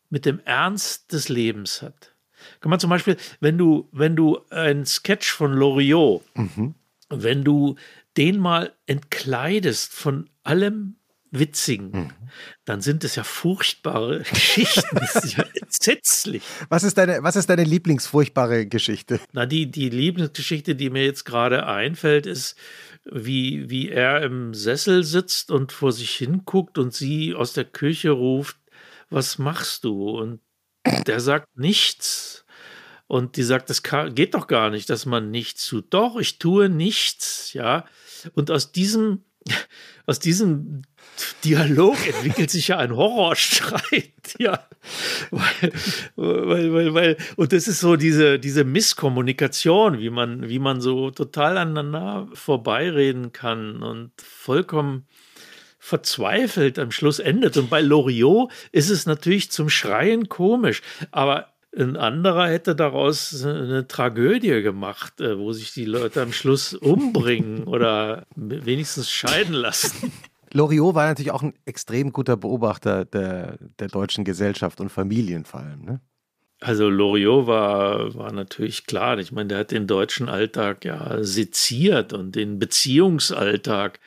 mit 0.09 0.25
dem 0.25 0.39
Ernst 0.41 1.11
des 1.13 1.29
Lebens 1.29 1.81
hat. 1.81 2.13
Kann 2.61 2.69
man 2.69 2.79
zum 2.79 2.89
Beispiel, 2.89 3.17
wenn 3.39 3.57
du, 3.57 3.87
wenn 3.91 4.15
du 4.15 4.39
ein 4.49 4.85
Sketch 4.85 5.31
von 5.31 5.53
Loriot, 5.53 6.23
mhm. 6.35 6.75
wenn 7.09 7.43
du 7.43 7.75
den 8.17 8.39
mal 8.39 8.73
entkleidest 8.85 9.93
von 9.93 10.29
allem 10.43 10.95
Witzigen, 11.31 11.91
mhm. 11.91 12.11
dann 12.65 12.81
sind 12.81 13.03
es 13.03 13.15
ja 13.15 13.23
furchtbare 13.23 14.19
Geschichten. 14.29 14.97
Das 14.97 15.23
ist 15.23 15.37
ja 15.37 15.45
entsetzlich. 15.61 16.43
Was 16.69 16.83
ist 16.83 16.97
deine, 16.97 17.21
was 17.21 17.35
ist 17.35 17.49
deine 17.49 17.63
Lieblingsfurchtbare 17.63 18.65
Geschichte? 18.65 19.19
Na, 19.31 19.45
die, 19.45 19.69
die 19.69 19.89
Lieblingsgeschichte, 19.89 20.75
die 20.75 20.89
mir 20.89 21.05
jetzt 21.05 21.25
gerade 21.25 21.67
einfällt, 21.67 22.25
ist, 22.25 22.55
wie, 23.05 23.69
wie 23.69 23.89
er 23.89 24.23
im 24.23 24.53
Sessel 24.53 25.03
sitzt 25.03 25.51
und 25.51 25.71
vor 25.71 25.91
sich 25.91 26.15
hinguckt 26.15 26.77
und 26.77 26.93
sie 26.93 27.33
aus 27.35 27.53
der 27.53 27.65
Küche 27.65 28.11
ruft, 28.11 28.57
was 29.09 29.37
machst 29.37 29.83
du? 29.83 30.09
Und 30.09 30.39
der 31.05 31.19
sagt 31.19 31.57
nichts. 31.57 32.45
Und 33.07 33.37
die 33.37 33.43
sagt, 33.43 33.71
das 33.71 33.81
kann, 33.81 34.13
geht 34.13 34.35
doch 34.35 34.45
gar 34.45 34.69
nicht, 34.69 34.89
dass 34.89 35.07
man 35.07 35.31
nichts 35.31 35.65
tut. 35.67 35.93
Doch, 35.93 36.17
ich 36.17 36.37
tue 36.37 36.69
nichts, 36.69 37.53
ja. 37.53 37.85
Und 38.33 38.51
aus 38.51 38.71
diesem, 38.71 39.23
aus 40.05 40.19
diesem 40.19 40.83
Dialog 41.43 41.97
entwickelt 42.07 42.51
sich 42.51 42.69
ja 42.69 42.77
ein 42.77 42.95
Horrorstreit, 42.95 44.35
ja. 44.37 44.63
Weil, 45.31 45.73
weil, 46.15 46.73
weil, 46.73 46.93
weil, 46.93 47.17
und 47.35 47.51
das 47.51 47.67
ist 47.67 47.79
so 47.79 47.95
diese, 47.95 48.39
diese 48.39 48.63
Misskommunikation, 48.63 49.99
wie 49.99 50.11
man, 50.11 50.47
wie 50.47 50.59
man 50.59 50.79
so 50.79 51.09
total 51.09 51.57
aneinander 51.57 52.29
vorbeireden 52.33 53.31
kann 53.31 53.81
und 53.81 54.11
vollkommen 54.21 55.07
verzweifelt 55.89 56.79
am 56.79 56.91
Schluss 56.91 57.19
endet. 57.19 57.57
Und 57.57 57.69
bei 57.69 57.81
Loriot 57.81 58.51
ist 58.71 58.89
es 58.89 59.05
natürlich 59.05 59.51
zum 59.51 59.69
Schreien 59.69 60.29
komisch, 60.29 60.81
aber 61.11 61.47
ein 61.77 61.97
anderer 61.97 62.47
hätte 62.47 62.75
daraus 62.75 63.45
eine 63.45 63.87
Tragödie 63.87 64.61
gemacht, 64.61 65.21
äh, 65.21 65.37
wo 65.37 65.51
sich 65.51 65.73
die 65.73 65.85
Leute 65.85 66.21
am 66.21 66.33
Schluss 66.33 66.73
umbringen 66.73 67.63
oder 67.65 68.25
wenigstens 68.35 69.11
scheiden 69.11 69.53
lassen. 69.53 70.11
Loriot 70.51 70.95
war 70.95 71.07
natürlich 71.07 71.31
auch 71.31 71.43
ein 71.43 71.53
extrem 71.65 72.11
guter 72.11 72.37
Beobachter 72.37 73.05
der, 73.05 73.57
der 73.77 73.87
deutschen 73.87 74.23
Gesellschaft 74.23 74.81
und 74.81 74.89
Familien 74.89 75.45
vor 75.45 75.59
allem. 75.59 75.83
Ne? 75.83 76.01
Also 76.59 76.89
Loriot 76.89 77.47
war, 77.47 78.15
war 78.15 78.33
natürlich 78.33 78.85
klar. 78.85 79.17
Ich 79.19 79.31
meine, 79.31 79.49
der 79.49 79.59
hat 79.59 79.71
den 79.71 79.85
deutschen 79.85 80.27
Alltag 80.27 80.85
ja 80.85 81.23
seziert 81.23 82.13
und 82.13 82.35
den 82.35 82.57
Beziehungsalltag 82.59 83.99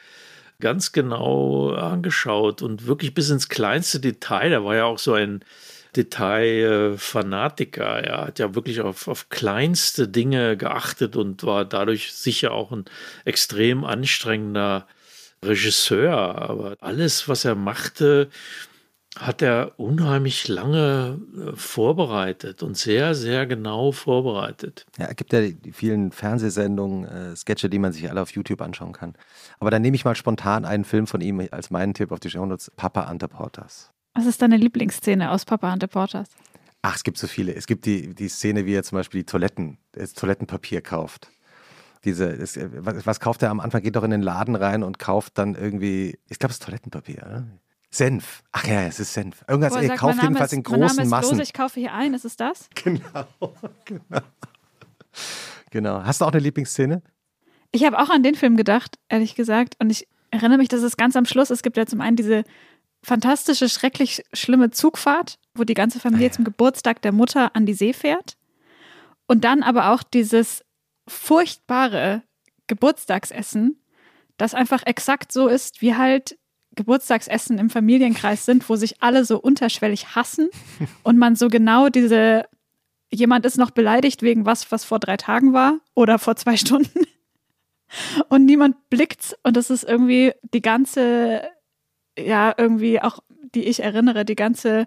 ganz 0.62 0.92
genau 0.92 1.74
angeschaut 1.74 2.62
und 2.62 2.86
wirklich 2.86 3.12
bis 3.12 3.28
ins 3.28 3.50
kleinste 3.50 4.00
Detail. 4.00 4.50
Da 4.50 4.64
war 4.64 4.76
ja 4.76 4.84
auch 4.84 4.98
so 4.98 5.12
ein 5.12 5.44
Detailfanatiker. 5.96 8.04
Er 8.04 8.26
hat 8.28 8.38
ja 8.38 8.54
wirklich 8.54 8.80
auf, 8.80 9.08
auf 9.08 9.28
kleinste 9.28 10.08
Dinge 10.08 10.56
geachtet 10.56 11.16
und 11.16 11.44
war 11.44 11.66
dadurch 11.66 12.14
sicher 12.14 12.52
auch 12.52 12.72
ein 12.72 12.86
extrem 13.26 13.84
anstrengender 13.84 14.86
Regisseur. 15.44 16.16
Aber 16.16 16.76
alles, 16.80 17.28
was 17.28 17.44
er 17.44 17.56
machte, 17.56 18.30
hat 19.16 19.42
er 19.42 19.78
unheimlich 19.78 20.48
lange 20.48 21.20
äh, 21.36 21.56
vorbereitet 21.56 22.62
und 22.62 22.76
sehr, 22.76 23.14
sehr 23.14 23.46
genau 23.46 23.92
vorbereitet. 23.92 24.86
Ja, 24.98 25.06
es 25.06 25.16
gibt 25.16 25.32
ja 25.32 25.42
die 25.42 25.72
vielen 25.72 26.12
Fernsehsendungen, 26.12 27.04
äh, 27.04 27.36
Sketche, 27.36 27.68
die 27.68 27.78
man 27.78 27.92
sich 27.92 28.08
alle 28.08 28.22
auf 28.22 28.30
YouTube 28.30 28.62
anschauen 28.62 28.92
kann. 28.92 29.14
Aber 29.58 29.70
dann 29.70 29.82
nehme 29.82 29.96
ich 29.96 30.04
mal 30.04 30.14
spontan 30.14 30.64
einen 30.64 30.84
Film 30.84 31.06
von 31.06 31.20
ihm 31.20 31.46
als 31.50 31.70
meinen 31.70 31.94
Tipp 31.94 32.10
auf 32.10 32.20
die 32.20 32.30
Show 32.30 32.46
Notes, 32.46 32.70
Papa 32.76 33.02
Ante 33.02 33.28
Portas. 33.28 33.90
Was 34.14 34.26
ist 34.26 34.42
deine 34.42 34.56
Lieblingsszene 34.56 35.30
aus 35.30 35.44
Papa 35.44 35.72
und 35.72 35.90
Porters? 35.90 36.28
Ach, 36.82 36.96
es 36.96 37.04
gibt 37.04 37.16
so 37.16 37.26
viele. 37.26 37.54
Es 37.54 37.66
gibt 37.66 37.86
die, 37.86 38.14
die 38.14 38.28
Szene, 38.28 38.66
wie 38.66 38.74
er 38.74 38.82
zum 38.82 38.96
Beispiel 38.96 39.20
die 39.20 39.26
Toiletten, 39.26 39.78
das 39.92 40.12
Toilettenpapier 40.14 40.82
kauft. 40.82 41.30
Diese, 42.04 42.36
das, 42.36 42.58
was, 42.60 43.06
was, 43.06 43.20
kauft 43.20 43.42
er 43.42 43.50
am 43.50 43.60
Anfang? 43.60 43.82
Geht 43.82 43.94
doch 43.94 44.02
in 44.02 44.10
den 44.10 44.22
Laden 44.22 44.56
rein 44.56 44.82
und 44.82 44.98
kauft 44.98 45.38
dann 45.38 45.54
irgendwie, 45.54 46.18
ich 46.28 46.40
glaube, 46.40 46.50
es 46.50 46.56
ist 46.56 46.64
Toilettenpapier. 46.64 47.22
Oder? 47.24 47.46
Senf. 47.94 48.42
Ach 48.52 48.66
ja, 48.66 48.82
es 48.82 48.98
ist 48.98 49.12
Senf. 49.12 49.44
Irgendwas, 49.46 49.74
er 49.74 49.96
kauft 49.96 50.22
jedenfalls 50.22 50.52
ist, 50.52 50.56
in 50.56 50.62
großen 50.62 50.80
mein 50.80 50.88
Name 50.88 51.02
ist 51.02 51.10
Massen. 51.10 51.30
Lose, 51.32 51.42
ich 51.42 51.52
kaufe 51.52 51.78
hier 51.78 51.92
ein, 51.92 52.14
ist 52.14 52.24
es 52.24 52.36
das? 52.36 52.68
Genau, 52.82 53.26
genau. 53.84 54.20
Genau. 55.70 56.02
Hast 56.02 56.20
du 56.20 56.24
auch 56.24 56.32
eine 56.32 56.40
Lieblingsszene? 56.40 57.02
Ich 57.70 57.84
habe 57.84 57.98
auch 57.98 58.08
an 58.08 58.22
den 58.22 58.34
Film 58.34 58.56
gedacht, 58.56 58.98
ehrlich 59.08 59.34
gesagt. 59.34 59.76
Und 59.78 59.90
ich 59.90 60.08
erinnere 60.30 60.58
mich, 60.58 60.68
dass 60.68 60.82
es 60.82 60.96
ganz 60.96 61.16
am 61.16 61.26
Schluss, 61.26 61.50
es 61.50 61.62
gibt 61.62 61.76
ja 61.76 61.84
zum 61.84 62.00
einen 62.00 62.16
diese 62.16 62.44
fantastische, 63.02 63.68
schrecklich 63.68 64.24
schlimme 64.32 64.70
Zugfahrt, 64.70 65.38
wo 65.54 65.64
die 65.64 65.74
ganze 65.74 66.00
Familie 66.00 66.26
ah, 66.26 66.30
ja. 66.30 66.32
zum 66.34 66.44
Geburtstag 66.44 67.02
der 67.02 67.12
Mutter 67.12 67.54
an 67.54 67.66
die 67.66 67.74
See 67.74 67.92
fährt. 67.92 68.36
Und 69.26 69.44
dann 69.44 69.62
aber 69.62 69.92
auch 69.92 70.02
dieses 70.02 70.64
furchtbare 71.08 72.22
Geburtstagsessen, 72.68 73.82
das 74.38 74.54
einfach 74.54 74.82
exakt 74.86 75.30
so 75.30 75.48
ist, 75.48 75.82
wie 75.82 75.94
halt 75.94 76.38
Geburtstagsessen 76.74 77.58
im 77.58 77.70
Familienkreis 77.70 78.44
sind, 78.44 78.68
wo 78.68 78.76
sich 78.76 79.02
alle 79.02 79.24
so 79.24 79.38
unterschwellig 79.38 80.14
hassen 80.14 80.50
und 81.02 81.18
man 81.18 81.36
so 81.36 81.48
genau 81.48 81.88
diese, 81.88 82.44
jemand 83.10 83.46
ist 83.46 83.58
noch 83.58 83.70
beleidigt 83.70 84.22
wegen 84.22 84.46
was, 84.46 84.70
was 84.72 84.84
vor 84.84 84.98
drei 84.98 85.16
Tagen 85.16 85.52
war 85.52 85.78
oder 85.94 86.18
vor 86.18 86.36
zwei 86.36 86.56
Stunden. 86.56 86.90
Und 88.30 88.46
niemand 88.46 88.88
blickt's 88.88 89.36
und 89.42 89.54
das 89.54 89.68
ist 89.68 89.84
irgendwie 89.84 90.32
die 90.54 90.62
ganze 90.62 91.42
ja 92.18 92.54
irgendwie 92.56 93.00
auch, 93.00 93.20
die 93.54 93.64
ich 93.64 93.82
erinnere, 93.82 94.24
die 94.24 94.34
ganze 94.34 94.86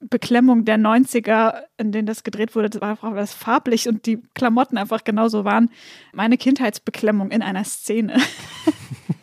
Beklemmung 0.00 0.64
der 0.64 0.76
90er, 0.76 1.62
in 1.78 1.92
denen 1.92 2.06
das 2.06 2.24
gedreht 2.24 2.54
wurde, 2.54 2.68
das 2.70 2.80
war 2.80 2.90
einfach 2.90 3.14
das 3.14 3.32
farblich 3.32 3.88
und 3.88 4.06
die 4.06 4.22
Klamotten 4.34 4.76
einfach 4.76 5.04
genauso 5.04 5.44
waren. 5.44 5.70
Meine 6.12 6.36
Kindheitsbeklemmung 6.36 7.30
in 7.30 7.42
einer 7.42 7.64
Szene. 7.64 8.16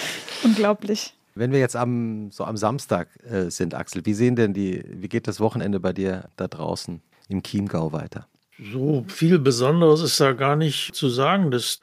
Unglaublich. 0.44 1.14
Wenn 1.34 1.52
wir 1.52 1.60
jetzt 1.60 1.76
am, 1.76 2.30
so 2.30 2.44
am 2.44 2.56
Samstag 2.56 3.08
äh, 3.24 3.50
sind, 3.50 3.74
Axel, 3.74 4.04
wie 4.04 4.14
sehen 4.14 4.34
denn 4.34 4.54
die, 4.54 4.84
wie 4.88 5.08
geht 5.08 5.28
das 5.28 5.40
Wochenende 5.40 5.78
bei 5.78 5.92
dir 5.92 6.28
da 6.36 6.48
draußen 6.48 7.00
im 7.28 7.42
Chiemgau 7.42 7.92
weiter? 7.92 8.26
So 8.72 9.04
viel 9.08 9.38
Besonderes 9.38 10.02
ist 10.02 10.18
da 10.20 10.32
gar 10.32 10.56
nicht 10.56 10.94
zu 10.94 11.08
sagen. 11.08 11.52
Das 11.52 11.80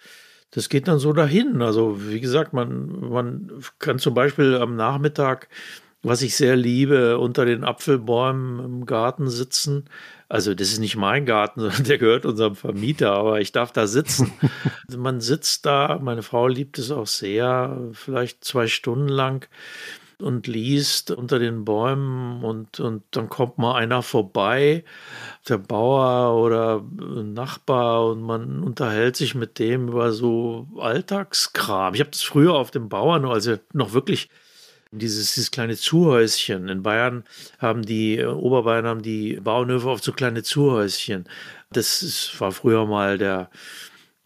das 0.55 0.69
geht 0.69 0.87
dann 0.87 0.99
so 0.99 1.11
dahin. 1.11 1.61
Also 1.61 1.97
wie 2.09 2.21
gesagt, 2.21 2.53
man, 2.53 2.87
man 3.09 3.51
kann 3.77 3.99
zum 3.99 4.13
Beispiel 4.13 4.55
am 4.55 4.77
Nachmittag, 4.77 5.49
was 6.05 6.21
ich 6.21 6.35
sehr 6.35 6.55
liebe, 6.55 7.17
unter 7.17 7.45
den 7.45 7.63
Apfelbäumen 7.63 8.63
im 8.63 8.85
Garten 8.85 9.27
sitzen. 9.27 9.85
Also 10.29 10.53
das 10.53 10.69
ist 10.69 10.79
nicht 10.79 10.95
mein 10.95 11.25
Garten, 11.25 11.59
sondern 11.61 11.83
der 11.83 11.97
gehört 11.97 12.25
unserem 12.25 12.55
Vermieter, 12.55 13.11
aber 13.11 13.41
ich 13.41 13.51
darf 13.51 13.71
da 13.71 13.87
sitzen. 13.87 14.31
man 14.95 15.19
sitzt 15.19 15.65
da, 15.65 15.99
meine 16.01 16.21
Frau 16.21 16.47
liebt 16.47 16.77
es 16.77 16.91
auch 16.91 17.07
sehr, 17.07 17.89
vielleicht 17.93 18.43
zwei 18.43 18.67
Stunden 18.67 19.07
lang 19.07 19.47
und 20.19 20.47
liest 20.47 21.11
unter 21.11 21.39
den 21.39 21.65
Bäumen 21.65 22.43
und, 22.43 22.79
und 22.79 23.03
dann 23.11 23.27
kommt 23.27 23.57
mal 23.57 23.75
einer 23.75 24.01
vorbei, 24.01 24.85
der 25.49 25.57
Bauer 25.57 26.41
oder 26.41 26.85
Nachbar 27.23 28.07
und 28.07 28.21
man 28.21 28.63
unterhält 28.63 29.15
sich 29.15 29.35
mit 29.35 29.59
dem 29.59 29.89
über 29.89 30.13
so 30.13 30.67
Alltagskram. 30.79 31.95
Ich 31.95 31.99
habe 31.99 32.11
das 32.11 32.21
früher 32.21 32.53
auf 32.53 32.71
dem 32.71 32.89
Bauern, 32.89 33.25
also 33.25 33.57
noch 33.73 33.93
wirklich 33.93 34.29
dieses, 34.99 35.33
dieses 35.33 35.51
kleine 35.51 35.75
Zuhäuschen. 35.75 36.69
In 36.69 36.83
Bayern 36.83 37.23
haben 37.59 37.83
die, 37.83 38.23
Oberbayern 38.23 38.85
haben 38.85 39.01
die 39.01 39.39
Bauernhöfe 39.41 39.89
oft 39.89 40.03
so 40.03 40.11
kleine 40.11 40.43
Zuhäuschen. 40.43 41.25
Das 41.71 42.03
ist, 42.03 42.39
war 42.39 42.51
früher 42.51 42.85
mal 42.85 43.17
der, 43.17 43.49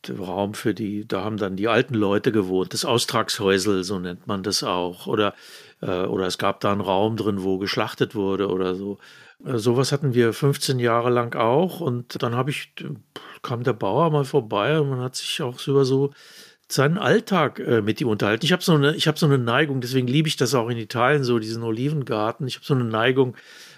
der 0.07 0.19
Raum 0.19 0.53
für 0.53 0.73
die, 0.73 1.07
da 1.07 1.23
haben 1.23 1.37
dann 1.37 1.55
die 1.55 1.67
alten 1.67 1.95
Leute 1.95 2.31
gewohnt. 2.31 2.73
Das 2.73 2.85
Austragshäusel, 2.85 3.83
so 3.83 3.99
nennt 3.99 4.27
man 4.27 4.43
das 4.43 4.63
auch. 4.63 5.07
Oder 5.07 5.33
äh, 5.81 6.05
oder 6.05 6.27
es 6.27 6.37
gab 6.37 6.59
da 6.59 6.71
einen 6.71 6.81
Raum 6.81 7.17
drin, 7.17 7.43
wo 7.43 7.57
geschlachtet 7.57 8.15
wurde 8.15 8.49
oder 8.49 8.75
so. 8.75 8.97
Äh, 9.45 9.57
sowas 9.57 9.91
hatten 9.91 10.13
wir 10.13 10.33
15 10.33 10.79
Jahre 10.79 11.09
lang 11.09 11.35
auch 11.35 11.79
und 11.79 12.21
dann 12.21 12.35
habe 12.35 12.51
ich, 12.51 12.73
kam 13.41 13.63
der 13.63 13.73
Bauer 13.73 14.09
mal 14.11 14.25
vorbei 14.25 14.79
und 14.79 14.89
man 14.89 15.01
hat 15.01 15.15
sich 15.15 15.41
auch 15.41 15.65
über 15.67 15.85
so 15.85 16.11
seinen 16.71 16.97
Alltag 16.97 17.59
äh, 17.59 17.81
mit 17.81 17.99
ihm 17.99 18.07
unterhalten. 18.07 18.45
Ich 18.45 18.51
habe 18.51 18.63
so 18.63 18.73
eine, 18.73 18.95
ich 18.95 19.07
habe 19.07 19.17
so 19.17 19.25
eine 19.25 19.37
Neigung, 19.37 19.81
deswegen 19.81 20.07
liebe 20.07 20.27
ich 20.27 20.37
das 20.37 20.53
auch 20.53 20.69
in 20.69 20.77
Italien, 20.77 21.23
so 21.23 21.39
diesen 21.39 21.63
Olivengarten. 21.63 22.47
Ich 22.47 22.55
habe 22.55 22.65
so 22.65 22.75
eine 22.75 22.83
Neigung 22.83 23.35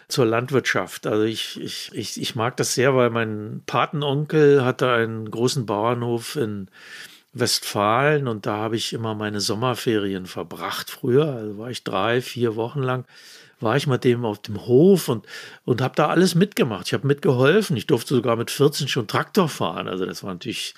zur 0.08 0.26
Landwirtschaft. 0.26 1.08
Also 1.08 1.24
ich, 1.24 1.60
ich, 1.62 1.92
ich, 1.94 2.22
ich 2.22 2.36
mag 2.36 2.58
das 2.58 2.76
sehr, 2.76 2.96
weil 2.96 3.10
mein 3.10 3.64
Patenonkel 3.66 4.64
hatte 4.66 4.92
einen 4.92 5.32
großen 5.32 5.66
Bauernhof 5.66 6.36
in 6.36 6.68
Westfalen 7.34 8.28
und 8.28 8.46
da 8.46 8.58
habe 8.58 8.76
ich 8.76 8.92
immer 8.92 9.16
meine 9.16 9.40
Sommerferien 9.40 10.26
verbracht. 10.26 10.90
Früher 10.90 11.28
also 11.28 11.58
war 11.58 11.72
ich 11.72 11.86
drei, 11.86 12.22
vier 12.22 12.58
Wochen 12.58 12.82
lang 12.82 13.06
war 13.62 13.78
ich 13.78 13.88
mit 13.88 14.04
dem 14.04 14.26
auf 14.26 14.42
dem 14.42 14.66
Hof 14.66 15.08
und, 15.08 15.26
und 15.66 15.82
habe 15.82 15.96
da 15.96 16.08
alles 16.08 16.36
mitgemacht. 16.36 16.88
Ich 16.88 16.94
habe 16.94 17.08
mitgeholfen. 17.08 17.78
Ich 17.78 17.88
durfte 17.88 18.16
sogar 18.16 18.36
mit 18.36 18.52
14 18.52 18.88
schon 18.88 19.08
Traktor 19.08 19.48
fahren. 19.48 19.88
Also 19.88 20.06
das 20.06 20.24
war 20.24 20.34
natürlich 20.34 20.74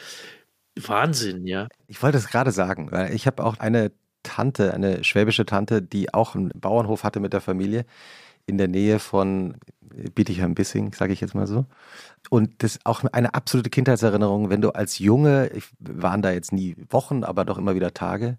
Wahnsinn, 0.76 1.46
ja. 1.46 1.68
Ich 1.88 2.02
wollte 2.02 2.18
es 2.18 2.28
gerade 2.28 2.52
sagen, 2.52 2.92
weil 2.92 3.14
ich 3.14 3.28
habe 3.28 3.44
auch 3.44 3.60
eine 3.60 3.92
Tante, 4.24 4.74
eine 4.74 5.04
schwäbische 5.04 5.46
Tante, 5.46 5.82
die 5.82 6.14
auch 6.14 6.36
einen 6.36 6.50
Bauernhof 6.56 7.04
hatte 7.04 7.20
mit 7.20 7.34
der 7.34 7.42
Familie 7.42 7.86
in 8.46 8.58
der 8.58 8.68
Nähe 8.68 9.00
von 9.00 9.56
Bietigheim-Bissing, 10.16 10.94
sage 10.94 11.14
ich 11.14 11.22
jetzt 11.22 11.36
mal 11.36 11.48
so. 11.48 11.66
Und 12.30 12.64
das 12.64 12.76
ist 12.76 12.86
auch 12.86 13.04
eine 13.04 13.34
absolute 13.34 13.70
Kindheitserinnerung, 13.70 14.50
wenn 14.50 14.62
du 14.62 14.72
als 14.72 15.00
Junge, 15.00 15.50
ich 15.54 15.66
waren 15.80 16.22
da 16.22 16.32
jetzt 16.32 16.52
nie 16.52 16.76
Wochen, 16.90 17.24
aber 17.24 17.46
doch 17.46 17.58
immer 17.58 17.76
wieder 17.76 17.94
Tage, 17.94 18.38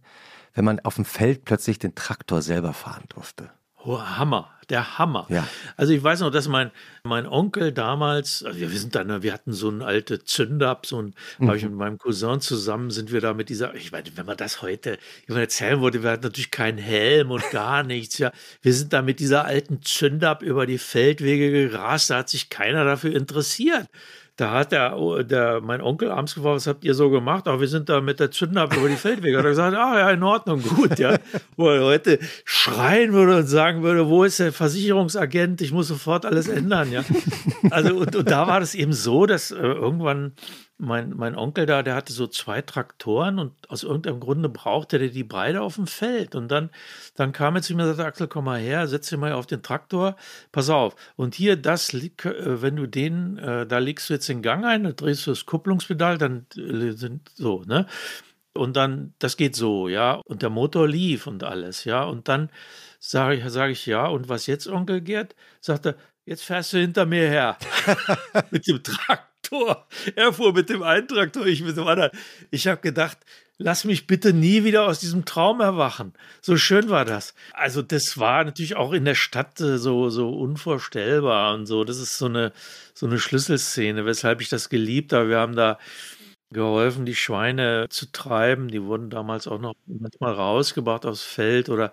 wenn 0.52 0.64
man 0.64 0.80
auf 0.80 0.96
dem 0.96 1.04
Feld 1.04 1.44
plötzlich 1.44 1.78
den 1.78 1.94
Traktor 1.94 2.42
selber 2.42 2.72
fahren 2.72 3.04
durfte. 3.08 3.50
Oh, 3.82 4.00
Hammer, 4.00 4.50
der 4.70 4.98
Hammer. 4.98 5.26
Ja. 5.28 5.46
Also 5.76 5.92
ich 5.92 6.02
weiß 6.02 6.20
noch, 6.20 6.30
dass 6.30 6.48
mein, 6.48 6.70
mein 7.04 7.26
Onkel 7.26 7.72
damals, 7.72 8.42
also 8.44 8.58
wir 8.58 8.68
sind 8.68 8.94
dann, 8.94 9.22
wir 9.22 9.32
hatten 9.32 9.52
so 9.52 9.68
einen 9.68 9.82
alte 9.82 10.24
Zündab, 10.24 10.86
so 10.86 11.02
ein, 11.02 11.14
mhm. 11.38 11.46
habe 11.46 11.56
ich 11.56 11.64
mit 11.64 11.74
meinem 11.74 11.98
Cousin 11.98 12.40
zusammen, 12.40 12.90
sind 12.90 13.12
wir 13.12 13.20
da 13.20 13.34
mit 13.34 13.48
dieser, 13.48 13.74
ich 13.74 13.92
meine, 13.92 14.04
wenn 14.14 14.26
man 14.26 14.36
das 14.36 14.62
heute 14.62 14.98
man 15.28 15.38
erzählen 15.38 15.80
wollte, 15.80 16.02
wir 16.02 16.10
hatten 16.10 16.24
natürlich 16.24 16.50
keinen 16.50 16.78
Helm 16.78 17.30
und 17.30 17.50
gar 17.50 17.82
nichts, 17.84 18.18
ja. 18.18 18.32
Wir 18.62 18.72
sind 18.72 18.92
da 18.92 19.02
mit 19.02 19.20
dieser 19.20 19.44
alten 19.44 19.82
Zündab 19.82 20.42
über 20.42 20.66
die 20.66 20.78
Feldwege 20.78 21.50
gerast, 21.50 22.10
da 22.10 22.18
hat 22.18 22.28
sich 22.28 22.50
keiner 22.50 22.84
dafür 22.84 23.14
interessiert. 23.14 23.88
Da 24.36 24.50
hat 24.50 24.72
der, 24.72 25.22
der, 25.22 25.60
mein 25.60 25.80
Onkel 25.80 26.10
abends 26.10 26.34
gefragt, 26.34 26.56
was 26.56 26.66
habt 26.66 26.84
ihr 26.84 26.94
so 26.94 27.08
gemacht? 27.08 27.44
Ach, 27.46 27.60
wir 27.60 27.68
sind 27.68 27.88
da 27.88 28.00
mit 28.00 28.18
der 28.18 28.32
Zündab 28.32 28.76
über 28.76 28.88
die 28.88 28.96
Feldwege. 28.96 29.38
Hat 29.38 29.44
er 29.44 29.50
gesagt, 29.50 29.76
ah 29.76 29.96
ja, 29.96 30.10
in 30.10 30.24
Ordnung, 30.24 30.60
gut, 30.60 30.98
ja. 30.98 31.18
Wo 31.56 31.68
er 31.68 31.84
heute 31.84 32.18
schreien 32.44 33.12
würde 33.12 33.36
und 33.36 33.46
sagen 33.46 33.84
würde, 33.84 34.08
wo 34.08 34.24
ist 34.24 34.40
der 34.40 34.52
Versicherungsagent? 34.54 35.60
Ich 35.60 35.72
muss 35.72 35.88
sofort 35.88 36.26
alles 36.26 36.48
ändern, 36.48 36.90
ja. 36.90 37.04
Also, 37.70 37.96
und, 37.96 38.14
und 38.16 38.30
da 38.30 38.46
war 38.46 38.60
das 38.60 38.74
eben 38.74 38.92
so, 38.92 39.26
dass 39.26 39.50
äh, 39.50 39.56
irgendwann 39.56 40.32
mein, 40.76 41.10
mein 41.10 41.36
Onkel 41.36 41.66
da, 41.66 41.82
der 41.82 41.94
hatte 41.94 42.12
so 42.12 42.26
zwei 42.26 42.60
Traktoren 42.62 43.38
und 43.38 43.52
aus 43.70 43.84
irgendeinem 43.84 44.18
Grunde 44.20 44.48
brauchte 44.48 44.98
der 44.98 45.08
die 45.08 45.24
beide 45.24 45.62
auf 45.62 45.76
dem 45.76 45.86
Feld. 45.86 46.34
Und 46.34 46.48
dann, 46.48 46.70
dann 47.14 47.32
kam 47.32 47.54
er 47.56 47.62
zu 47.62 47.74
mir 47.74 47.84
und 47.84 47.88
sagte, 47.88 48.04
Axel, 48.04 48.28
komm 48.28 48.46
mal 48.46 48.60
her, 48.60 48.88
setz 48.88 49.08
dich 49.08 49.18
mal 49.18 49.32
auf 49.32 49.46
den 49.46 49.62
Traktor, 49.62 50.16
pass 50.52 50.70
auf. 50.70 50.96
Und 51.16 51.34
hier, 51.34 51.56
das, 51.56 51.94
äh, 51.94 52.10
wenn 52.24 52.76
du 52.76 52.86
den, 52.86 53.38
äh, 53.38 53.66
da 53.66 53.78
legst 53.78 54.08
du 54.08 54.14
jetzt 54.14 54.28
den 54.28 54.42
Gang 54.42 54.64
ein, 54.64 54.84
dann 54.84 54.96
drehst 54.96 55.26
du 55.26 55.30
das 55.30 55.46
Kupplungspedal, 55.46 56.18
dann 56.18 56.46
äh, 56.56 56.90
sind 56.92 57.30
so, 57.34 57.62
ne? 57.66 57.86
Und 58.56 58.76
dann, 58.76 59.14
das 59.18 59.36
geht 59.36 59.56
so, 59.56 59.88
ja. 59.88 60.20
Und 60.26 60.42
der 60.42 60.50
Motor 60.50 60.88
lief 60.88 61.26
und 61.26 61.42
alles, 61.42 61.84
ja. 61.84 62.04
Und 62.04 62.28
dann 62.28 62.50
sage 63.10 63.36
ich, 63.36 63.44
sag 63.48 63.70
ich, 63.70 63.86
ja, 63.86 64.06
und 64.06 64.28
was 64.28 64.46
jetzt, 64.46 64.66
Onkel 64.66 65.00
Gerd? 65.00 65.34
Sagt 65.60 65.86
er, 65.86 65.96
jetzt 66.24 66.44
fährst 66.44 66.72
du 66.72 66.78
hinter 66.78 67.06
mir 67.06 67.28
her. 67.28 67.58
Mit 68.50 68.66
dem 68.66 68.82
Traktor. 68.82 69.86
Er 70.16 70.32
fuhr 70.32 70.54
mit 70.54 70.70
dem 70.70 70.82
einen 70.82 71.06
Traktor, 71.06 71.46
ich 71.46 71.62
mit 71.62 71.76
dem 71.76 71.86
anderen. 71.86 72.10
Ich 72.50 72.66
habe 72.66 72.80
gedacht, 72.80 73.18
lass 73.58 73.84
mich 73.84 74.06
bitte 74.06 74.32
nie 74.32 74.64
wieder 74.64 74.86
aus 74.86 75.00
diesem 75.00 75.26
Traum 75.26 75.60
erwachen. 75.60 76.14
So 76.40 76.56
schön 76.56 76.88
war 76.88 77.04
das. 77.04 77.34
Also 77.52 77.82
das 77.82 78.18
war 78.18 78.42
natürlich 78.44 78.74
auch 78.74 78.92
in 78.94 79.04
der 79.04 79.14
Stadt 79.14 79.60
äh, 79.60 79.76
so, 79.76 80.08
so 80.08 80.30
unvorstellbar 80.30 81.54
und 81.54 81.66
so. 81.66 81.84
Das 81.84 81.98
ist 81.98 82.16
so 82.16 82.24
eine, 82.24 82.52
so 82.94 83.06
eine 83.06 83.18
Schlüsselszene, 83.18 84.06
weshalb 84.06 84.40
ich 84.40 84.48
das 84.48 84.70
geliebt 84.70 85.12
habe. 85.12 85.28
Wir 85.28 85.38
haben 85.38 85.56
da 85.56 85.78
geholfen, 86.50 87.04
die 87.04 87.14
Schweine 87.14 87.88
zu 87.90 88.10
treiben. 88.10 88.68
Die 88.68 88.82
wurden 88.82 89.10
damals 89.10 89.46
auch 89.46 89.60
noch 89.60 89.74
manchmal 89.86 90.32
rausgebracht 90.32 91.04
aufs 91.04 91.22
Feld 91.22 91.68
oder 91.68 91.92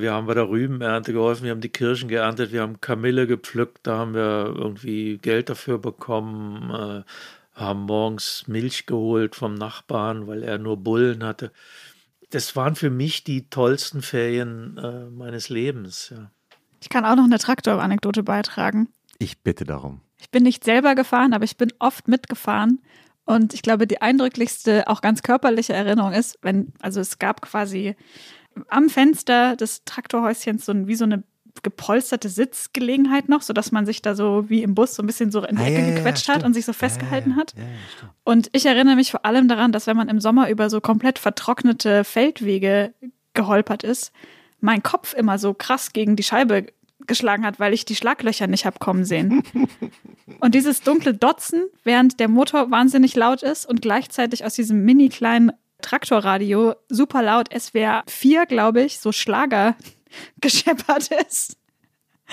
wir 0.00 0.12
haben 0.12 0.26
bei 0.26 0.34
der 0.34 0.48
Rübenernte 0.48 1.12
geholfen, 1.12 1.44
wir 1.44 1.50
haben 1.50 1.60
die 1.60 1.68
Kirschen 1.68 2.08
geerntet, 2.08 2.52
wir 2.52 2.62
haben 2.62 2.80
Kamille 2.80 3.26
gepflückt, 3.26 3.80
da 3.82 3.98
haben 3.98 4.14
wir 4.14 4.54
irgendwie 4.56 5.18
Geld 5.18 5.48
dafür 5.48 5.78
bekommen, 5.78 6.70
äh, 6.70 7.02
haben 7.58 7.82
morgens 7.82 8.44
Milch 8.46 8.86
geholt 8.86 9.34
vom 9.34 9.54
Nachbarn, 9.54 10.26
weil 10.26 10.42
er 10.42 10.58
nur 10.58 10.76
Bullen 10.78 11.24
hatte. 11.24 11.52
Das 12.30 12.54
waren 12.56 12.76
für 12.76 12.90
mich 12.90 13.24
die 13.24 13.48
tollsten 13.50 14.02
Ferien 14.02 14.78
äh, 14.78 15.10
meines 15.10 15.48
Lebens. 15.48 16.10
Ja. 16.10 16.30
Ich 16.80 16.88
kann 16.88 17.04
auch 17.04 17.16
noch 17.16 17.24
eine 17.24 17.38
Traktor-Anekdote 17.38 18.22
beitragen. 18.22 18.88
Ich 19.18 19.40
bitte 19.40 19.64
darum. 19.64 20.00
Ich 20.18 20.30
bin 20.30 20.42
nicht 20.42 20.64
selber 20.64 20.94
gefahren, 20.94 21.34
aber 21.34 21.44
ich 21.44 21.56
bin 21.56 21.72
oft 21.78 22.08
mitgefahren. 22.08 22.80
Und 23.24 23.54
ich 23.54 23.62
glaube, 23.62 23.86
die 23.86 24.00
eindrücklichste, 24.00 24.88
auch 24.88 25.02
ganz 25.02 25.22
körperliche 25.22 25.72
Erinnerung 25.72 26.12
ist, 26.12 26.38
wenn, 26.42 26.72
also 26.80 27.00
es 27.00 27.18
gab 27.18 27.42
quasi 27.42 27.94
am 28.68 28.88
Fenster 28.88 29.56
des 29.56 29.84
Traktorhäuschens 29.84 30.64
so 30.64 30.86
wie 30.86 30.94
so 30.94 31.04
eine 31.04 31.22
gepolsterte 31.62 32.28
Sitzgelegenheit 32.28 33.28
noch, 33.28 33.42
sodass 33.42 33.72
man 33.72 33.86
sich 33.86 34.02
da 34.02 34.14
so 34.14 34.48
wie 34.48 34.62
im 34.62 34.74
Bus 34.74 34.94
so 34.94 35.02
ein 35.02 35.06
bisschen 35.06 35.30
so 35.30 35.42
in 35.44 35.56
die 35.56 35.62
ah, 35.62 35.66
Ecke 35.66 35.88
ja, 35.88 35.94
gequetscht 35.96 36.28
ja, 36.28 36.34
hat 36.34 36.44
und 36.44 36.54
sich 36.54 36.64
so 36.64 36.72
festgehalten 36.72 37.36
hat. 37.36 37.54
und 38.24 38.48
ich 38.52 38.66
erinnere 38.66 38.96
mich 38.96 39.10
vor 39.10 39.24
allem 39.24 39.48
daran, 39.48 39.72
dass 39.72 39.86
wenn 39.86 39.96
man 39.96 40.08
im 40.08 40.20
Sommer 40.20 40.48
über 40.48 40.70
so 40.70 40.80
komplett 40.80 41.18
vertrocknete 41.18 42.04
Feldwege 42.04 42.94
geholpert 43.34 43.84
ist, 43.84 44.12
mein 44.60 44.82
Kopf 44.82 45.14
immer 45.14 45.38
so 45.38 45.54
krass 45.54 45.92
gegen 45.92 46.16
die 46.16 46.22
Scheibe 46.22 46.66
geschlagen 47.06 47.44
hat, 47.44 47.58
weil 47.58 47.72
ich 47.72 47.84
die 47.84 47.96
Schlaglöcher 47.96 48.46
nicht 48.46 48.66
habe 48.66 48.78
kommen 48.78 49.04
sehen. 49.04 49.42
und 50.40 50.54
dieses 50.54 50.82
dunkle 50.82 51.14
Dotzen, 51.14 51.64
während 51.82 52.20
der 52.20 52.28
Motor 52.28 52.70
wahnsinnig 52.70 53.16
laut 53.16 53.42
ist 53.42 53.66
und 53.66 53.82
gleichzeitig 53.82 54.44
aus 54.44 54.54
diesem 54.54 54.84
mini 54.84 55.08
kleinen 55.08 55.52
Traktorradio 55.80 56.74
super 56.88 57.22
laut 57.22 57.48
SWR 57.56 58.02
4, 58.06 58.46
glaube 58.46 58.82
ich, 58.82 59.00
so 59.00 59.12
Schlager 59.12 59.76
gescheppert 60.40 61.10
ist. 61.28 61.56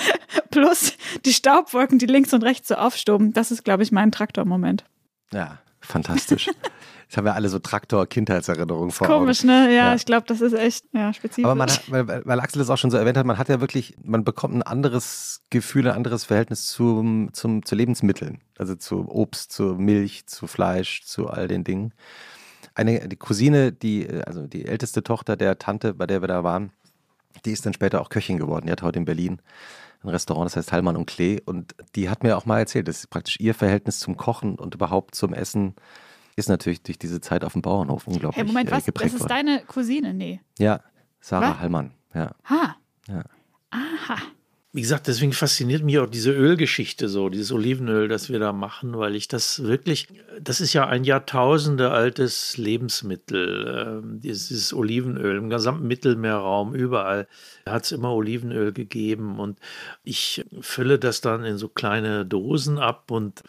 Plus 0.52 0.94
die 1.26 1.34
Staubwolken, 1.34 2.00
die 2.00 2.06
links 2.06 2.34
und 2.34 2.44
rechts 2.44 2.68
so 2.68 2.76
aufstoben. 2.76 3.34
Das 3.34 3.52
ist, 3.52 3.64
glaube 3.64 3.84
ich, 3.84 3.92
mein 3.92 4.12
Traktormoment. 4.12 4.86
Ja, 5.34 5.60
fantastisch. 5.82 6.50
Jetzt 7.08 7.16
haben 7.16 7.24
wir 7.24 7.36
alle 7.36 7.48
so 7.48 7.58
Traktor-Kindheitserinnerungen 7.60 8.92
vor 8.92 9.08
Komisch, 9.08 9.40
Augen. 9.40 9.48
ne? 9.48 9.68
Ja, 9.68 9.88
ja, 9.88 9.96
ich 9.96 10.06
glaube, 10.06 10.26
das 10.28 10.42
ist 10.42 10.52
echt 10.52 10.86
ja, 10.92 11.14
spezifisch. 11.14 11.46
Aber 11.46 11.56
man 11.56 11.70
hat, 11.70 11.90
weil, 11.90 12.26
weil 12.26 12.40
Axel 12.42 12.62
es 12.62 12.70
auch 12.70 12.78
schon 12.78 12.92
so 12.92 12.98
erwähnt 12.98 13.18
hat, 13.18 13.26
man 13.26 13.38
hat 13.38 13.48
ja 13.48 13.62
wirklich, 13.62 13.96
man 14.04 14.26
bekommt 14.26 14.56
ein 14.56 14.62
anderes 14.62 15.42
Gefühl, 15.50 15.88
ein 15.88 15.96
anderes 15.96 16.26
Verhältnis 16.26 16.68
zum, 16.68 17.30
zum, 17.32 17.64
zu 17.64 17.76
Lebensmitteln. 17.76 18.42
Also 18.58 18.76
zu 18.76 19.10
Obst, 19.10 19.54
zu 19.54 19.76
Milch, 19.76 20.28
zu 20.28 20.48
Fleisch, 20.48 21.04
zu 21.04 21.30
all 21.30 21.48
den 21.48 21.64
Dingen 21.64 21.94
eine 22.78 23.08
die 23.08 23.16
Cousine, 23.16 23.72
die, 23.72 24.08
also 24.26 24.48
die 24.48 24.66
älteste 24.66 25.04
Tochter 25.04 25.36
der 25.36 25.58
Tante, 25.58 25.94
bei 25.94 26.06
der 26.06 26.22
wir 26.22 26.28
da 26.28 26.44
waren, 26.44 26.72
die 27.46 27.52
ist 27.52 27.66
dann 27.66 27.74
später 27.74 28.02
auch 28.02 28.10
Köchin 28.10 28.38
geworden. 28.38 28.68
Die 28.68 28.72
hat 28.72 28.82
heute 28.82 29.00
in 29.00 29.06
Berlin 29.06 29.40
ein 30.04 30.10
Restaurant, 30.10 30.46
das 30.46 30.56
heißt 30.56 30.72
Hallmann 30.72 30.96
und 30.96 31.08
Klee. 31.08 31.42
Und 31.44 31.76
die 31.96 32.10
hat 32.10 32.24
mir 32.24 32.38
auch 32.38 32.46
mal 32.46 32.60
erzählt, 32.60 32.88
dass 32.88 33.08
praktisch 33.08 33.40
ihr 33.40 33.54
Verhältnis 33.54 34.00
zum 34.00 34.16
Kochen 34.16 34.56
und 34.56 34.76
überhaupt 34.76 35.16
zum 35.16 35.34
Essen 35.34 35.76
ist 36.36 36.50
natürlich 36.50 36.84
durch 36.84 37.00
diese 37.00 37.20
Zeit 37.20 37.44
auf 37.44 37.54
dem 37.54 37.64
Bauernhof 37.64 38.08
unglaublich 38.08 38.38
hey, 38.38 38.46
Moment, 38.46 38.70
was? 38.70 38.86
geprägt 38.86 39.16
Das 39.16 39.22
ist 39.22 39.30
deine 39.30 39.64
Cousine? 39.66 40.14
Nee. 40.14 40.40
Ja, 40.60 40.82
Sarah 41.20 41.52
was? 41.52 41.60
Hallmann. 41.60 41.92
Ja. 42.14 42.32
Ha. 42.46 42.76
Ja. 43.08 43.24
Aha 43.72 44.18
wie 44.78 44.82
gesagt, 44.82 45.08
deswegen 45.08 45.34
fasziniert 45.34 45.84
mich 45.84 45.98
auch 45.98 46.06
diese 46.06 46.32
Ölgeschichte 46.32 47.10
so, 47.10 47.30
dieses 47.30 47.52
Olivenöl, 47.52 48.08
das 48.08 48.30
wir 48.30 48.38
da 48.38 48.54
machen, 48.54 48.96
weil 48.96 49.16
ich 49.16 49.28
das 49.28 49.64
wirklich, 49.64 50.08
das 50.40 50.62
ist 50.62 50.74
ja 50.74 50.86
ein 50.86 51.04
Jahrtausende 51.04 51.90
altes 51.90 52.58
Lebensmittel, 52.58 54.04
äh, 54.06 54.20
dieses 54.20 54.76
Olivenöl 54.76 55.38
im 55.38 55.50
gesamten 55.50 55.88
Mittelmeerraum, 55.88 56.76
überall 56.76 57.28
hat 57.66 57.86
es 57.86 57.92
immer 57.92 58.14
Olivenöl 58.14 58.72
gegeben 58.72 59.40
und 59.40 59.58
ich 60.04 60.46
fülle 60.62 61.00
das 61.00 61.22
dann 61.22 61.44
in 61.44 61.58
so 61.58 61.70
kleine 61.70 62.24
Dosen 62.24 62.78
ab 62.78 63.10
und 63.10 63.42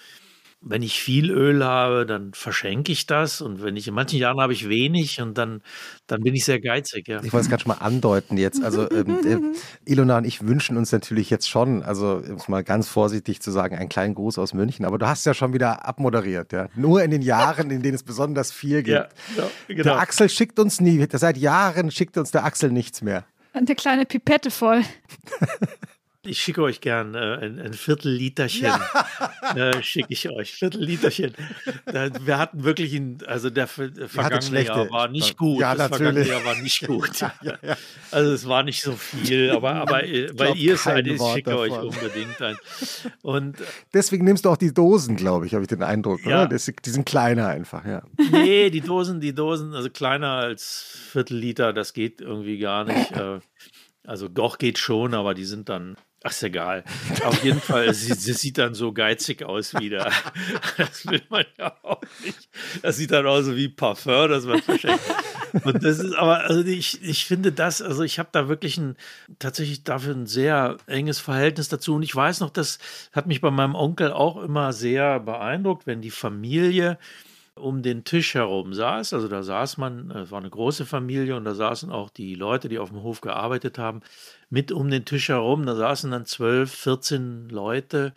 wenn 0.60 0.82
ich 0.82 1.00
viel 1.00 1.30
Öl 1.30 1.64
habe, 1.64 2.04
dann 2.04 2.32
verschenke 2.34 2.90
ich 2.90 3.06
das. 3.06 3.40
Und 3.40 3.62
wenn 3.62 3.76
ich 3.76 3.86
in 3.86 3.94
manchen 3.94 4.18
Jahren 4.18 4.40
habe 4.40 4.52
ich 4.52 4.68
wenig 4.68 5.20
und 5.20 5.38
dann, 5.38 5.62
dann 6.06 6.20
bin 6.22 6.34
ich 6.34 6.44
sehr 6.44 6.60
geizig. 6.60 7.06
Ja. 7.06 7.22
Ich 7.22 7.32
wollte 7.32 7.44
es 7.44 7.48
gerade 7.48 7.62
schon 7.62 7.72
mal 7.72 7.78
andeuten 7.78 8.36
jetzt. 8.36 8.62
Also 8.62 8.90
ähm, 8.90 9.54
äh, 9.86 9.90
Ilona 9.90 10.18
und 10.18 10.24
ich 10.24 10.46
wünschen 10.46 10.76
uns 10.76 10.90
natürlich 10.90 11.30
jetzt 11.30 11.48
schon, 11.48 11.82
also 11.82 12.22
um 12.26 12.38
mal 12.48 12.64
ganz 12.64 12.88
vorsichtig 12.88 13.40
zu 13.40 13.50
sagen, 13.50 13.76
einen 13.76 13.88
kleinen 13.88 14.14
Gruß 14.14 14.38
aus 14.38 14.52
München. 14.52 14.84
Aber 14.84 14.98
du 14.98 15.06
hast 15.06 15.24
ja 15.26 15.34
schon 15.34 15.52
wieder 15.52 15.86
abmoderiert, 15.86 16.52
ja. 16.52 16.68
Nur 16.74 17.02
in 17.02 17.12
den 17.12 17.22
Jahren, 17.22 17.70
in 17.70 17.82
denen 17.82 17.94
es 17.94 18.02
besonders 18.02 18.50
viel 18.50 18.82
gibt. 18.82 18.88
Ja, 18.88 19.08
ja, 19.36 19.50
genau. 19.68 19.82
Der 19.84 19.98
Axel 19.98 20.28
schickt 20.28 20.58
uns 20.58 20.80
nie, 20.80 21.06
seit 21.12 21.36
Jahren 21.36 21.90
schickt 21.90 22.18
uns 22.18 22.32
der 22.32 22.44
Axel 22.44 22.70
nichts 22.70 23.00
mehr. 23.00 23.24
Eine 23.52 23.74
kleine 23.74 24.06
Pipette 24.06 24.50
voll. 24.50 24.82
Ich 26.28 26.40
schicke 26.42 26.62
euch 26.62 26.80
gern 26.80 27.14
äh, 27.14 27.18
ein, 27.18 27.58
ein 27.58 27.72
Viertelliterchen. 27.72 28.66
Ja. 28.66 29.06
Äh, 29.56 29.82
schicke 29.82 30.12
ich 30.12 30.28
euch. 30.28 30.52
Viertelliterchen. 30.52 31.34
wir 32.20 32.38
hatten 32.38 32.64
wirklich 32.64 32.94
ein, 32.94 33.18
also 33.26 33.50
der, 33.50 33.66
der 33.66 34.08
vergangene 34.08 34.64
Jahr 34.64 34.90
war 34.90 35.08
nicht 35.08 35.36
gut. 35.36 35.60
Ja, 35.60 35.74
das 35.74 35.90
natürlich. 35.90 36.26
vergangene 36.26 36.28
Jahr 36.28 36.44
war 36.44 36.62
nicht 36.62 36.80
gut. 36.86 37.20
ja, 37.20 37.32
ja, 37.42 37.76
also 38.10 38.32
es 38.32 38.46
war 38.46 38.62
nicht 38.62 38.82
so 38.82 38.92
viel, 38.92 39.50
aber, 39.50 39.74
aber 39.74 40.04
äh, 40.04 40.30
weil 40.38 40.56
ihr 40.56 40.76
seid, 40.76 41.06
ich 41.06 41.20
schicke 41.20 41.50
davon. 41.50 41.70
euch 41.70 41.78
unbedingt 41.78 42.40
ein. 42.42 42.56
Und, 43.22 43.60
äh, 43.60 43.64
Deswegen 43.94 44.24
nimmst 44.24 44.44
du 44.44 44.50
auch 44.50 44.56
die 44.56 44.72
Dosen, 44.72 45.16
glaube 45.16 45.46
ich, 45.46 45.54
habe 45.54 45.62
ich 45.62 45.68
den 45.68 45.82
Eindruck. 45.82 46.24
Ja. 46.24 46.44
Oder? 46.44 46.48
Die 46.48 46.90
sind 46.90 47.06
kleiner 47.06 47.48
einfach, 47.48 47.84
ja. 47.86 48.02
Nee, 48.30 48.70
die 48.70 48.80
Dosen, 48.80 49.20
die 49.20 49.34
Dosen, 49.34 49.74
also 49.74 49.88
kleiner 49.90 50.32
als 50.32 50.98
Viertelliter, 51.10 51.72
das 51.72 51.92
geht 51.92 52.20
irgendwie 52.20 52.58
gar 52.58 52.84
nicht. 52.84 52.98
Äh, 53.18 53.40
also 54.06 54.28
doch 54.28 54.58
geht 54.58 54.78
schon, 54.78 55.12
aber 55.12 55.34
die 55.34 55.44
sind 55.44 55.68
dann 55.68 55.96
Ach, 56.24 56.32
ist 56.32 56.42
egal. 56.42 56.82
Auf 57.24 57.44
jeden 57.44 57.60
Fall, 57.60 57.94
sie, 57.94 58.12
sie, 58.12 58.32
sieht 58.32 58.58
dann 58.58 58.74
so 58.74 58.92
geizig 58.92 59.44
aus 59.44 59.74
wieder. 59.74 60.10
Das 60.76 61.06
will 61.06 61.22
man 61.28 61.44
ja 61.58 61.76
auch 61.82 62.00
nicht. 62.24 62.48
Das 62.82 62.96
sieht 62.96 63.12
dann 63.12 63.26
auch 63.26 63.40
so 63.40 63.56
wie 63.56 63.68
Parfum, 63.68 64.28
das 64.28 64.44
man 64.44 64.60
verschenkt. 64.60 65.00
Und 65.64 65.82
das 65.82 65.98
ist 65.98 66.14
aber, 66.14 66.40
also 66.40 66.62
ich, 66.64 67.02
ich 67.02 67.24
finde 67.24 67.52
das, 67.52 67.82
also 67.82 68.02
ich 68.02 68.18
habe 68.18 68.28
da 68.32 68.48
wirklich 68.48 68.78
ein, 68.78 68.96
tatsächlich 69.38 69.84
dafür 69.84 70.14
ein 70.14 70.26
sehr 70.26 70.76
enges 70.86 71.20
Verhältnis 71.20 71.68
dazu. 71.68 71.94
Und 71.94 72.02
ich 72.02 72.14
weiß 72.14 72.40
noch, 72.40 72.50
das 72.50 72.78
hat 73.12 73.26
mich 73.26 73.40
bei 73.40 73.50
meinem 73.50 73.74
Onkel 73.74 74.12
auch 74.12 74.42
immer 74.42 74.72
sehr 74.72 75.20
beeindruckt, 75.20 75.86
wenn 75.86 76.00
die 76.00 76.10
Familie 76.10 76.98
um 77.60 77.82
den 77.82 78.04
Tisch 78.04 78.34
herum 78.34 78.74
saß. 78.74 79.12
Also 79.12 79.28
da 79.28 79.42
saß 79.42 79.76
man, 79.78 80.10
es 80.10 80.30
war 80.30 80.38
eine 80.40 80.50
große 80.50 80.86
Familie 80.86 81.36
und 81.36 81.44
da 81.44 81.54
saßen 81.54 81.90
auch 81.90 82.10
die 82.10 82.34
Leute, 82.34 82.68
die 82.68 82.78
auf 82.78 82.90
dem 82.90 83.02
Hof 83.02 83.20
gearbeitet 83.20 83.78
haben, 83.78 84.00
mit 84.50 84.72
um 84.72 84.90
den 84.90 85.04
Tisch 85.04 85.28
herum. 85.28 85.66
Da 85.66 85.74
saßen 85.74 86.10
dann 86.10 86.26
zwölf, 86.26 86.72
14 86.72 87.48
Leute 87.48 88.14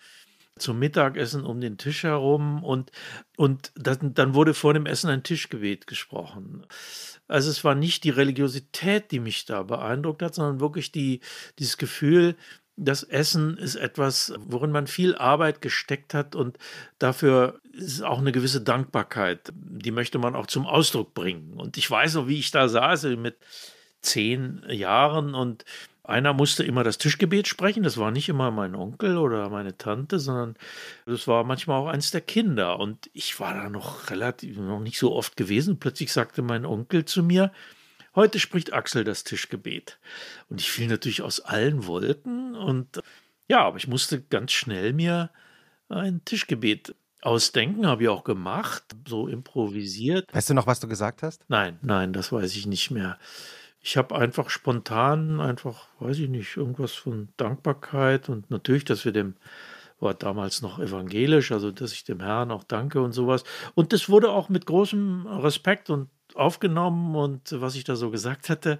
zum 0.57 0.79
Mittagessen 0.79 1.43
um 1.43 1.59
den 1.59 1.77
Tisch 1.77 2.03
herum 2.03 2.63
und, 2.63 2.91
und 3.35 3.71
dann, 3.75 4.13
dann 4.13 4.35
wurde 4.35 4.53
vor 4.53 4.73
dem 4.73 4.85
Essen 4.85 5.09
ein 5.09 5.23
Tischgebet 5.23 5.87
gesprochen. 5.87 6.65
Also 7.27 7.49
es 7.49 7.63
war 7.63 7.75
nicht 7.75 8.03
die 8.03 8.09
Religiosität, 8.09 9.11
die 9.11 9.19
mich 9.19 9.45
da 9.45 9.63
beeindruckt 9.63 10.21
hat, 10.21 10.35
sondern 10.35 10.59
wirklich 10.59 10.91
die, 10.91 11.21
dieses 11.59 11.77
Gefühl, 11.77 12.35
das 12.78 13.03
Essen 13.03 13.57
ist 13.57 13.76
etwas, 13.76 14.34
worin 14.39 14.72
man 14.72 14.88
viel 14.88 15.15
Arbeit 15.15 15.61
gesteckt 15.61 16.13
hat 16.13 16.36
und 16.36 16.57
dafür 16.99 17.59
ist 17.74 18.01
auch 18.01 18.19
eine 18.19 18.32
gewisse 18.32 18.61
Dankbarkeit. 18.61 19.51
Die 19.53 19.91
möchte 19.91 20.19
man 20.19 20.36
auch 20.36 20.47
zum 20.47 20.65
Ausdruck 20.65 21.13
bringen. 21.13 21.59
Und 21.59 21.78
ich 21.78 21.89
weiß 21.89 22.15
noch, 22.15 22.28
wie 22.28 22.39
ich 22.39 22.51
da 22.51 22.67
saß 22.67 23.03
mit 23.17 23.38
zehn 24.01 24.63
Jahren 24.69 25.36
und 25.36 25.63
einer 26.03 26.34
musste 26.34 26.63
immer 26.63 26.84
das 26.84 26.97
Tischgebet 26.97 27.47
sprechen. 27.47 27.84
Das 27.84 27.97
war 27.97 28.11
nicht 28.11 28.28
immer 28.28 28.51
mein 28.51 28.76
Onkel 28.76 29.17
oder 29.17 29.49
meine 29.49 29.78
Tante, 29.78 30.19
sondern 30.19 30.55
das 31.05 31.28
war 31.28 31.43
manchmal 31.43 31.80
auch 31.80 31.88
eins 31.88 32.11
der 32.11 32.22
Kinder. 32.22 32.80
Und 32.80 33.09
ich 33.13 33.39
war 33.39 33.53
da 33.53 33.69
noch 33.69 34.09
relativ, 34.09 34.57
noch 34.57 34.80
nicht 34.80 34.97
so 34.97 35.15
oft 35.15 35.38
gewesen. 35.38 35.80
Plötzlich 35.80 36.11
sagte 36.11 36.41
mein 36.41 36.65
Onkel 36.65 37.05
zu 37.05 37.22
mir, 37.22 37.51
Heute 38.16 38.39
spricht 38.39 38.74
Axel 38.74 39.03
das 39.03 39.24
Tischgebet. 39.24 39.99
Und 40.49 40.59
ich 40.59 40.72
fiel 40.72 40.88
natürlich 40.88 41.22
aus 41.22 41.39
allen 41.39 41.86
Wolken 41.88 42.55
und 42.55 43.01
ja, 43.47 43.66
aber 43.66 43.78
ich 43.78 43.88
musste 43.88 44.22
ganz 44.22 44.51
schnell 44.51 44.93
mir 44.93 45.30
ein 45.89 46.24
Tischgebet 46.24 46.95
ausdenken, 47.22 47.86
habe 47.86 48.03
ich 48.03 48.09
auch 48.09 48.24
gemacht, 48.24 48.84
so 49.07 49.28
improvisiert. 49.28 50.34
Weißt 50.34 50.49
du 50.49 50.53
noch, 50.53 50.68
was 50.68 50.80
du 50.80 50.88
gesagt 50.88 51.24
hast? 51.24 51.43
Nein, 51.47 51.78
nein, 51.82 52.14
das 52.14 52.32
weiß 52.32 52.55
ich 52.55 52.66
nicht 52.66 52.91
mehr. 52.91 53.18
Ich 53.82 53.97
habe 53.97 54.16
einfach 54.16 54.49
spontan, 54.49 55.39
einfach, 55.39 55.88
weiß 55.99 56.20
ich 56.20 56.30
nicht, 56.30 56.55
irgendwas 56.55 56.93
von 56.93 57.30
Dankbarkeit 57.38 58.30
und 58.30 58.49
natürlich, 58.51 58.86
dass 58.86 59.05
wir 59.05 59.12
dem 59.12 59.36
war 60.01 60.14
damals 60.16 60.64
noch 60.64 60.80
evangelisch, 60.80 61.51
also 61.51 61.72
dass 61.72 61.93
ich 61.93 62.03
dem 62.03 62.22
Herrn 62.22 62.51
auch 62.51 62.64
danke 62.64 63.01
und 63.01 63.12
sowas. 63.12 63.43
Und 63.76 63.93
das 63.93 64.09
wurde 64.09 64.32
auch 64.32 64.49
mit 64.49 64.66
großem 64.66 65.28
Respekt 65.28 65.91
und 65.91 66.09
aufgenommen 66.36 67.15
und 67.15 67.53
was 67.61 67.75
ich 67.75 67.84
da 67.84 67.95
so 67.95 68.09
gesagt 68.09 68.49
hatte, 68.49 68.79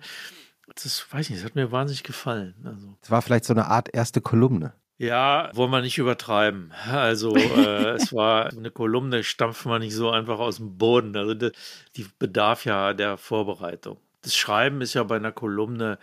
das 0.76 1.06
weiß 1.12 1.26
ich 1.26 1.30
nicht, 1.32 1.44
das 1.44 1.50
hat 1.50 1.56
mir 1.56 1.72
wahnsinnig 1.72 2.04
gefallen. 2.04 2.56
Also. 2.64 2.98
Es 3.02 3.12
war 3.12 3.22
vielleicht 3.22 3.46
so 3.46 3.54
eine 3.54 3.68
Art 3.68 3.94
erste 3.94 4.22
Kolumne. 4.22 4.74
Ja, 4.98 5.50
wollen 5.56 5.72
wir 5.72 5.82
nicht 5.82 5.98
übertreiben. 5.98 6.72
Also 6.88 7.36
äh, 7.36 7.90
es 7.96 8.14
war 8.14 8.52
eine 8.52 8.70
Kolumne, 8.70 9.24
stampft 9.24 9.66
man 9.66 9.82
nicht 9.82 9.96
so 9.96 10.12
einfach 10.12 10.38
aus 10.38 10.58
dem 10.58 10.78
Boden. 10.78 11.18
Also 11.18 11.34
die, 11.34 11.52
die 11.96 12.06
bedarf 12.20 12.66
ja 12.66 12.94
der 12.94 13.18
Vorbereitung. 13.18 13.98
Das 14.22 14.36
Schreiben 14.36 14.82
ist 14.82 14.94
ja 14.94 15.02
bei 15.04 15.16
einer 15.16 15.32
Kolumne 15.32 15.98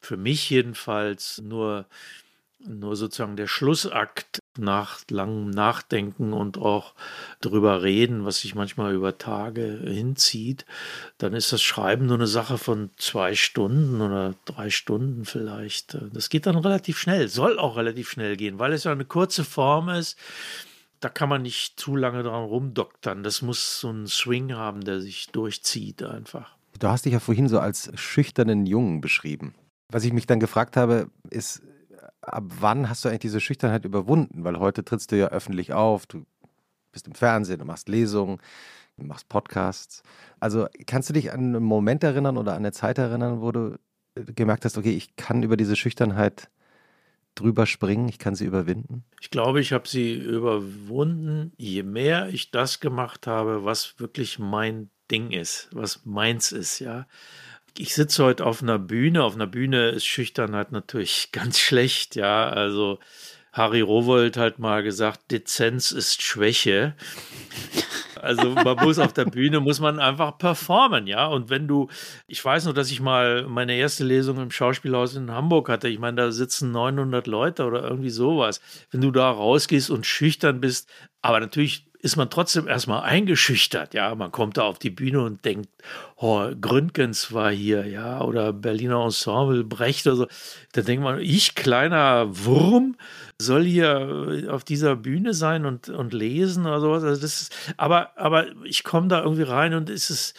für 0.00 0.16
mich 0.16 0.48
jedenfalls 0.48 1.42
nur 1.44 1.84
nur 2.66 2.96
sozusagen 2.96 3.36
der 3.36 3.46
Schlussakt 3.46 4.40
nach 4.58 5.00
langem 5.10 5.50
Nachdenken 5.50 6.32
und 6.32 6.58
auch 6.58 6.94
drüber 7.40 7.82
reden, 7.82 8.24
was 8.24 8.40
sich 8.40 8.54
manchmal 8.54 8.94
über 8.94 9.18
Tage 9.18 9.80
hinzieht, 9.84 10.66
dann 11.18 11.34
ist 11.34 11.52
das 11.52 11.62
Schreiben 11.62 12.06
nur 12.06 12.16
eine 12.16 12.26
Sache 12.26 12.58
von 12.58 12.90
zwei 12.96 13.34
Stunden 13.34 14.00
oder 14.00 14.34
drei 14.44 14.70
Stunden 14.70 15.24
vielleicht. 15.24 15.96
Das 16.12 16.28
geht 16.28 16.46
dann 16.46 16.56
relativ 16.56 16.98
schnell, 16.98 17.28
soll 17.28 17.58
auch 17.58 17.76
relativ 17.76 18.10
schnell 18.10 18.36
gehen, 18.36 18.58
weil 18.58 18.72
es 18.72 18.84
ja 18.84 18.92
eine 18.92 19.04
kurze 19.04 19.44
Form 19.44 19.88
ist. 19.88 20.18
Da 21.00 21.08
kann 21.08 21.30
man 21.30 21.42
nicht 21.42 21.80
zu 21.80 21.96
lange 21.96 22.22
dran 22.22 22.44
rumdoktern. 22.44 23.22
Das 23.22 23.40
muss 23.40 23.80
so 23.80 23.88
einen 23.88 24.06
Swing 24.06 24.52
haben, 24.52 24.82
der 24.82 25.00
sich 25.00 25.28
durchzieht 25.28 26.02
einfach. 26.02 26.56
Du 26.78 26.88
hast 26.88 27.06
dich 27.06 27.14
ja 27.14 27.20
vorhin 27.20 27.48
so 27.48 27.58
als 27.58 27.90
schüchternen 27.94 28.66
Jungen 28.66 29.00
beschrieben. 29.00 29.54
Was 29.90 30.04
ich 30.04 30.12
mich 30.12 30.26
dann 30.26 30.40
gefragt 30.40 30.76
habe, 30.76 31.10
ist, 31.30 31.62
ab 32.22 32.44
wann 32.60 32.88
hast 32.88 33.04
du 33.04 33.08
eigentlich 33.08 33.20
diese 33.20 33.40
Schüchternheit 33.40 33.84
überwunden? 33.84 34.44
Weil 34.44 34.58
heute 34.58 34.84
trittst 34.84 35.12
du 35.12 35.18
ja 35.18 35.28
öffentlich 35.28 35.72
auf, 35.72 36.06
du 36.06 36.24
bist 36.92 37.06
im 37.06 37.14
Fernsehen, 37.14 37.58
du 37.58 37.64
machst 37.64 37.88
Lesungen, 37.88 38.38
du 38.96 39.06
machst 39.06 39.28
Podcasts. 39.28 40.02
Also 40.38 40.66
kannst 40.86 41.08
du 41.08 41.12
dich 41.12 41.32
an 41.32 41.40
einen 41.40 41.62
Moment 41.62 42.04
erinnern 42.04 42.36
oder 42.36 42.52
an 42.52 42.58
eine 42.58 42.72
Zeit 42.72 42.98
erinnern, 42.98 43.40
wo 43.40 43.52
du 43.52 43.78
äh, 44.14 44.24
gemerkt 44.32 44.64
hast, 44.64 44.76
okay, 44.76 44.92
ich 44.92 45.16
kann 45.16 45.42
über 45.42 45.56
diese 45.56 45.76
Schüchternheit 45.76 46.50
drüber 47.36 47.64
springen, 47.66 48.08
ich 48.08 48.18
kann 48.18 48.34
sie 48.34 48.44
überwinden? 48.44 49.04
Ich 49.20 49.30
glaube, 49.30 49.60
ich 49.60 49.72
habe 49.72 49.88
sie 49.88 50.14
überwunden, 50.14 51.52
je 51.56 51.82
mehr 51.84 52.28
ich 52.28 52.50
das 52.50 52.80
gemacht 52.80 53.26
habe, 53.26 53.64
was 53.64 53.98
wirklich 53.98 54.38
mein 54.38 54.90
Ding 55.10 55.30
ist, 55.30 55.68
was 55.72 56.04
meins 56.04 56.52
ist, 56.52 56.80
ja 56.80 57.06
ich 57.78 57.94
sitze 57.94 58.24
heute 58.24 58.46
auf 58.46 58.62
einer 58.62 58.78
Bühne. 58.78 59.22
Auf 59.24 59.34
einer 59.34 59.46
Bühne 59.46 59.90
ist 59.90 60.06
Schüchternheit 60.06 60.72
natürlich 60.72 61.28
ganz 61.32 61.58
schlecht, 61.58 62.16
ja. 62.16 62.48
Also 62.48 62.98
Harry 63.52 63.80
Rowold 63.80 64.36
hat 64.36 64.58
mal 64.58 64.82
gesagt, 64.82 65.30
Dezenz 65.30 65.90
ist 65.90 66.22
Schwäche. 66.22 66.94
Also 68.22 68.50
man 68.50 68.76
muss 68.76 68.98
auf 68.98 69.12
der 69.12 69.24
Bühne, 69.24 69.60
muss 69.60 69.80
man 69.80 69.98
einfach 69.98 70.38
performen, 70.38 71.06
ja. 71.06 71.26
Und 71.26 71.50
wenn 71.50 71.66
du, 71.66 71.88
ich 72.26 72.44
weiß 72.44 72.66
noch, 72.66 72.74
dass 72.74 72.90
ich 72.90 73.00
mal 73.00 73.46
meine 73.46 73.74
erste 73.74 74.04
Lesung 74.04 74.38
im 74.40 74.50
Schauspielhaus 74.50 75.16
in 75.16 75.30
Hamburg 75.30 75.68
hatte. 75.68 75.88
Ich 75.88 75.98
meine, 75.98 76.16
da 76.16 76.32
sitzen 76.32 76.70
900 76.70 77.26
Leute 77.26 77.64
oder 77.64 77.82
irgendwie 77.82 78.10
sowas. 78.10 78.60
Wenn 78.90 79.00
du 79.00 79.10
da 79.10 79.30
rausgehst 79.30 79.90
und 79.90 80.06
schüchtern 80.06 80.60
bist, 80.60 80.88
aber 81.22 81.40
natürlich 81.40 81.89
ist 82.02 82.16
man 82.16 82.30
trotzdem 82.30 82.66
erstmal 82.66 83.02
eingeschüchtert. 83.02 83.92
Ja, 83.92 84.14
man 84.14 84.32
kommt 84.32 84.56
da 84.56 84.62
auf 84.62 84.78
die 84.78 84.90
Bühne 84.90 85.22
und 85.22 85.44
denkt, 85.44 85.68
oh, 86.16 86.50
Gründgens 86.58 87.32
war 87.32 87.50
hier, 87.50 87.86
ja, 87.86 88.22
oder 88.22 88.52
Berliner 88.52 89.04
Ensemble, 89.04 89.64
Brecht 89.64 90.06
oder 90.06 90.16
so. 90.16 90.26
Da 90.72 90.80
denkt 90.80 91.04
man, 91.04 91.20
ich, 91.20 91.54
kleiner 91.54 92.26
Wurm, 92.44 92.96
soll 93.40 93.64
hier 93.64 94.46
auf 94.50 94.64
dieser 94.64 94.96
Bühne 94.96 95.34
sein 95.34 95.66
und, 95.66 95.88
und 95.90 96.14
lesen 96.14 96.66
oder 96.66 96.80
sowas. 96.80 97.04
Also 97.04 97.20
das 97.20 97.42
ist, 97.42 97.56
aber, 97.76 98.16
aber 98.18 98.46
ich 98.64 98.82
komme 98.82 99.08
da 99.08 99.22
irgendwie 99.22 99.42
rein 99.42 99.74
und 99.74 99.90
es 99.90 100.08
ist, 100.08 100.36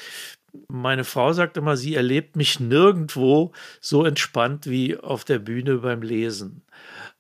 meine 0.68 1.04
Frau 1.04 1.32
sagt 1.32 1.58
immer, 1.58 1.78
sie 1.78 1.96
erlebt 1.96 2.36
mich 2.36 2.60
nirgendwo 2.60 3.52
so 3.80 4.04
entspannt 4.04 4.68
wie 4.68 4.98
auf 4.98 5.24
der 5.26 5.40
Bühne 5.40 5.78
beim 5.78 6.02
Lesen. 6.02 6.64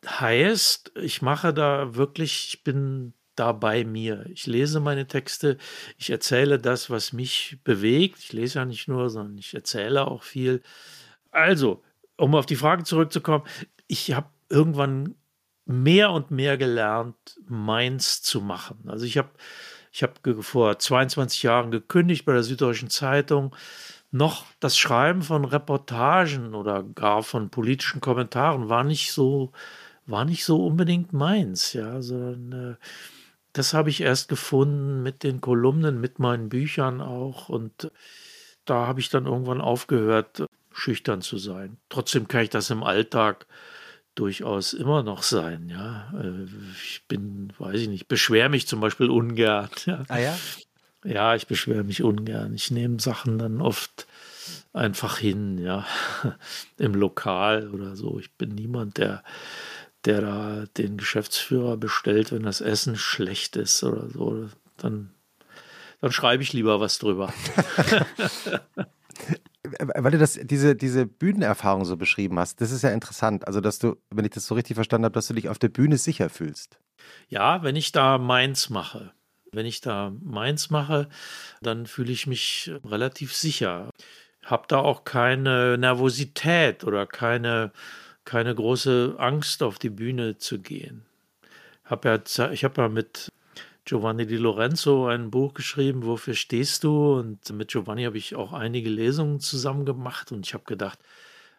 Heißt, 0.05 0.93
ich 0.95 1.21
mache 1.21 1.53
da 1.53 1.95
wirklich, 1.95 2.47
ich 2.49 2.63
bin 2.63 3.13
da 3.41 3.51
bei 3.51 3.83
mir. 3.83 4.25
Ich 4.29 4.45
lese 4.45 4.79
meine 4.79 5.07
Texte, 5.07 5.57
ich 5.97 6.11
erzähle 6.11 6.59
das, 6.59 6.89
was 6.89 7.11
mich 7.11 7.57
bewegt. 7.63 8.19
Ich 8.19 8.33
lese 8.33 8.59
ja 8.59 8.65
nicht 8.65 8.87
nur, 8.87 9.09
sondern 9.09 9.37
ich 9.37 9.53
erzähle 9.53 10.07
auch 10.07 10.23
viel. 10.23 10.61
Also, 11.31 11.83
um 12.17 12.35
auf 12.35 12.45
die 12.45 12.55
Frage 12.55 12.83
zurückzukommen, 12.83 13.45
ich 13.87 14.13
habe 14.13 14.29
irgendwann 14.49 15.15
mehr 15.65 16.11
und 16.11 16.29
mehr 16.29 16.57
gelernt, 16.57 17.15
meins 17.47 18.21
zu 18.21 18.41
machen. 18.41 18.83
Also 18.87 19.05
ich 19.05 19.17
habe 19.17 19.29
ich 19.91 20.03
hab 20.03 20.19
vor 20.41 20.79
22 20.79 21.43
Jahren 21.43 21.71
gekündigt 21.71 22.25
bei 22.25 22.33
der 22.33 22.43
Süddeutschen 22.43 22.89
Zeitung. 22.89 23.55
Noch 24.11 24.45
das 24.59 24.77
Schreiben 24.77 25.21
von 25.21 25.45
Reportagen 25.45 26.53
oder 26.53 26.83
gar 26.83 27.23
von 27.23 27.49
politischen 27.49 28.01
Kommentaren 28.01 28.69
war 28.69 28.83
nicht 28.83 29.11
so, 29.11 29.51
war 30.05 30.25
nicht 30.25 30.45
so 30.45 30.65
unbedingt 30.65 31.13
meins, 31.13 31.73
ja, 31.73 32.01
sondern 32.01 32.73
äh, 32.73 32.75
das 33.53 33.73
habe 33.73 33.89
ich 33.89 34.01
erst 34.01 34.29
gefunden 34.29 35.03
mit 35.03 35.23
den 35.23 35.41
Kolumnen, 35.41 35.99
mit 35.99 36.19
meinen 36.19 36.49
Büchern 36.49 37.01
auch. 37.01 37.49
Und 37.49 37.91
da 38.65 38.87
habe 38.87 38.99
ich 38.99 39.09
dann 39.09 39.25
irgendwann 39.25 39.61
aufgehört, 39.61 40.45
schüchtern 40.71 41.21
zu 41.21 41.37
sein. 41.37 41.77
Trotzdem 41.89 42.27
kann 42.27 42.43
ich 42.43 42.49
das 42.49 42.69
im 42.69 42.83
Alltag 42.83 43.45
durchaus 44.15 44.73
immer 44.73 45.03
noch 45.03 45.23
sein. 45.23 45.69
Ja, 45.69 46.13
äh, 46.21 46.45
ich 46.73 47.03
bin, 47.07 47.53
weiß 47.57 47.79
ich 47.79 47.87
nicht, 47.87 48.07
beschwere 48.07 48.49
mich 48.49 48.67
zum 48.67 48.79
Beispiel 48.79 49.09
ungern. 49.09 49.69
Ja. 49.85 50.03
Ah 50.07 50.19
ja? 50.19 50.37
Ja, 51.03 51.35
ich 51.35 51.47
beschwere 51.47 51.83
mich 51.83 52.03
ungern. 52.03 52.53
Ich 52.53 52.69
nehme 52.69 52.99
Sachen 52.99 53.39
dann 53.39 53.59
oft 53.59 54.05
einfach 54.71 55.17
hin, 55.17 55.57
ja, 55.57 55.85
im 56.77 56.93
Lokal 56.93 57.69
oder 57.69 57.95
so. 57.95 58.19
Ich 58.19 58.31
bin 58.33 58.49
niemand, 58.49 58.97
der 58.97 59.23
der 60.05 60.21
da 60.21 60.65
den 60.77 60.97
Geschäftsführer 60.97 61.77
bestellt, 61.77 62.31
wenn 62.31 62.43
das 62.43 62.61
Essen 62.61 62.95
schlecht 62.95 63.55
ist 63.55 63.83
oder 63.83 64.09
so, 64.09 64.49
dann, 64.77 65.11
dann 65.99 66.11
schreibe 66.11 66.43
ich 66.43 66.53
lieber 66.53 66.79
was 66.79 66.97
drüber. 66.97 67.33
weil 69.79 70.11
du 70.11 70.17
das, 70.17 70.39
diese, 70.41 70.75
diese 70.75 71.05
Bühnenerfahrung 71.05 71.85
so 71.85 71.97
beschrieben 71.97 72.39
hast, 72.39 72.61
das 72.61 72.71
ist 72.71 72.81
ja 72.81 72.89
interessant. 72.89 73.47
Also, 73.47 73.61
dass 73.61 73.79
du, 73.79 73.97
wenn 74.09 74.25
ich 74.25 74.31
das 74.31 74.45
so 74.45 74.55
richtig 74.55 74.75
verstanden 74.75 75.05
habe, 75.05 75.13
dass 75.13 75.27
du 75.27 75.33
dich 75.33 75.49
auf 75.49 75.59
der 75.59 75.69
Bühne 75.69 75.97
sicher 75.97 76.29
fühlst. 76.29 76.79
Ja, 77.27 77.63
wenn 77.63 77.75
ich 77.75 77.91
da 77.91 78.17
meins 78.17 78.69
mache. 78.69 79.13
Wenn 79.51 79.65
ich 79.65 79.81
da 79.81 80.13
meins 80.21 80.69
mache, 80.69 81.09
dann 81.61 81.85
fühle 81.85 82.11
ich 82.11 82.25
mich 82.25 82.71
relativ 82.85 83.35
sicher. 83.35 83.89
Habe 84.43 84.65
da 84.67 84.77
auch 84.77 85.03
keine 85.03 85.77
Nervosität 85.77 86.83
oder 86.83 87.05
keine, 87.05 87.71
keine 88.31 88.55
große 88.55 89.15
Angst, 89.17 89.61
auf 89.61 89.77
die 89.77 89.89
Bühne 89.89 90.37
zu 90.37 90.59
gehen. 90.59 91.03
Hab 91.83 92.05
ja, 92.05 92.17
ich 92.53 92.63
habe 92.63 92.81
ja 92.81 92.87
mit 92.87 93.27
Giovanni 93.83 94.25
Di 94.25 94.37
Lorenzo 94.37 95.07
ein 95.07 95.31
Buch 95.31 95.53
geschrieben, 95.53 96.05
Wofür 96.05 96.33
stehst 96.33 96.85
du? 96.85 97.15
Und 97.15 97.49
mit 97.49 97.71
Giovanni 97.71 98.05
habe 98.05 98.17
ich 98.17 98.35
auch 98.37 98.53
einige 98.53 98.89
Lesungen 98.89 99.41
zusammen 99.41 99.85
gemacht 99.85 100.31
und 100.31 100.47
ich 100.47 100.53
habe 100.53 100.63
gedacht, 100.63 100.97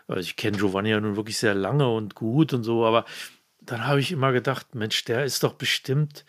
also 0.08 0.20
ich 0.20 0.36
kenne 0.36 0.56
Giovanni 0.56 0.88
ja 0.88 0.98
nun 0.98 1.16
wirklich 1.16 1.36
sehr 1.36 1.54
lange 1.54 1.86
und 1.90 2.14
gut 2.14 2.54
und 2.54 2.64
so, 2.64 2.86
aber 2.86 3.04
dann 3.60 3.86
habe 3.86 4.00
ich 4.00 4.10
immer 4.10 4.32
gedacht, 4.32 4.74
Mensch, 4.74 5.04
der 5.04 5.26
ist 5.26 5.42
doch 5.42 5.52
bestimmt 5.52 6.24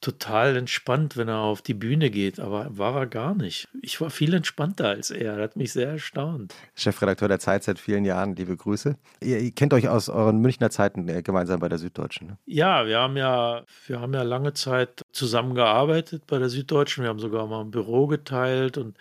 total 0.00 0.56
entspannt, 0.56 1.16
wenn 1.16 1.28
er 1.28 1.38
auf 1.38 1.62
die 1.62 1.74
Bühne 1.74 2.10
geht, 2.10 2.38
aber 2.38 2.76
war 2.76 2.94
er 2.96 3.06
gar 3.06 3.34
nicht. 3.34 3.66
Ich 3.82 4.00
war 4.00 4.10
viel 4.10 4.34
entspannter 4.34 4.88
als 4.88 5.10
er, 5.10 5.36
das 5.36 5.44
hat 5.44 5.56
mich 5.56 5.72
sehr 5.72 5.90
erstaunt. 5.90 6.54
Chefredakteur 6.74 7.28
der 7.28 7.40
Zeit 7.40 7.64
seit 7.64 7.78
vielen 7.78 8.04
Jahren, 8.04 8.36
liebe 8.36 8.56
Grüße. 8.56 8.96
Ihr, 9.20 9.40
ihr 9.40 9.50
kennt 9.52 9.72
euch 9.72 9.88
aus 9.88 10.08
euren 10.08 10.38
Münchner 10.38 10.70
Zeiten 10.70 11.08
äh, 11.08 11.22
gemeinsam 11.22 11.60
bei 11.60 11.68
der 11.68 11.78
Süddeutschen. 11.78 12.28
Ne? 12.28 12.38
Ja, 12.46 12.86
wir 12.86 12.98
haben 12.98 13.16
ja, 13.16 13.64
wir 13.86 14.00
haben 14.00 14.12
ja 14.12 14.22
lange 14.22 14.52
Zeit 14.52 15.02
zusammengearbeitet 15.12 16.24
bei 16.26 16.38
der 16.38 16.50
Süddeutschen. 16.50 17.02
Wir 17.02 17.08
haben 17.08 17.18
sogar 17.18 17.46
mal 17.46 17.62
ein 17.62 17.70
Büro 17.70 18.06
geteilt 18.06 18.78
und 18.78 18.96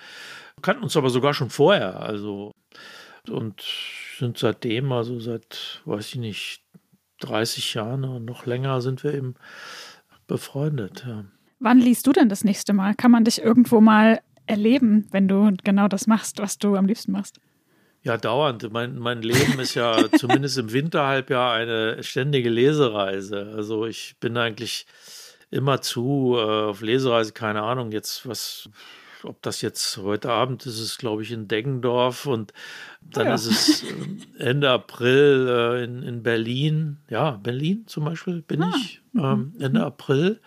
kannten 0.62 0.84
uns 0.84 0.96
aber 0.96 1.10
sogar 1.10 1.34
schon 1.34 1.50
vorher. 1.50 2.00
Also 2.00 2.52
und 3.30 3.64
sind 4.18 4.38
seitdem, 4.38 4.92
also 4.92 5.20
seit, 5.20 5.82
weiß 5.86 6.08
ich 6.10 6.16
nicht, 6.16 6.62
30 7.20 7.74
Jahren 7.74 8.04
und 8.04 8.26
noch 8.26 8.46
länger 8.46 8.82
sind 8.82 9.04
wir 9.04 9.14
eben 9.14 9.36
befreundet. 10.28 11.04
Ja. 11.08 11.26
Wann 11.60 11.80
liest 11.80 12.06
du 12.08 12.12
denn 12.12 12.30
das 12.30 12.44
nächste 12.44 12.74
Mal? 12.74 12.96
Kann 12.96 13.12
man 13.12 13.24
dich 13.24 13.42
irgendwo 13.42 13.82
mal 13.82 14.20
erleben, 14.46 15.08
wenn 15.12 15.28
du 15.28 15.52
genau 15.64 15.88
das 15.88 16.08
machst, 16.08 16.40
was 16.40 16.58
du 16.58 16.76
am 16.76 16.86
liebsten 16.86 17.12
machst? 17.12 17.40
Ja, 18.04 18.18
dauernd. 18.18 18.72
Mein, 18.72 19.00
mein 19.00 19.24
Leben 19.24 19.60
ist 19.60 19.74
ja 19.74 19.98
zumindest 20.18 20.58
im 20.60 20.72
Winterhalbjahr 20.72 21.54
eine 21.54 22.04
ständige 22.04 22.50
Lesereise. 22.50 23.52
Also 23.56 23.86
ich 23.86 24.16
bin 24.20 24.38
eigentlich 24.38 24.86
immer 25.50 25.82
zu 25.82 26.36
äh, 26.38 26.42
auf 26.42 26.82
Lesereise, 26.82 27.34
keine 27.34 27.64
Ahnung, 27.64 27.92
jetzt 27.92 28.28
was, 28.28 28.70
ob 29.26 29.42
das 29.42 29.62
jetzt 29.62 29.98
heute 29.98 30.32
Abend 30.32 30.66
ist, 30.66 30.80
ist 30.80 30.98
glaube 30.98 31.24
ich 31.24 31.32
in 31.32 31.48
Deggendorf 31.48 32.26
und 32.26 32.54
dann 33.02 33.28
ja. 33.28 33.36
ist 33.36 33.46
es 33.46 33.84
äh, 33.84 33.88
Ende 34.40 34.70
April 34.70 35.48
äh, 35.50 35.84
in, 35.84 36.04
in 36.04 36.24
Berlin. 36.24 36.98
Ja, 37.10 37.32
Berlin 37.32 37.84
zum 37.88 38.06
Beispiel 38.06 38.42
bin 38.42 38.64
ah. 38.64 38.74
ich 38.76 39.02
ähm, 39.16 39.54
mhm. 39.56 39.62
Ende 39.62 39.84
April. 39.84 40.42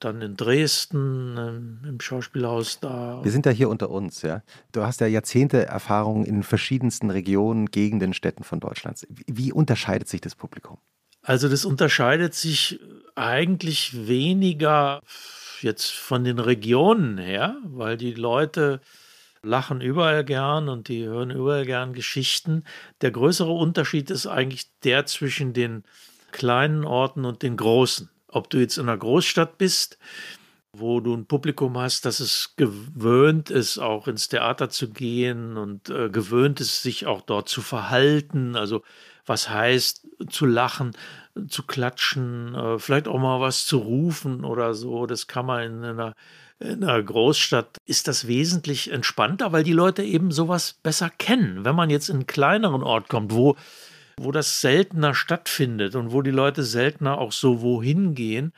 Dann 0.00 0.20
in 0.20 0.36
Dresden 0.36 1.36
ähm, 1.38 1.78
im 1.88 2.00
Schauspielhaus 2.00 2.80
da. 2.80 3.20
Wir 3.22 3.30
sind 3.30 3.46
ja 3.46 3.52
hier 3.52 3.68
unter 3.68 3.88
uns, 3.88 4.22
ja. 4.22 4.42
Du 4.72 4.82
hast 4.82 5.00
ja 5.00 5.06
Jahrzehnte 5.06 5.64
Erfahrung 5.64 6.24
in 6.24 6.42
verschiedensten 6.42 7.08
Regionen, 7.08 7.66
Gegenden, 7.66 8.12
Städten 8.12 8.42
von 8.42 8.58
Deutschland. 8.58 9.06
Wie 9.08 9.52
unterscheidet 9.52 10.08
sich 10.08 10.20
das 10.20 10.34
Publikum? 10.34 10.78
Also 11.22 11.48
das 11.48 11.64
unterscheidet 11.64 12.34
sich 12.34 12.80
eigentlich 13.14 14.08
weniger 14.08 15.02
jetzt 15.62 15.90
von 15.90 16.24
den 16.24 16.38
Regionen 16.38 17.18
her, 17.18 17.56
weil 17.64 17.96
die 17.96 18.14
Leute 18.14 18.80
lachen 19.42 19.80
überall 19.80 20.24
gern 20.24 20.68
und 20.68 20.88
die 20.88 21.04
hören 21.04 21.30
überall 21.30 21.66
gern 21.66 21.92
Geschichten. 21.92 22.64
Der 23.00 23.10
größere 23.10 23.50
Unterschied 23.50 24.10
ist 24.10 24.26
eigentlich 24.26 24.66
der 24.84 25.06
zwischen 25.06 25.52
den 25.52 25.84
kleinen 26.30 26.84
Orten 26.84 27.24
und 27.24 27.42
den 27.42 27.56
großen. 27.56 28.08
Ob 28.28 28.48
du 28.50 28.58
jetzt 28.58 28.78
in 28.78 28.88
einer 28.88 28.96
Großstadt 28.96 29.58
bist, 29.58 29.98
wo 30.72 31.00
du 31.00 31.14
ein 31.14 31.26
Publikum 31.26 31.76
hast, 31.76 32.06
das 32.06 32.20
es 32.20 32.54
gewöhnt 32.56 33.50
ist, 33.50 33.78
auch 33.78 34.08
ins 34.08 34.28
Theater 34.28 34.70
zu 34.70 34.88
gehen 34.88 35.58
und 35.58 35.90
äh, 35.90 36.08
gewöhnt 36.08 36.60
ist, 36.60 36.82
sich 36.82 37.06
auch 37.06 37.20
dort 37.20 37.48
zu 37.48 37.60
verhalten. 37.60 38.56
Also 38.56 38.82
was 39.26 39.50
heißt 39.50 40.06
zu 40.30 40.46
lachen, 40.46 40.92
zu 41.48 41.62
klatschen, 41.62 42.54
äh, 42.54 42.78
vielleicht 42.78 43.08
auch 43.08 43.18
mal 43.18 43.40
was 43.40 43.66
zu 43.66 43.78
rufen 43.78 44.44
oder 44.44 44.74
so. 44.74 45.06
Das 45.06 45.26
kann 45.26 45.46
man 45.46 45.62
in 45.62 45.84
einer, 45.84 46.14
in 46.60 46.84
einer 46.84 47.02
Großstadt, 47.02 47.78
ist 47.86 48.08
das 48.08 48.26
wesentlich 48.26 48.92
entspannter, 48.92 49.52
weil 49.52 49.64
die 49.64 49.72
Leute 49.72 50.02
eben 50.02 50.30
sowas 50.30 50.74
besser 50.82 51.10
kennen. 51.10 51.64
Wenn 51.64 51.74
man 51.74 51.90
jetzt 51.90 52.08
in 52.08 52.16
einen 52.16 52.26
kleineren 52.26 52.82
Ort 52.82 53.08
kommt, 53.08 53.32
wo 53.34 53.56
wo 54.18 54.30
das 54.30 54.60
seltener 54.60 55.14
stattfindet 55.14 55.94
und 55.94 56.12
wo 56.12 56.22
die 56.22 56.30
Leute 56.30 56.62
seltener 56.62 57.18
auch 57.18 57.32
so 57.32 57.62
wohin 57.62 58.14
gehen 58.14 58.52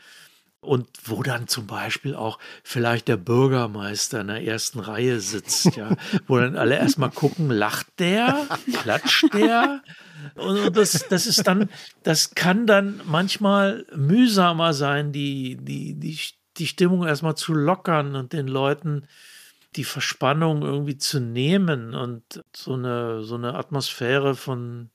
und 0.65 0.89
wo 1.05 1.23
dann 1.23 1.49
zum 1.49 1.67
Beispiel 1.67 2.15
auch 2.15 2.39
vielleicht 2.63 3.09
der 3.09 3.17
Bürgermeister 3.17 4.21
in 4.21 4.29
der 4.29 4.43
ersten 4.43 4.81
Reihe 4.81 5.21
sitzt, 5.21 5.77
ja, 5.77 5.97
wo 6.27 6.39
dann 6.39 6.57
alle 6.57 6.77
erstmal 6.77 7.11
gucken, 7.11 7.51
lacht 7.51 7.87
der, 7.99 8.47
klatscht 8.73 9.33
der? 9.35 9.83
Und 10.35 10.77
das, 10.77 11.07
das 11.09 11.27
ist 11.27 11.47
dann, 11.47 11.69
das 12.03 12.35
kann 12.35 12.67
dann 12.67 13.01
manchmal 13.05 13.87
mühsamer 13.95 14.73
sein, 14.73 15.13
die, 15.13 15.57
die, 15.61 15.95
die, 15.95 16.19
die 16.57 16.67
Stimmung 16.67 17.07
erstmal 17.07 17.37
zu 17.37 17.53
lockern 17.53 18.17
und 18.17 18.33
den 18.33 18.49
Leuten 18.49 19.07
die 19.77 19.85
Verspannung 19.85 20.63
irgendwie 20.63 20.99
zu 20.99 21.21
nehmen 21.21 21.95
und 21.95 22.23
so 22.55 22.75
eine, 22.75 23.25
so 23.25 23.35
eine 23.35 23.55
Atmosphäre 23.55 24.37
von 24.37 24.91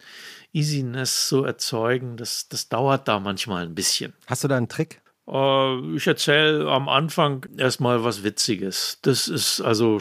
Easiness 0.53 1.27
zu 1.27 1.43
erzeugen, 1.43 2.17
das, 2.17 2.47
das 2.47 2.69
dauert 2.69 3.07
da 3.07 3.19
manchmal 3.19 3.65
ein 3.65 3.75
bisschen. 3.75 4.13
Hast 4.27 4.43
du 4.43 4.47
da 4.47 4.57
einen 4.57 4.69
Trick? 4.69 5.01
Äh, 5.29 5.95
ich 5.95 6.07
erzähle 6.07 6.69
am 6.69 6.89
Anfang 6.89 7.45
erstmal 7.57 8.03
was 8.03 8.23
Witziges. 8.23 8.99
Das 9.01 9.27
ist 9.27 9.61
also, 9.61 9.99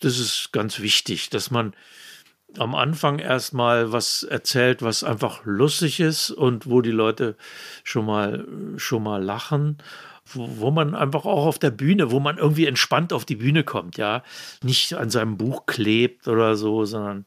das 0.00 0.18
ist 0.18 0.50
ganz 0.52 0.80
wichtig, 0.80 1.30
dass 1.30 1.50
man 1.50 1.74
am 2.58 2.74
Anfang 2.74 3.18
erstmal 3.18 3.92
was 3.92 4.24
erzählt, 4.24 4.82
was 4.82 5.04
einfach 5.04 5.40
lustig 5.44 6.00
ist 6.00 6.30
und 6.30 6.68
wo 6.68 6.82
die 6.82 6.90
Leute 6.90 7.36
schon 7.82 8.04
mal, 8.04 8.46
schon 8.76 9.02
mal 9.02 9.22
lachen 9.22 9.78
wo, 10.24 10.48
wo 10.58 10.70
man 10.70 10.94
einfach 10.94 11.24
auch 11.24 11.46
auf 11.46 11.58
der 11.58 11.70
Bühne, 11.70 12.10
wo 12.10 12.20
man 12.20 12.38
irgendwie 12.38 12.66
entspannt 12.66 13.12
auf 13.12 13.24
die 13.24 13.36
Bühne 13.36 13.64
kommt, 13.64 13.96
ja, 13.98 14.22
nicht 14.62 14.94
an 14.94 15.10
seinem 15.10 15.36
Buch 15.36 15.66
klebt 15.66 16.28
oder 16.28 16.56
so, 16.56 16.84
sondern 16.84 17.24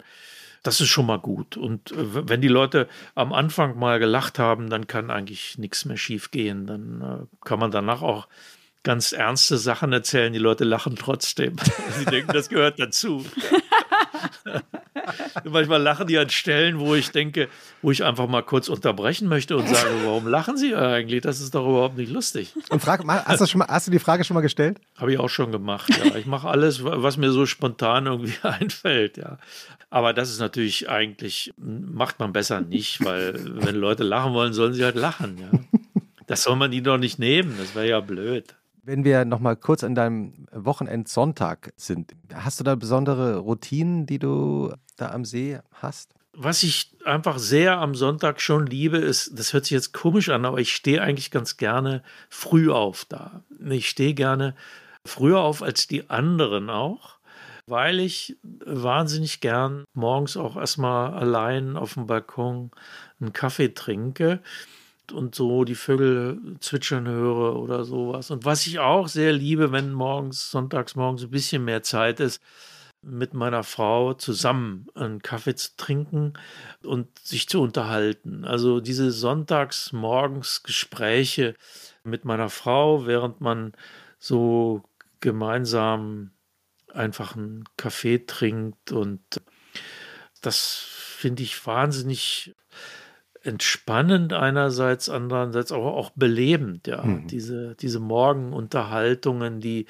das 0.66 0.82
ist 0.82 0.90
schon 0.90 1.06
mal 1.06 1.20
gut. 1.20 1.58
Und 1.58 1.92
äh, 1.92 2.28
wenn 2.30 2.42
die 2.42 2.48
Leute 2.48 2.88
am 3.14 3.34
Anfang 3.34 3.78
mal 3.78 4.00
gelacht 4.00 4.40
haben, 4.40 4.70
dann 4.70 4.88
kann 4.88 5.12
eigentlich 5.12 5.58
nichts 5.58 5.86
mehr 5.86 5.98
schief 5.98 6.32
gehen. 6.32 6.66
Dann 6.66 7.02
äh, 7.02 7.46
kann 7.46 7.60
man 7.60 7.72
danach 7.72 8.02
auch 8.02 8.28
ganz 8.84 9.12
ernste 9.12 9.58
Sachen 9.58 9.92
erzählen. 9.94 10.34
Die 10.34 10.40
Leute 10.40 10.64
lachen 10.64 10.96
trotzdem. 10.96 11.56
Sie 11.98 12.06
denken, 12.06 12.32
das 12.34 12.50
gehört 12.50 12.80
dazu. 12.80 13.26
Manchmal 15.44 15.82
lachen 15.82 16.08
die 16.08 16.18
an 16.18 16.30
Stellen, 16.30 16.80
wo 16.80 16.96
ich 16.96 17.12
denke, 17.12 17.48
wo 17.82 17.92
ich 17.92 18.04
einfach 18.04 18.28
mal 18.28 18.42
kurz 18.42 18.70
unterbrechen 18.70 19.28
möchte 19.28 19.58
und 19.58 19.68
sage, 19.68 19.90
warum 20.04 20.28
lachen 20.28 20.58
Sie 20.58 20.76
eigentlich? 20.76 21.22
Das 21.22 21.42
ist 21.42 21.54
doch 21.56 21.68
überhaupt 21.68 21.98
nicht 21.98 22.12
lustig. 22.12 22.54
Und 22.70 22.82
frag, 22.82 23.04
hast, 23.08 23.42
du 23.42 23.46
schon 23.46 23.60
mal, 23.60 23.68
hast 23.68 23.88
du 23.88 23.92
die 23.92 24.00
Frage 24.00 24.24
schon 24.24 24.36
mal 24.36 24.42
gestellt? 24.42 24.80
Habe 24.98 25.14
ich 25.14 25.20
auch 25.20 25.30
schon 25.30 25.52
gemacht, 25.52 25.90
ja. 25.90 26.16
Ich 26.16 26.26
mache 26.26 26.48
alles, 26.48 26.84
was 26.84 27.18
mir 27.18 27.32
so 27.32 27.46
spontan 27.46 28.08
irgendwie 28.08 28.36
einfällt, 28.44 29.18
ja. 29.18 29.38
Aber 29.90 30.14
das 30.14 30.30
ist 30.30 30.40
natürlich 30.40 30.90
eigentlich, 30.90 31.54
macht 31.58 32.20
man 32.20 32.34
besser 32.34 32.62
nicht, 32.62 33.04
weil 33.04 33.40
wenn 33.64 33.76
Leute 33.76 34.04
lachen 34.04 34.34
wollen, 34.34 34.54
sollen 34.54 34.74
sie 34.74 34.84
halt 34.84 34.96
lachen, 34.96 35.38
ja. 35.38 35.60
Das 36.28 36.44
soll 36.44 36.56
man 36.56 36.74
ihnen 36.74 36.86
doch 36.86 36.98
nicht 36.98 37.20
nehmen, 37.20 37.56
das 37.58 37.76
wäre 37.76 37.88
ja 37.88 38.00
blöd. 38.00 38.56
Wenn 38.88 39.04
wir 39.04 39.26
noch 39.26 39.40
mal 39.40 39.56
kurz 39.56 39.84
an 39.84 39.96
deinem 39.96 40.46
Wochenendsonntag 40.52 41.74
sind, 41.76 42.12
hast 42.32 42.60
du 42.60 42.64
da 42.64 42.76
besondere 42.76 43.38
Routinen, 43.38 44.06
die 44.06 44.20
du 44.20 44.74
da 44.96 45.10
am 45.10 45.26
See 45.26 45.58
hast? 45.74 46.14
Was 46.34 46.62
ich 46.62 46.92
einfach 47.04 47.40
sehr 47.40 47.80
am 47.80 47.96
Sonntag 47.96 48.40
schon 48.42 48.68
liebe, 48.68 48.98
ist, 48.98 49.40
das 49.40 49.54
hört 49.54 49.66
sich 49.66 49.72
jetzt 49.72 49.92
komisch 49.92 50.30
an, 50.30 50.46
aber 50.46 50.60
ich 50.60 50.76
stehe 50.76 51.02
eigentlich 51.02 51.32
ganz 51.32 51.58
gerne 51.58 52.04
früh 52.30 52.72
auf 52.72 53.06
da. 53.06 53.42
Ich 53.68 53.90
stehe 53.90 54.14
gerne 54.14 54.56
früher 55.04 55.40
auf 55.40 55.64
als 55.64 55.88
die 55.88 56.08
anderen 56.12 56.70
auch, 56.70 57.18
weil 57.66 58.00
ich 58.00 58.38
wahnsinnig 58.64 59.42
gern 59.42 59.86
morgens 59.96 60.38
auch 60.38 60.58
erstmal 60.58 61.12
allein 61.16 61.76
auf 61.76 61.96
dem 61.96 62.06
Balkon 62.06 62.70
einen 63.20 63.34
Kaffee 63.34 63.74
trinke 63.74 64.42
und 65.12 65.36
so 65.36 65.64
die 65.64 65.76
Vögel 65.76 66.40
zwitschern 66.60 67.08
höre 67.08 67.56
oder 67.56 67.84
sowas. 67.84 68.32
Und 68.32 68.46
was 68.46 68.66
ich 68.68 68.80
auch 68.80 69.08
sehr 69.08 69.34
liebe, 69.34 69.72
wenn 69.72 69.92
morgens, 69.92 70.52
sonntags 70.52 70.96
morgens 70.96 71.24
ein 71.24 71.32
bisschen 71.32 71.64
mehr 71.64 71.84
Zeit 71.84 72.20
ist, 72.20 72.42
mit 73.02 73.36
meiner 73.36 73.64
Frau 73.64 74.14
zusammen 74.16 74.88
einen 74.96 75.22
Kaffee 75.22 75.54
zu 75.54 75.70
trinken 75.78 76.34
und 76.84 77.20
sich 77.20 77.48
zu 77.48 77.62
unterhalten. 77.62 78.46
Also 78.46 78.80
diese 78.80 79.12
sonntags 79.12 79.94
Gespräche 80.64 81.56
mit 82.04 82.26
meiner 82.26 82.50
Frau, 82.50 83.06
während 83.06 83.42
man 83.42 83.74
so 84.18 84.84
gemeinsam 85.20 86.32
einfach 86.92 87.36
einen 87.36 87.66
Kaffee 87.78 88.26
trinkt 88.26 88.92
und 88.92 89.22
das 90.42 90.76
finde 90.76 91.44
ich 91.44 91.66
wahnsinnig 91.66 92.56
entspannend 93.46 94.34
einerseits, 94.34 95.10
andererseits 95.10 95.72
auch, 95.72 95.86
auch 95.86 96.12
belebend, 96.16 96.88
ja. 96.88 97.04
Mhm. 97.04 97.28
Diese, 97.28 97.76
diese 97.76 98.00
Morgenunterhaltungen, 98.00 99.60
die 99.60 99.86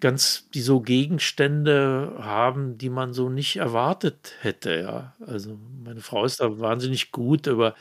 ganz, 0.00 0.48
die 0.54 0.62
so 0.62 0.80
Gegenstände 0.80 2.14
haben, 2.20 2.78
die 2.78 2.90
man 2.90 3.12
so 3.12 3.28
nicht 3.28 3.56
erwartet 3.56 4.34
hätte, 4.40 4.80
ja. 4.80 5.14
Also 5.26 5.58
meine 5.84 6.00
Frau 6.00 6.24
ist 6.24 6.40
da 6.40 6.58
wahnsinnig 6.58 7.10
gut, 7.10 7.46
über, 7.46 7.74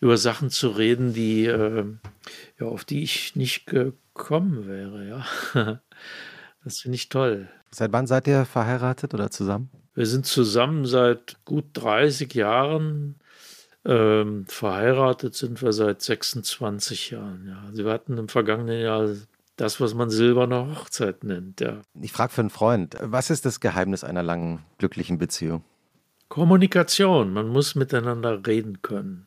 über 0.00 0.16
Sachen 0.16 0.50
zu 0.50 0.68
reden, 0.68 1.12
die, 1.12 1.46
äh, 1.46 1.84
ja, 2.60 2.66
auf 2.66 2.84
die 2.84 3.02
ich 3.02 3.36
nicht 3.36 3.66
gekommen 3.66 4.66
wäre, 4.66 5.08
ja. 5.54 5.80
Das 6.64 6.78
finde 6.78 6.94
ich 6.94 7.08
toll. 7.08 7.48
Seit 7.72 7.92
wann 7.92 8.06
seid 8.06 8.28
ihr 8.28 8.44
verheiratet 8.44 9.14
oder 9.14 9.32
zusammen? 9.32 9.68
Wir 9.94 10.06
sind 10.06 10.26
zusammen 10.26 10.86
seit 10.86 11.44
gut 11.44 11.64
30 11.74 12.32
Jahren. 12.34 13.16
Ähm, 13.84 14.46
verheiratet 14.46 15.34
sind 15.34 15.60
wir 15.60 15.72
seit 15.72 16.02
26 16.02 17.10
Jahren. 17.10 17.46
Ja. 17.48 17.84
Wir 17.84 17.92
hatten 17.92 18.16
im 18.16 18.28
vergangenen 18.28 18.80
Jahr 18.80 19.08
das, 19.56 19.80
was 19.80 19.94
man 19.94 20.10
silberne 20.10 20.76
Hochzeit 20.76 21.24
nennt. 21.24 21.60
Ja. 21.60 21.80
Ich 22.00 22.12
frage 22.12 22.32
für 22.32 22.42
einen 22.42 22.50
Freund, 22.50 22.96
was 23.00 23.30
ist 23.30 23.44
das 23.44 23.60
Geheimnis 23.60 24.04
einer 24.04 24.22
langen, 24.22 24.60
glücklichen 24.78 25.18
Beziehung? 25.18 25.64
Kommunikation. 26.28 27.32
Man 27.32 27.48
muss 27.48 27.74
miteinander 27.74 28.46
reden 28.46 28.82
können. 28.82 29.26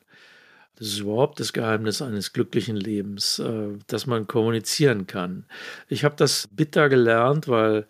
Das 0.78 0.88
ist 0.88 0.99
überhaupt 0.99 1.39
das 1.39 1.53
Geheimnis 1.53 2.01
eines 2.01 2.34
glücklichen 2.34 2.76
Lebens, 2.76 3.39
äh, 3.39 3.78
dass 3.88 4.08
man 4.08 4.28
kommunizieren 4.28 5.08
kann. 5.08 5.45
Ich 5.88 6.03
habe 6.03 6.16
das 6.18 6.49
bitter 6.51 6.89
gelernt, 6.89 7.47
weil 7.47 7.88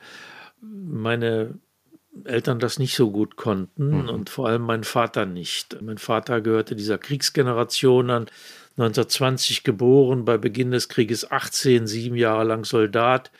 meine 0.61 1.55
Eltern 2.23 2.59
das 2.59 2.79
nicht 2.79 2.95
so 2.95 3.11
gut 3.11 3.35
konnten 3.35 4.03
mhm. 4.03 4.09
und 4.09 4.29
vor 4.29 4.47
allem 4.47 4.61
mein 4.61 4.83
Vater 4.83 5.25
nicht. 5.25 5.81
Mein 5.81 5.97
Vater 5.97 6.41
gehörte 6.41 6.75
dieser 6.75 6.97
Kriegsgeneration 6.97 8.09
an, 8.09 8.27
1920 8.77 9.63
geboren, 9.63 10.25
bei 10.25 10.37
Beginn 10.37 10.71
des 10.71 10.89
Krieges 10.89 11.29
18, 11.31 11.87
sieben 11.87 12.15
Jahre 12.15 12.43
lang 12.43 12.65
Soldat, 12.65 13.31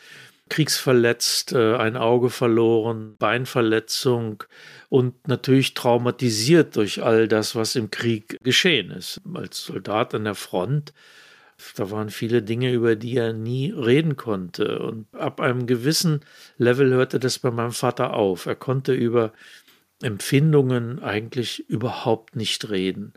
kriegsverletzt, 0.48 1.52
äh, 1.52 1.76
ein 1.76 1.96
Auge 1.96 2.30
verloren, 2.30 3.16
Beinverletzung 3.18 4.44
und 4.88 5.28
natürlich 5.28 5.74
traumatisiert 5.74 6.76
durch 6.76 7.02
all 7.02 7.28
das, 7.28 7.54
was 7.54 7.76
im 7.76 7.90
Krieg 7.90 8.38
geschehen 8.42 8.90
ist. 8.90 9.20
Als 9.34 9.64
Soldat 9.64 10.14
an 10.14 10.24
der 10.24 10.34
Front 10.34 10.92
da 11.76 11.90
waren 11.90 12.10
viele 12.10 12.42
Dinge, 12.42 12.72
über 12.72 12.96
die 12.96 13.16
er 13.16 13.32
nie 13.32 13.70
reden 13.70 14.16
konnte. 14.16 14.80
Und 14.80 15.06
ab 15.14 15.40
einem 15.40 15.66
gewissen 15.66 16.20
Level 16.58 16.92
hörte 16.92 17.18
das 17.18 17.38
bei 17.38 17.50
meinem 17.50 17.72
Vater 17.72 18.14
auf. 18.14 18.46
Er 18.46 18.56
konnte 18.56 18.92
über 18.92 19.32
Empfindungen 20.02 21.02
eigentlich 21.02 21.68
überhaupt 21.68 22.36
nicht 22.36 22.68
reden. 22.68 23.14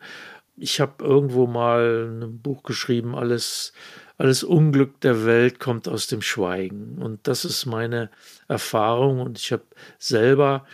Ich 0.55 0.79
habe 0.79 1.03
irgendwo 1.03 1.47
mal 1.47 2.09
ein 2.21 2.41
Buch 2.41 2.63
geschrieben, 2.63 3.15
alles, 3.15 3.73
alles 4.17 4.43
Unglück 4.43 4.99
der 5.01 5.25
Welt 5.25 5.59
kommt 5.59 5.87
aus 5.87 6.07
dem 6.07 6.21
Schweigen. 6.21 6.97
Und 6.97 7.27
das 7.27 7.45
ist 7.45 7.65
meine 7.65 8.09
Erfahrung. 8.47 9.19
Und 9.19 9.37
ich 9.37 9.51
habe 9.51 9.63
selber 9.97 10.65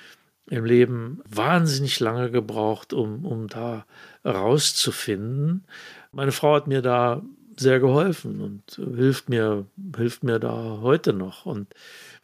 im 0.49 0.65
Leben 0.65 1.21
wahnsinnig 1.27 1.99
lange 1.99 2.29
gebraucht, 2.29 2.93
um, 2.93 3.25
um 3.25 3.47
da 3.47 3.85
rauszufinden. 4.23 5.65
Meine 6.11 6.31
Frau 6.31 6.55
hat 6.55 6.67
mir 6.67 6.81
da 6.81 7.23
sehr 7.57 7.79
geholfen 7.79 8.41
und 8.41 8.63
hilft 8.95 9.29
mir, 9.29 9.65
hilft 9.95 10.23
mir 10.23 10.39
da 10.39 10.79
heute 10.81 11.13
noch. 11.13 11.45
Und 11.45 11.73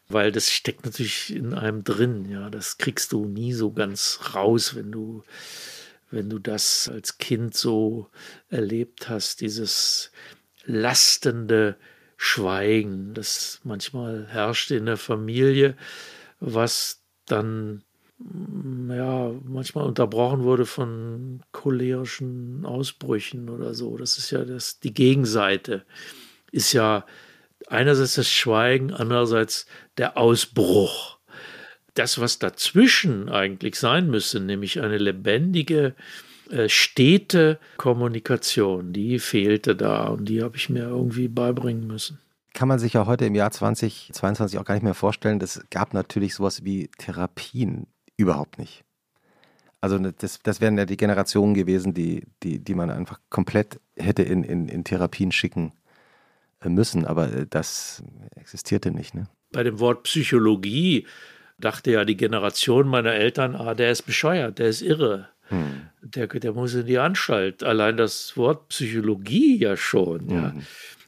weil 0.07 0.31
das 0.31 0.49
steckt 0.49 0.85
natürlich 0.85 1.33
in 1.33 1.53
einem 1.53 1.83
drin, 1.83 2.29
ja, 2.29 2.49
das 2.49 2.77
kriegst 2.77 3.11
du 3.11 3.25
nie 3.25 3.53
so 3.53 3.71
ganz 3.71 4.19
raus, 4.33 4.75
wenn 4.75 4.91
du, 4.91 5.23
wenn 6.09 6.29
du 6.29 6.39
das 6.39 6.89
als 6.89 7.17
Kind 7.17 7.55
so 7.55 8.09
erlebt 8.49 9.09
hast, 9.09 9.41
dieses 9.41 10.11
lastende 10.65 11.77
Schweigen, 12.17 13.13
das 13.13 13.61
manchmal 13.63 14.27
herrschte 14.27 14.75
in 14.75 14.85
der 14.85 14.97
Familie, 14.97 15.75
was 16.39 17.01
dann 17.25 17.83
ja, 18.89 19.31
manchmal 19.43 19.85
unterbrochen 19.85 20.43
wurde 20.43 20.65
von 20.65 21.41
cholerischen 21.51 22.65
Ausbrüchen 22.65 23.49
oder 23.49 23.73
so. 23.73 23.97
Das 23.97 24.17
ist 24.17 24.31
ja 24.31 24.43
das, 24.43 24.79
die 24.79 24.93
Gegenseite. 24.93 25.83
Ist 26.51 26.73
ja 26.73 27.05
einerseits 27.67 28.15
das 28.15 28.29
Schweigen, 28.29 28.93
andererseits 28.93 29.65
der 29.97 30.17
Ausbruch. 30.17 31.17
Das, 31.93 32.19
was 32.19 32.39
dazwischen 32.39 33.29
eigentlich 33.29 33.75
sein 33.75 34.09
müsste, 34.09 34.39
nämlich 34.39 34.81
eine 34.81 34.97
lebendige, 34.97 35.93
äh, 36.49 36.69
stete 36.69 37.59
Kommunikation, 37.77 38.93
die 38.93 39.19
fehlte 39.19 39.75
da 39.75 40.07
und 40.07 40.25
die 40.25 40.41
habe 40.41 40.55
ich 40.55 40.69
mir 40.69 40.83
irgendwie 40.83 41.27
beibringen 41.27 41.87
müssen 41.87 42.19
kann 42.53 42.67
man 42.67 42.79
sich 42.79 42.93
ja 42.93 43.05
heute 43.05 43.25
im 43.25 43.35
Jahr 43.35 43.51
2022 43.51 44.59
auch 44.59 44.65
gar 44.65 44.75
nicht 44.75 44.83
mehr 44.83 44.93
vorstellen. 44.93 45.39
Es 45.41 45.63
gab 45.69 45.93
natürlich 45.93 46.35
sowas 46.35 46.63
wie 46.63 46.89
Therapien 46.97 47.87
Überhaupt 48.21 48.59
nicht. 48.59 48.83
Also 49.81 49.97
ne, 49.97 50.13
das, 50.15 50.39
das 50.43 50.61
wären 50.61 50.77
ja 50.77 50.85
die 50.85 50.95
Generationen 50.95 51.55
gewesen, 51.55 51.95
die, 51.95 52.23
die, 52.43 52.59
die 52.59 52.75
man 52.75 52.91
einfach 52.91 53.19
komplett 53.31 53.79
hätte 53.97 54.21
in, 54.21 54.43
in, 54.43 54.67
in 54.69 54.83
Therapien 54.83 55.31
schicken 55.31 55.73
äh, 56.61 56.69
müssen, 56.69 57.05
aber 57.05 57.33
äh, 57.33 57.47
das 57.49 58.03
existierte 58.35 58.91
nicht. 58.91 59.15
Ne? 59.15 59.27
Bei 59.51 59.63
dem 59.63 59.79
Wort 59.79 60.03
Psychologie 60.03 61.07
dachte 61.57 61.89
ja 61.91 62.05
die 62.05 62.15
Generation 62.15 62.87
meiner 62.87 63.13
Eltern, 63.13 63.55
ah, 63.55 63.73
der 63.73 63.91
ist 63.91 64.03
bescheuert, 64.03 64.59
der 64.59 64.67
ist 64.67 64.83
irre. 64.83 65.29
Hm. 65.45 65.89
Der, 66.03 66.27
der 66.27 66.53
muss 66.53 66.75
in 66.75 66.85
die 66.85 66.99
Anstalt. 66.99 67.63
Allein 67.63 67.97
das 67.97 68.37
Wort 68.37 68.69
Psychologie 68.69 69.57
ja 69.57 69.75
schon. 69.75 70.29
Hm. 70.29 70.35
Ja. 70.35 70.53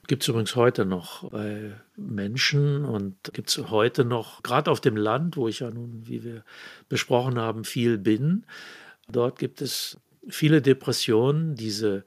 Gibt 0.07 0.23
es 0.23 0.27
übrigens 0.27 0.55
heute 0.57 0.85
noch 0.85 1.29
bei 1.29 1.71
Menschen 1.95 2.83
und 2.83 3.15
gibt 3.33 3.49
es 3.49 3.69
heute 3.69 4.03
noch, 4.03 4.43
gerade 4.43 4.69
auf 4.69 4.81
dem 4.81 4.97
Land, 4.97 5.37
wo 5.37 5.47
ich 5.47 5.59
ja 5.59 5.71
nun, 5.71 6.05
wie 6.05 6.23
wir 6.23 6.43
besprochen 6.89 7.39
haben, 7.39 7.63
viel 7.63 7.97
bin, 7.97 8.45
dort 9.09 9.39
gibt 9.39 9.61
es 9.61 9.97
viele 10.27 10.61
Depressionen, 10.61 11.55
diese, 11.55 12.03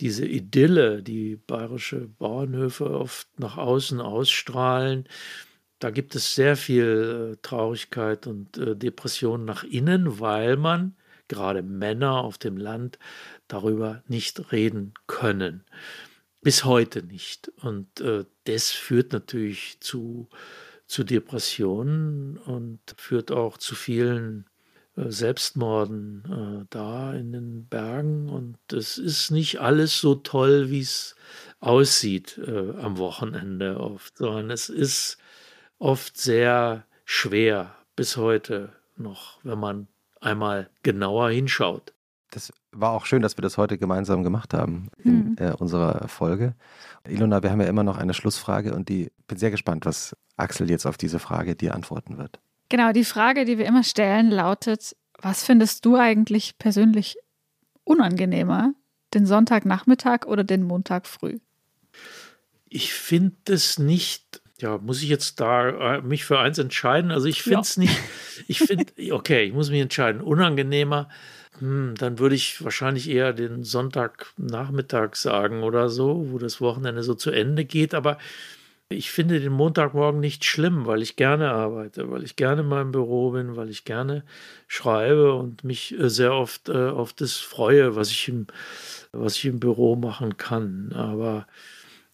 diese 0.00 0.26
Idylle, 0.26 1.02
die 1.02 1.36
bayerische 1.36 2.08
Bauernhöfe 2.18 2.90
oft 2.90 3.28
nach 3.38 3.58
außen 3.58 4.00
ausstrahlen. 4.00 5.06
Da 5.78 5.90
gibt 5.90 6.14
es 6.14 6.34
sehr 6.34 6.56
viel 6.56 7.34
äh, 7.34 7.36
Traurigkeit 7.42 8.26
und 8.26 8.56
äh, 8.56 8.74
Depression 8.74 9.44
nach 9.44 9.62
innen, 9.62 10.20
weil 10.20 10.56
man, 10.56 10.96
gerade 11.28 11.62
Männer 11.62 12.24
auf 12.24 12.38
dem 12.38 12.56
Land, 12.56 12.98
darüber 13.46 14.02
nicht 14.08 14.52
reden 14.52 14.94
können. 15.06 15.64
Bis 16.46 16.64
heute 16.64 17.02
nicht. 17.02 17.50
Und 17.60 18.00
äh, 18.00 18.24
das 18.44 18.70
führt 18.70 19.12
natürlich 19.12 19.80
zu, 19.80 20.28
zu 20.86 21.02
Depressionen 21.02 22.36
und 22.36 22.78
führt 22.96 23.32
auch 23.32 23.58
zu 23.58 23.74
vielen 23.74 24.46
äh, 24.96 25.10
Selbstmorden 25.10 26.62
äh, 26.62 26.66
da 26.70 27.12
in 27.14 27.32
den 27.32 27.66
Bergen. 27.66 28.28
Und 28.28 28.58
es 28.72 28.96
ist 28.96 29.32
nicht 29.32 29.60
alles 29.60 30.00
so 30.00 30.14
toll, 30.14 30.70
wie 30.70 30.82
es 30.82 31.16
aussieht 31.58 32.38
äh, 32.38 32.74
am 32.80 32.96
Wochenende 32.98 33.80
oft, 33.80 34.16
sondern 34.18 34.52
es 34.52 34.68
ist 34.68 35.18
oft 35.80 36.16
sehr 36.16 36.86
schwer 37.04 37.74
bis 37.96 38.16
heute 38.16 38.72
noch, 38.96 39.40
wenn 39.42 39.58
man 39.58 39.88
einmal 40.20 40.70
genauer 40.84 41.30
hinschaut. 41.30 41.92
Das 42.30 42.52
war 42.72 42.92
auch 42.92 43.06
schön, 43.06 43.22
dass 43.22 43.36
wir 43.38 43.42
das 43.42 43.56
heute 43.56 43.78
gemeinsam 43.78 44.22
gemacht 44.22 44.52
haben 44.52 44.88
in 44.98 45.30
mhm. 45.30 45.36
äh, 45.38 45.52
unserer 45.52 46.08
Folge. 46.08 46.54
Ilona, 47.08 47.42
wir 47.42 47.50
haben 47.50 47.60
ja 47.60 47.68
immer 47.68 47.84
noch 47.84 47.98
eine 47.98 48.14
Schlussfrage 48.14 48.74
und 48.74 48.88
die 48.88 49.10
bin 49.28 49.38
sehr 49.38 49.50
gespannt, 49.50 49.86
was 49.86 50.16
Axel 50.36 50.68
jetzt 50.68 50.86
auf 50.86 50.96
diese 50.96 51.18
Frage 51.18 51.54
dir 51.54 51.74
antworten 51.74 52.18
wird. 52.18 52.40
Genau, 52.68 52.92
die 52.92 53.04
Frage, 53.04 53.44
die 53.44 53.58
wir 53.58 53.66
immer 53.66 53.84
stellen, 53.84 54.30
lautet: 54.30 54.96
Was 55.20 55.44
findest 55.44 55.84
du 55.84 55.96
eigentlich 55.96 56.58
persönlich 56.58 57.16
unangenehmer, 57.84 58.72
den 59.14 59.24
Sonntagnachmittag 59.24 60.26
oder 60.26 60.42
den 60.42 60.64
Montag 60.64 61.06
früh? 61.06 61.38
Ich 62.68 62.92
finde 62.92 63.36
es 63.52 63.78
nicht 63.78 64.42
ja, 64.58 64.78
muss 64.78 65.02
ich 65.02 65.08
jetzt 65.08 65.40
da 65.40 65.96
äh, 65.96 66.02
mich 66.02 66.24
für 66.24 66.38
eins 66.38 66.58
entscheiden? 66.58 67.10
Also 67.10 67.26
ich 67.26 67.42
finde 67.42 67.60
es 67.60 67.76
ja. 67.76 67.82
nicht, 67.82 67.98
ich 68.48 68.58
finde, 68.58 68.86
okay, 69.12 69.44
ich 69.44 69.52
muss 69.52 69.70
mich 69.70 69.80
entscheiden, 69.80 70.20
unangenehmer 70.20 71.08
hm, 71.58 71.94
dann 71.96 72.18
würde 72.18 72.34
ich 72.34 72.62
wahrscheinlich 72.64 73.08
eher 73.08 73.32
den 73.32 73.64
Sonntagnachmittag 73.64 75.16
sagen 75.16 75.62
oder 75.62 75.88
so, 75.88 76.30
wo 76.30 76.38
das 76.38 76.60
Wochenende 76.60 77.02
so 77.02 77.14
zu 77.14 77.30
Ende 77.30 77.64
geht. 77.64 77.94
Aber 77.94 78.18
ich 78.88 79.10
finde 79.10 79.40
den 79.40 79.52
Montagmorgen 79.52 80.20
nicht 80.20 80.44
schlimm, 80.44 80.86
weil 80.86 81.02
ich 81.02 81.16
gerne 81.16 81.50
arbeite, 81.50 82.10
weil 82.10 82.22
ich 82.22 82.36
gerne 82.36 82.62
in 82.62 82.68
meinem 82.68 82.92
Büro 82.92 83.32
bin, 83.32 83.56
weil 83.56 83.68
ich 83.68 83.84
gerne 83.84 84.22
schreibe 84.68 85.34
und 85.34 85.64
mich 85.64 85.98
äh, 85.98 86.08
sehr 86.08 86.34
oft 86.34 86.68
äh, 86.68 86.88
auf 86.88 87.12
das 87.12 87.34
freue, 87.36 87.96
was 87.96 88.10
ich 88.10 88.28
im, 88.28 88.46
was 89.12 89.36
ich 89.36 89.46
im 89.46 89.58
Büro 89.58 89.96
machen 89.96 90.36
kann. 90.36 90.92
Aber 90.92 91.46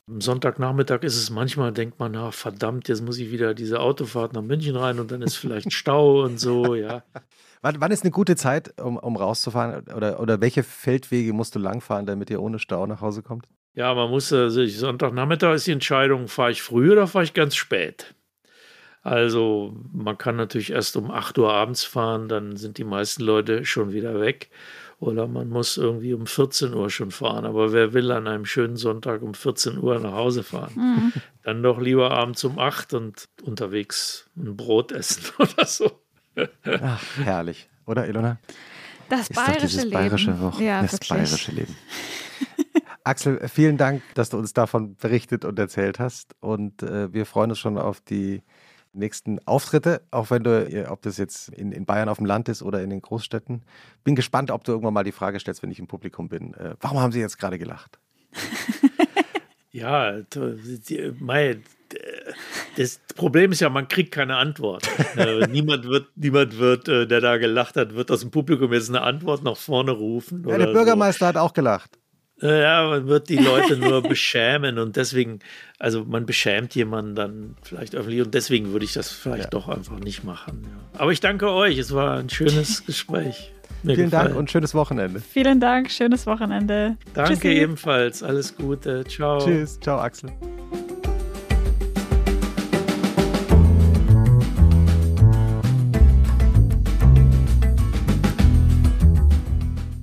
am 0.09 0.21
Sonntagnachmittag 0.21 1.03
ist 1.03 1.17
es 1.17 1.31
manchmal, 1.31 1.73
denkt 1.73 1.99
man, 1.99 2.17
ach 2.17 2.35
verdammt, 2.35 2.89
jetzt 2.89 3.03
muss 3.03 3.19
ich 3.19 3.31
wieder 3.31 3.55
diese 3.55 3.81
Autofahrt 3.81 4.33
nach 4.33 4.43
München 4.43 4.77
rein 4.77 4.99
und 4.99 5.11
dann 5.11 5.23
ist 5.23 5.37
vielleicht 5.37 5.73
Stau 5.75 6.23
und 6.23 6.39
so, 6.41 6.75
ja. 6.75 7.03
Wann, 7.63 7.81
wann, 7.81 7.93
ist 7.93 8.03
eine 8.03 8.11
gute 8.11 8.35
Zeit, 8.35 8.81
um, 8.81 8.97
um 8.97 9.17
rauszufahren? 9.17 9.85
Oder, 9.95 10.19
oder 10.21 10.41
welche 10.41 10.65
Feldwege 10.65 11.33
musst 11.33 11.55
du 11.55 11.61
langfahren, 11.61 12.07
damit 12.07 12.29
ihr 12.29 12.43
ohne 12.43 12.59
Stau 12.59 12.87
nach 12.87 13.01
Hause 13.01 13.23
kommt? 13.23 13.47
Ja, 13.75 13.95
man 13.95 14.11
muss, 14.11 14.33
also 14.33 14.67
Sonntagnachmittag 14.67 15.55
ist 15.55 15.67
die 15.69 15.73
Entscheidung, 15.73 16.29
fahre 16.29 16.51
ich 16.51 16.61
früh 16.61 16.91
oder 16.91 17.07
fahre 17.07 17.25
ich 17.25 17.35
ganz 17.35 17.55
spät? 17.55 18.15
Also 19.03 19.75
man 19.93 20.19
kann 20.19 20.37
natürlich 20.37 20.71
erst 20.71 20.97
um 20.97 21.11
8 21.11 21.39
Uhr 21.39 21.53
abends 21.53 21.85
fahren, 21.85 22.29
dann 22.29 22.57
sind 22.57 22.79
die 22.79 22.85
meisten 22.85 23.23
Leute 23.23 23.65
schon 23.65 23.93
wieder 23.93 24.21
weg. 24.21 24.51
Oder 24.99 25.27
man 25.27 25.49
muss 25.49 25.77
irgendwie 25.79 26.15
um 26.15 26.27
14 26.27 26.75
Uhr 26.75 26.89
schon 26.89 27.11
fahren. 27.11 27.45
Aber 27.45 27.73
wer 27.73 27.93
will 27.93 28.13
an 28.13 28.29
einem 28.29 28.45
schönen 28.45 28.77
Sonntag 28.77 29.23
um 29.23 29.35
14 29.35 29.79
Uhr 29.79 29.99
nach 29.99 30.13
Hause 30.13 30.45
fahren? 30.45 30.73
Mhm. 30.77 31.13
Dann 31.43 31.63
doch 31.65 31.81
lieber 31.81 32.13
abends 32.13 32.45
um 32.45 32.61
8 32.61 32.95
und 32.95 33.29
unterwegs 33.43 34.31
ein 34.37 34.57
Brot 34.57 34.93
essen 34.93 35.25
oder 35.39 35.67
so. 35.67 36.02
Ach, 36.65 37.03
herrlich. 37.19 37.69
Oder, 37.87 38.09
Ilona? 38.09 38.39
Das 39.09 39.29
Ist 39.29 39.35
bayerische 39.35 39.81
Leben. 39.83 39.91
Bayerische. 39.91 40.53
Ja, 40.59 40.83
das 40.83 40.93
wirklich. 40.93 41.09
bayerische 41.11 41.53
Leben. 41.53 41.77
Axel, 43.05 43.49
vielen 43.49 43.77
Dank, 43.77 44.03
dass 44.15 44.31
du 44.31 44.39
uns 44.39 44.53
davon 44.53 44.97
berichtet 44.97 45.45
und 45.45 45.59
erzählt 45.59 45.99
hast. 45.99 46.35
Und 46.41 46.83
äh, 46.83 47.13
wir 47.13 47.27
freuen 47.27 47.51
uns 47.51 47.59
schon 47.59 47.77
auf 47.77 48.01
die 48.01 48.43
nächsten 48.93 49.45
Auftritte, 49.47 50.03
auch 50.11 50.31
wenn 50.31 50.45
du, 50.45 50.91
ob 50.91 51.03
das 51.03 51.17
jetzt 51.17 51.49
in, 51.49 51.73
in, 51.73 51.85
Bayern 51.85 52.09
auf 52.09 52.19
dem 52.19 52.27
Land 52.27 52.49
ist 52.49 52.63
oder 52.63 52.83
in 52.83 52.91
den 52.91 53.01
Großstädten. 53.01 53.63
Bin 54.05 54.15
gespannt, 54.15 54.51
ob 54.51 54.65
du 54.65 54.73
irgendwann 54.73 54.95
mal 54.95 55.05
die 55.05 55.13
Frage 55.13 55.41
stellst, 55.41 55.63
wenn 55.63 55.71
ich 55.71 55.79
im 55.79 55.87
Publikum 55.89 56.29
bin. 56.29 56.55
Äh, 56.55 56.77
warum 56.81 57.01
haben 57.01 57.13
sie 57.13 57.21
jetzt 57.21 57.39
gerade 57.39 57.59
gelacht? 57.59 57.99
ja, 59.73 60.21
das 62.77 63.01
Problem 63.17 63.53
ist 63.53 63.61
ja, 63.61 63.69
man 63.69 63.89
kriegt 63.89 64.13
keine 64.13 64.37
Antwort. 64.37 64.87
Niemand 65.51 65.87
wird, 65.87 66.07
niemand 66.15 66.59
wird, 66.59 66.89
äh, 66.89 67.07
der 67.07 67.21
da 67.21 67.37
gelacht 67.39 67.77
hat, 67.77 67.95
wird 67.95 68.11
aus 68.11 68.21
dem 68.21 68.31
Publikum 68.31 68.73
jetzt 68.73 68.89
eine 68.89 69.03
Antwort 69.03 69.43
nach 69.43 69.57
vorne 69.57 69.93
rufen. 69.93 70.45
Ja, 70.49 70.59
der 70.59 70.73
Bürgermeister 70.73 71.27
so. 71.27 71.29
hat 71.29 71.37
auch 71.37 71.53
gelacht. 71.53 71.99
Ja, 72.43 72.89
man 72.89 73.07
wird 73.07 73.29
die 73.29 73.37
Leute 73.37 73.77
nur 73.77 74.03
beschämen 74.03 74.81
und 74.81 74.97
deswegen, 74.97 75.39
also 75.79 76.05
man 76.05 76.27
beschämt 76.27 76.75
jemanden 76.75 77.15
dann 77.15 77.57
vielleicht 77.63 77.95
öffentlich 77.95 78.21
und 78.21 78.35
deswegen 78.35 78.73
würde 78.73 78.85
ich 78.85 78.93
das 78.93 79.13
vielleicht 79.13 79.45
ja. 79.45 79.51
doch 79.51 79.69
einfach 79.69 80.01
nicht 80.01 80.25
machen. 80.25 80.65
Ja. 80.65 81.01
Aber 81.01 81.13
ich 81.13 81.21
danke 81.21 81.49
euch, 81.51 81.79
es 81.79 81.95
war 81.95 82.19
ein 82.19 82.29
schönes 82.29 82.85
Gespräch. 82.87 83.53
Mir 83.85 83.95
Vielen 83.95 84.11
gefallen. 84.11 84.29
Dank 84.29 84.39
und 84.39 84.51
schönes 84.51 84.75
Wochenende. 84.75 85.21
Vielen 85.21 85.61
Dank, 85.61 85.91
schönes 85.91 86.27
Wochenende. 86.27 86.97
Danke 87.15 87.35
Tschüssi. 87.35 87.49
ebenfalls, 87.49 88.25
alles 88.25 88.57
Gute, 88.57 89.05
ciao. 89.05 89.39
Tschüss, 89.39 89.79
ciao 89.79 90.01
Axel. 90.01 90.31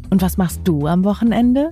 Und 0.10 0.22
was 0.22 0.38
machst 0.38 0.62
du 0.64 0.88
am 0.88 1.04
Wochenende? 1.04 1.72